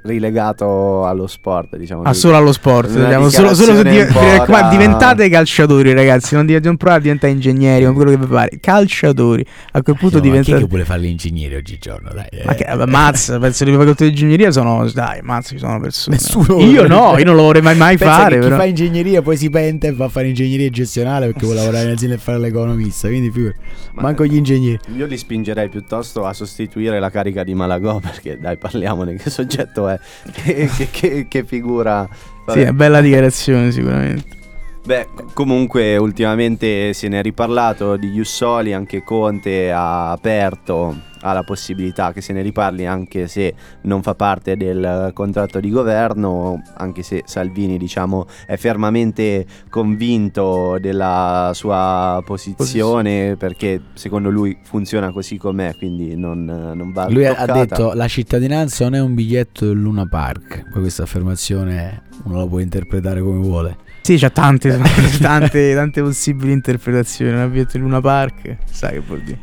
rilegato 0.04 1.06
allo 1.06 1.28
sport, 1.28 1.76
diciamo. 1.76 2.04
Ah, 2.04 2.14
solo 2.14 2.36
allo 2.38 2.52
sport, 2.52 2.90
diciamo, 2.90 3.30
solo, 3.30 3.54
solo 3.56 3.76
su 3.78 3.82
di- 3.84 3.98
un 4.00 4.44
ma 4.48 4.62
da- 4.62 4.70
diventate 4.70 5.30
calciatori, 5.30 5.94
ragazzi. 5.94 6.36
Non, 6.36 6.46
div- 6.46 6.64
non 6.64 6.78
provate 6.78 7.00
a 7.00 7.04
diventare 7.04 7.34
ingegneri, 7.34 7.86
ma 7.86 7.92
quello 7.94 8.12
che 8.12 8.18
vi 8.18 8.26
pare. 8.28 8.50
Calciatori. 8.60 9.46
A 9.72 9.82
quel 9.82 9.96
punto 9.98 10.18
ma 10.18 10.22
chi 10.22 10.28
è 10.28 10.32
diventate. 10.32 10.60
che 10.60 10.68
vuole 10.68 10.86
fare 10.86 11.00
l'ingegnere 11.02 11.56
oggigiorno? 11.56 12.10
Dai, 12.14 12.28
eh. 12.32 12.44
Ma 12.46 12.54
che 12.54 12.66
vabbè, 12.68 12.86
mazza, 12.92 13.40
penso 13.40 13.66
che 13.66 13.72
le 13.72 13.78
facoltà 13.78 14.04
di 14.04 14.10
ingegneria 14.12 14.52
sono. 14.52 14.88
Dai, 14.94 15.20
mazza, 15.24 15.50
ci 15.50 15.58
sono 15.60 15.80
persone. 15.80 16.16
Nessuno 16.16 16.60
Io 16.62 16.88
no, 16.88 17.16
io 17.18 17.24
non 17.26 17.36
lo 17.36 17.44
vorrei 17.44 17.62
mai, 17.62 17.76
mai 17.76 17.98
fare. 17.98 18.36
chi 18.40 18.46
Però. 18.46 18.58
fa 18.58 18.66
ingegneria 18.66 19.22
poi 19.22 19.38
si 19.38 19.50
pente 19.50 19.88
e 19.88 19.94
va 19.94 20.06
a 20.06 20.10
fare 20.10 20.28
ingegneria 20.28 20.70
gestionale 20.70 21.28
perché 21.28 21.46
vuole 21.46 21.60
lavorare 21.62 21.86
in 21.86 21.92
azienda 21.92 22.16
e 22.16 22.20
fare 22.20 22.38
l'economista. 22.40 23.08
Quindi 23.08 23.32
figurati. 23.32 23.58
Ma- 23.94 24.02
manco 24.04 24.26
gli 24.26 24.36
ingegneri. 24.36 24.80
Io 24.96 25.06
li 25.06 25.18
spingerei 25.18 25.70
piuttosto 25.70 26.26
a 26.26 26.34
sostituire 26.34 27.00
la 27.00 27.10
carica 27.10 27.44
di 27.44 27.54
Malagò 27.54 28.00
perché 28.02 28.38
dai 28.40 28.58
parliamone 28.58 29.16
che 29.16 29.30
soggetto 29.30 29.70
è, 29.74 30.00
che, 30.32 30.70
che- 30.76 30.88
che- 30.92 31.26
che 31.30 31.44
figura. 31.44 32.08
Sì, 32.12 32.18
Vabbè. 32.46 32.60
è 32.60 32.64
una 32.64 32.74
bella 32.74 33.02
dichiarazione, 33.02 33.72
sicuramente. 33.72 34.40
Beh, 34.84 35.08
comunque 35.34 35.96
ultimamente 35.98 36.94
se 36.94 37.08
ne 37.08 37.20
è 37.20 37.22
riparlato 37.22 37.98
di 37.98 38.10
Jussoli, 38.10 38.74
anche 38.74 39.04
Conte 39.04 39.72
ha 39.72 40.12
aperto 40.12 41.10
alla 41.22 41.44
possibilità 41.44 42.12
che 42.12 42.22
se 42.22 42.34
ne 42.34 42.42
riparli 42.42 42.88
anche 42.88 43.28
se 43.28 43.54
non 43.82 44.02
fa 44.02 44.16
parte 44.16 44.58
del 44.58 45.12
contratto 45.14 45.60
di 45.60 45.70
governo, 45.70 46.64
anche 46.78 47.04
se 47.04 47.22
Salvini 47.26 47.78
diciamo 47.78 48.26
è 48.48 48.58
fermamente 48.58 49.46
convinto 49.70 50.78
della 50.80 51.52
sua 51.54 52.22
posizione 52.26 53.36
perché 53.38 53.82
secondo 53.94 54.32
lui 54.32 54.58
funziona 54.64 55.12
così 55.12 55.38
com'è, 55.38 55.76
quindi 55.78 56.16
non, 56.16 56.44
non 56.44 56.92
va 56.92 57.08
Lui 57.08 57.28
ha 57.28 57.36
toccata. 57.36 57.54
detto 57.54 57.94
la 57.94 58.08
cittadinanza 58.08 58.86
non 58.86 58.96
è 58.96 59.00
un 59.00 59.14
biglietto 59.14 59.68
del 59.68 59.80
Luna 59.80 60.08
Park. 60.08 60.70
Poi 60.72 60.82
questa 60.82 61.04
affermazione 61.04 62.02
uno 62.24 62.38
la 62.40 62.48
può 62.48 62.60
interpretare 62.60 63.22
come 63.22 63.40
vuole. 63.40 63.78
Sì, 64.02 64.18
c'ha 64.18 64.30
tante, 64.30 64.80
tante, 65.22 65.74
tante 65.74 66.02
possibili 66.02 66.52
interpretazioni. 66.52 67.32
Un 67.32 67.40
avvietto 67.40 67.74
di 67.74 67.80
Luna 67.80 68.02
Park, 68.02 68.58
sai 68.70 68.94
che 68.94 69.00
vuol 69.00 69.22
dire. 69.22 69.40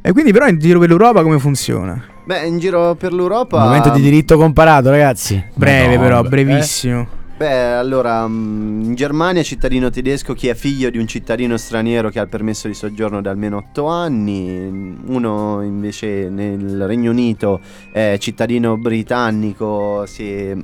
E 0.00 0.12
quindi, 0.12 0.32
però, 0.32 0.46
in 0.46 0.58
giro 0.58 0.78
per 0.78 0.88
l'Europa 0.88 1.22
come 1.22 1.38
funziona? 1.38 2.02
Beh, 2.24 2.46
in 2.46 2.58
giro 2.58 2.94
per 2.94 3.12
l'Europa 3.12 3.64
Momento 3.64 3.90
di 3.90 4.00
diritto 4.00 4.36
comparato, 4.36 4.90
ragazzi. 4.90 5.42
Breve, 5.54 5.96
Madonna, 5.96 6.02
però, 6.02 6.24
eh? 6.24 6.28
brevissimo. 6.28 7.08
Beh, 7.38 7.74
allora, 7.74 8.26
mm, 8.26 8.82
in 8.82 8.94
Germania 8.96 9.44
cittadino 9.44 9.90
tedesco 9.90 10.34
chi 10.34 10.48
è 10.48 10.54
figlio 10.54 10.90
di 10.90 10.98
un 10.98 11.06
cittadino 11.06 11.56
straniero 11.56 12.10
che 12.10 12.18
ha 12.18 12.22
il 12.22 12.28
permesso 12.28 12.66
di 12.66 12.74
soggiorno 12.74 13.20
da 13.20 13.30
almeno 13.30 13.58
8 13.58 13.86
anni, 13.86 14.96
uno 15.06 15.62
invece 15.62 16.28
nel 16.28 16.84
Regno 16.84 17.12
Unito 17.12 17.60
è 17.92 18.16
cittadino 18.18 18.76
britannico 18.76 20.04
se 20.06 20.56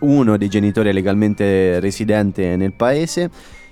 uno 0.00 0.36
dei 0.36 0.48
genitori 0.48 0.88
è 0.88 0.92
legalmente 0.92 1.80
residente 1.80 2.56
nel 2.56 2.72
paese 2.72 3.30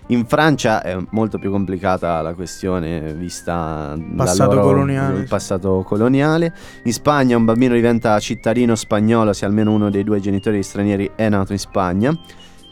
In 0.08 0.26
Francia 0.26 0.82
è 0.82 0.96
molto 1.10 1.38
più 1.38 1.50
complicata 1.50 2.20
la 2.20 2.34
questione 2.34 3.14
vista 3.14 3.96
Passato 4.14 4.52
loro- 4.54 4.66
coloniale. 4.66 5.18
il 5.20 5.26
passato 5.28 5.82
coloniale. 5.82 6.52
In 6.84 6.92
Spagna 6.92 7.38
un 7.38 7.46
bambino 7.46 7.74
diventa 7.74 8.18
cittadino 8.18 8.74
spagnolo 8.74 9.32
se 9.32 9.46
almeno 9.46 9.72
uno 9.72 9.88
dei 9.88 10.04
due 10.04 10.20
genitori 10.20 10.62
stranieri 10.62 11.12
è 11.16 11.30
nato 11.30 11.52
in 11.52 11.58
Spagna. 11.58 12.14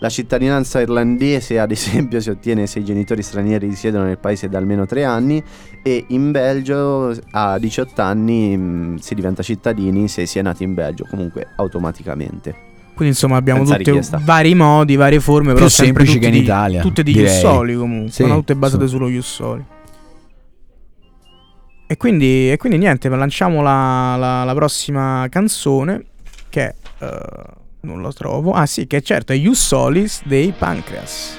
La 0.01 0.09
cittadinanza 0.11 0.81
irlandese, 0.81 1.59
ad 1.61 1.71
esempio, 1.71 2.21
si 2.21 2.29
ottiene 2.29 2.67
se 2.67 2.81
i 2.81 2.85
genitori 2.85 3.23
stranieri 3.23 3.69
risiedono 3.69 4.05
nel 4.05 4.19
paese 4.19 4.49
da 4.51 4.59
almeno 4.59 4.85
tre 4.85 5.05
anni 5.05 5.43
e 5.83 6.05
in 6.09 6.33
Belgio 6.33 7.17
a 7.31 7.57
18 7.57 8.03
anni 8.03 8.57
mh, 8.57 8.97
si 8.97 9.15
diventa 9.15 9.43
cittadini 9.43 10.09
se 10.09 10.27
si 10.27 10.39
è 10.39 10.43
nati 10.43 10.65
in 10.65 10.75
Belgio, 10.75 11.07
comunque 11.09 11.47
automaticamente. 11.57 12.72
Quindi 13.03 13.09
insomma 13.09 13.37
abbiamo 13.37 13.65
tutti 13.65 13.99
vari 14.21 14.55
modi, 14.55 14.95
varie 14.95 15.19
forme, 15.19 15.55
però 15.55 15.65
Più 15.67 15.75
sempre 15.75 16.05
semplici 16.05 16.19
che 16.21 16.27
in 16.27 16.33
di- 16.41 16.47
Italia, 16.47 16.81
Tutte 16.83 17.03
di 17.03 17.13
direi. 17.13 17.33
Jussoli 17.33 17.75
comunque, 17.75 18.13
Sì, 18.13 18.25
no? 18.25 18.37
tutte 18.37 18.55
basate 18.55 18.85
sì. 18.85 18.91
sullo 18.91 19.09
Jussoli. 19.09 19.65
E 21.89 21.97
quindi, 21.97 22.51
e 22.53 22.57
quindi 22.57 22.79
niente, 22.79 23.09
lanciamo 23.09 23.61
la, 23.61 24.15
la- 24.17 24.45
la 24.45 24.55
prossima 24.55 25.27
canzone 25.29 26.05
che 26.49 26.75
eh, 27.01 27.19
non 27.81 28.01
la 28.03 28.13
trovo. 28.13 28.53
Ah 28.53 28.67
sì, 28.67 28.87
che 28.87 29.03
certo 29.03 29.33
è 29.33 29.37
Jussolis 29.37 30.23
dei 30.25 30.53
Pancreas. 30.57 31.37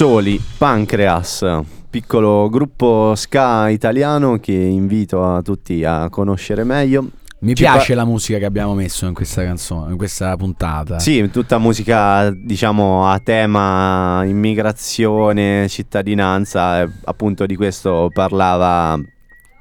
Soli, 0.00 0.40
Pancreas, 0.56 1.44
piccolo 1.90 2.48
gruppo 2.48 3.12
ska 3.14 3.68
italiano 3.68 4.38
che 4.38 4.54
invito 4.54 5.22
a 5.22 5.42
tutti 5.42 5.84
a 5.84 6.08
conoscere 6.08 6.64
meglio. 6.64 7.10
Mi 7.40 7.54
Ci 7.54 7.64
piace 7.64 7.92
pa- 7.92 8.00
la 8.00 8.06
musica 8.06 8.38
che 8.38 8.46
abbiamo 8.46 8.72
messo 8.72 9.04
in 9.04 9.12
questa 9.12 9.44
canzone, 9.44 9.90
in 9.90 9.98
questa 9.98 10.34
puntata. 10.38 10.98
Sì, 10.98 11.28
tutta 11.30 11.58
musica 11.58 12.30
diciamo 12.30 13.10
a 13.10 13.18
tema 13.18 14.24
immigrazione, 14.24 15.68
cittadinanza, 15.68 16.90
appunto 17.04 17.44
di 17.44 17.56
questo 17.56 18.08
parlava 18.10 18.98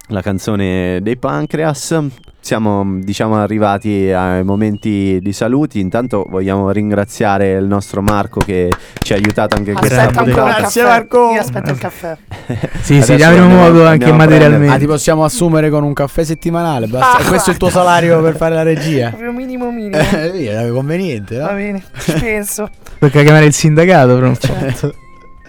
la 0.10 0.22
canzone 0.22 1.00
dei 1.02 1.18
Pancreas. 1.18 1.98
Siamo 2.42 3.00
diciamo 3.02 3.36
arrivati 3.36 4.12
ai 4.12 4.44
momenti 4.44 5.20
di 5.22 5.34
saluti, 5.34 5.82
intanto 5.82 6.26
vogliamo 6.30 6.72
ringraziare 6.72 7.52
il 7.52 7.66
nostro 7.66 8.02
Marco 8.02 8.40
che 8.40 8.70
ci 9.04 9.12
ha 9.12 9.18
aiutato 9.18 9.58
anche 9.58 9.74
questa 9.74 10.08
Grazie, 10.08 10.82
caffè. 10.82 10.84
Marco. 10.84 11.32
Io 11.34 11.40
aspetto 11.40 11.72
il 11.72 11.78
caffè. 11.78 12.18
Sì, 12.82 13.02
sì, 13.04 13.14
avremo 13.14 13.48
modo 13.56 13.86
anche 13.86 14.12
materialmente. 14.12 14.74
Ah, 14.74 14.80
ti 14.80 14.88
possiamo 14.88 15.24
assumere 15.24 15.70
con 15.70 15.84
un 15.84 15.94
caffè 15.94 16.24
settimanale? 16.24 16.88
Basta. 16.88 17.18
Ah, 17.18 17.22
E 17.22 17.28
questo 17.28 17.50
è 17.50 17.54
il 17.54 17.60
tuo 17.60 17.70
salario 17.70 18.20
per 18.22 18.36
fare 18.38 18.56
la 18.56 18.64
regia? 18.64 19.10
Proprio 19.12 19.32
minimo 19.32 19.70
minimo. 19.70 19.98
Eh, 19.98 20.50
è 20.50 20.70
conveniente, 20.72 21.38
no? 21.38 21.46
Va 21.46 21.54
bene, 21.54 21.84
ci 22.00 22.14
penso. 22.14 22.70
Tocca 22.98 23.22
chiamare 23.22 23.46
il 23.46 23.54
sindacato, 23.54 24.16
però. 24.16 24.34
Certo. 24.36 24.96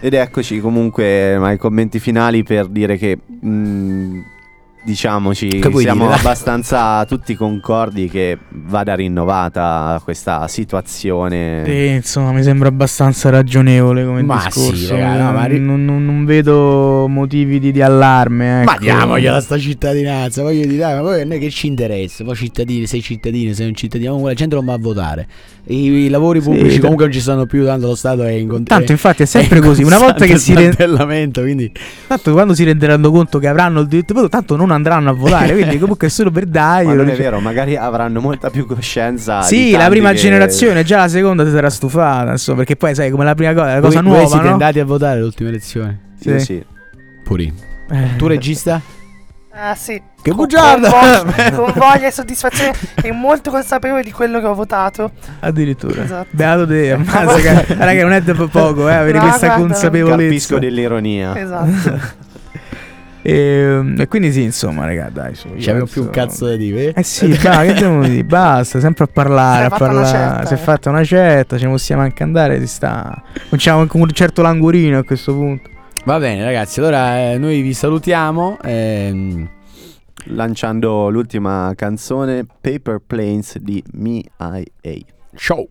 Ed 0.01 0.13
eccoci 0.13 0.59
comunque 0.59 1.35
ai 1.35 1.57
commenti 1.57 1.99
finali 1.99 2.43
per 2.43 2.67
dire 2.67 2.97
che 2.97 3.17
mh, 3.17 4.19
diciamoci 4.83 5.47
Che 5.59 5.71
siamo 5.77 6.05
dire? 6.07 6.17
abbastanza 6.19 7.05
tutti 7.09 7.35
concordi 7.35 8.09
che 8.09 8.37
vada 8.49 8.95
rinnovata 8.95 9.99
questa 10.03 10.47
situazione. 10.47 11.63
Sì, 11.65 11.87
insomma, 11.87 12.31
mi 12.31 12.43
sembra 12.43 12.67
abbastanza 12.69 13.29
ragionevole 13.29 14.05
come 14.05 14.21
Ma 14.23 14.43
discorso. 14.45 14.75
sì, 14.75 14.87
raga, 14.97 15.23
no, 15.25 15.31
ma 15.33 15.45
ri- 15.45 15.59
non, 15.59 15.83
non- 15.85 16.03
non 16.05 16.25
vedo 16.25 17.07
motivi 17.07 17.59
di, 17.59 17.71
di 17.71 17.81
allarme. 17.81 18.61
Ecco. 18.61 18.71
Ma 18.71 18.77
diamogliela 18.77 19.41
sta 19.41 19.57
cittadinanza, 19.57 20.41
voglio 20.41 20.65
dire, 20.65 20.77
dai, 20.77 20.95
ma 20.95 21.01
poi 21.01 21.21
a 21.21 21.25
noi 21.25 21.39
che 21.39 21.49
ci 21.49 21.67
interessa? 21.67 22.23
Poi 22.23 22.35
cittadini, 22.35 22.85
sei 22.87 23.01
cittadino, 23.01 23.53
sei 23.53 23.67
un 23.67 23.75
cittadino, 23.75 24.09
comunque 24.09 24.31
la 24.33 24.37
gente 24.37 24.55
non 24.55 24.65
va 24.65 24.73
a 24.73 24.77
votare. 24.79 25.27
I, 25.67 25.75
i 26.05 26.09
lavori 26.09 26.41
Sì, 26.41 26.49
pubblici 26.49 26.75
da- 26.75 26.81
comunque 26.81 27.05
non 27.05 27.13
ci 27.13 27.21
stanno 27.21 27.45
più, 27.45 27.63
tanto 27.65 27.85
lo 27.87 27.95
Stato 27.95 28.23
è 28.23 28.31
in 28.31 28.47
cont- 28.47 28.67
Tanto 28.67 28.87
è- 28.87 28.91
infatti 28.91 29.23
è 29.23 29.25
sempre 29.25 29.59
in 29.59 29.63
così. 29.63 29.83
Una 29.83 29.99
volta 29.99 30.25
che 30.25 30.37
si 30.37 30.53
costante 30.53 30.61
rende. 30.61 30.75
smantellamento, 30.95 31.41
quindi 31.41 31.71
Tanto 32.07 32.31
quando 32.31 32.53
si 32.55 32.63
renderanno 32.63 33.11
conto 33.11 33.37
che 33.39 33.47
avranno 33.47 33.81
il 33.81 33.87
diritto 33.87 34.13
di 34.13 34.19
voto, 34.19 34.29
tanto 34.29 34.55
non 34.55 34.70
andranno 34.73 35.09
a 35.09 35.13
votare. 35.13 35.51
quindi 35.53 35.77
comunque 35.79 36.07
è 36.07 36.09
solo 36.09 36.31
per 36.31 36.45
dai. 36.45 36.85
Ma 36.85 36.93
non 36.93 37.09
è 37.09 37.15
vero, 37.15 37.39
magari 37.39 37.75
avranno 37.75 38.19
molta 38.21 38.49
più 38.49 38.65
coscienza. 38.65 39.41
Sì, 39.41 39.65
di 39.65 39.71
la 39.71 39.87
prima 39.89 40.11
che- 40.11 40.17
generazione, 40.17 40.83
già 40.83 40.97
la 40.97 41.07
seconda 41.07 41.45
si 41.45 41.51
sarà 41.51 41.69
stufata. 41.69 42.31
Insomma, 42.31 42.57
perché 42.59 42.75
poi 42.75 42.95
sai 42.95 43.09
come 43.11 43.25
la 43.25 43.35
prima 43.35 43.53
cosa, 43.53 43.73
la 43.75 43.79
cosa 43.81 44.01
voi, 44.01 44.09
voi 44.09 44.19
nuova. 44.19 44.27
siete 44.27 44.45
no? 44.45 44.51
andati 44.51 44.79
a 44.79 44.85
votare 44.85 45.19
elezioni. 45.37 45.97
Io 46.19 46.39
Sì. 46.39 46.45
sì. 46.45 46.65
Puri. 47.23 47.53
Eh. 47.89 48.15
Tu 48.17 48.27
regista? 48.27 48.81
Ah 49.53 49.75
sì. 49.75 50.01
Che 50.21 50.31
bugiarda! 50.31 50.89
Con 50.89 50.99
voglia, 51.01 51.51
con 51.55 51.73
voglia 51.75 52.07
e 52.07 52.11
soddisfazione 52.11 52.71
e 53.01 53.11
molto 53.11 53.49
consapevole 53.51 54.01
di 54.01 54.11
quello 54.11 54.39
che 54.39 54.45
ho 54.45 54.53
votato. 54.53 55.11
Addirittura. 55.41 56.03
Esatto. 56.03 56.27
Beato 56.31 56.65
te, 56.67 56.91
ammazza, 56.93 57.65
raga, 57.77 58.01
non 58.03 58.13
è 58.13 58.21
da 58.21 58.33
poco, 58.33 58.87
eh, 58.87 58.93
avere 58.93 59.17
No, 59.17 59.23
questa 59.25 59.47
guarda, 59.47 59.65
consapevolezza. 59.65 60.23
Capisco 60.23 60.59
dell'ironia. 60.59 61.37
Esatto. 61.37 62.19
E, 63.23 63.93
e 63.97 64.07
quindi 64.07 64.31
sì, 64.31 64.41
insomma, 64.43 64.85
raga, 64.85 65.09
dai, 65.11 65.35
su. 65.35 65.47
C'avevo 65.57 65.85
penso- 65.85 65.93
più 65.93 66.01
un 66.03 66.09
cazzo 66.09 66.47
da 66.47 66.55
dire. 66.55 66.93
Eh 66.95 67.03
sì, 67.03 67.27
va, 67.33 67.61
che 67.61 67.73
dobbiamo 67.73 68.03
dire? 68.07 68.23
Basta, 68.23 68.79
sempre 68.79 69.03
a 69.03 69.07
parlare, 69.07 69.57
Si 69.57 69.61
è 69.63 69.65
a 69.65 69.69
fatta 69.69 69.83
una 69.91 70.01
parlare. 70.01 70.17
certa, 70.17 70.45
si 70.45 70.53
è 70.53 70.57
eh. 70.57 70.59
fatta 70.59 70.89
una 70.89 71.03
certa, 71.03 71.57
ci 71.57 71.65
possiamo 71.67 72.01
anche 72.01 72.23
andare, 72.23 72.59
si 72.59 72.67
sta... 72.67 73.21
Cominciamo 73.43 73.81
anche 73.81 73.97
un 73.97 74.09
certo 74.11 74.41
languorino 74.41 74.97
a 74.97 75.03
questo 75.03 75.33
punto. 75.33 75.69
Va 76.05 76.17
bene, 76.17 76.43
ragazzi. 76.43 76.79
Allora 76.79 77.31
eh, 77.31 77.37
noi 77.37 77.61
vi 77.61 77.73
salutiamo. 77.73 78.57
ehm, 78.63 79.49
Lanciando 80.25 81.09
l'ultima 81.09 81.73
canzone, 81.75 82.45
Paper 82.45 83.01
Planes 83.05 83.57
di 83.57 83.83
Me 83.93 84.17
I 84.19 84.23
A. 84.37 84.93
ciao. 85.35 85.67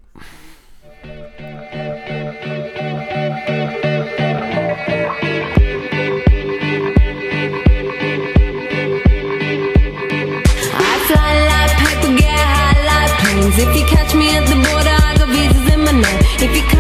If 13.63 13.77
you 13.77 13.85
catch 13.85 14.15
me 14.15 14.27
at 14.35 14.49
the 14.49 14.57
border, 14.57 14.97
I 15.09 15.19
got 15.19 15.29
visas 15.29 15.75
in 15.75 15.81
my 15.85 15.93
name. 15.93 16.21
If 16.41 16.57
you 16.57 16.80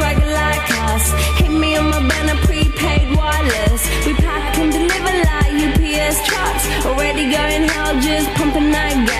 swagger 0.00 0.32
like 0.32 0.68
us. 0.88 1.04
Hit 1.38 1.50
me 1.50 1.76
on 1.76 1.90
my 1.90 2.00
banner, 2.08 2.38
prepaid 2.46 3.06
wireless. 3.16 3.82
We 4.06 4.14
pack 4.14 4.56
and 4.58 4.72
deliver 4.72 5.14
like 5.28 5.52
UPS 5.66 6.16
trucks. 6.28 6.64
Already 6.86 7.24
going 7.36 7.64
hell, 7.72 7.92
just 8.00 8.28
pumping 8.36 8.70
that 8.72 8.96
gas. 9.06 9.19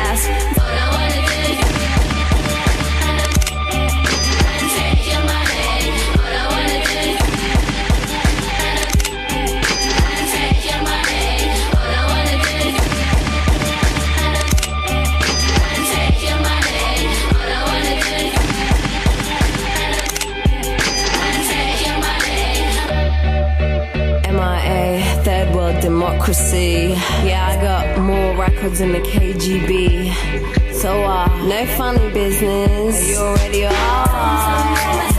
records 28.51 28.81
in 28.81 28.93
the 28.93 29.01
KGB. 29.01 30.75
So, 30.75 31.05
uh, 31.05 31.27
no 31.47 31.67
funny 31.77 32.11
business. 32.13 33.03
Are 33.03 33.11
you 33.11 33.17
already 33.19 33.67
are? 33.67 35.10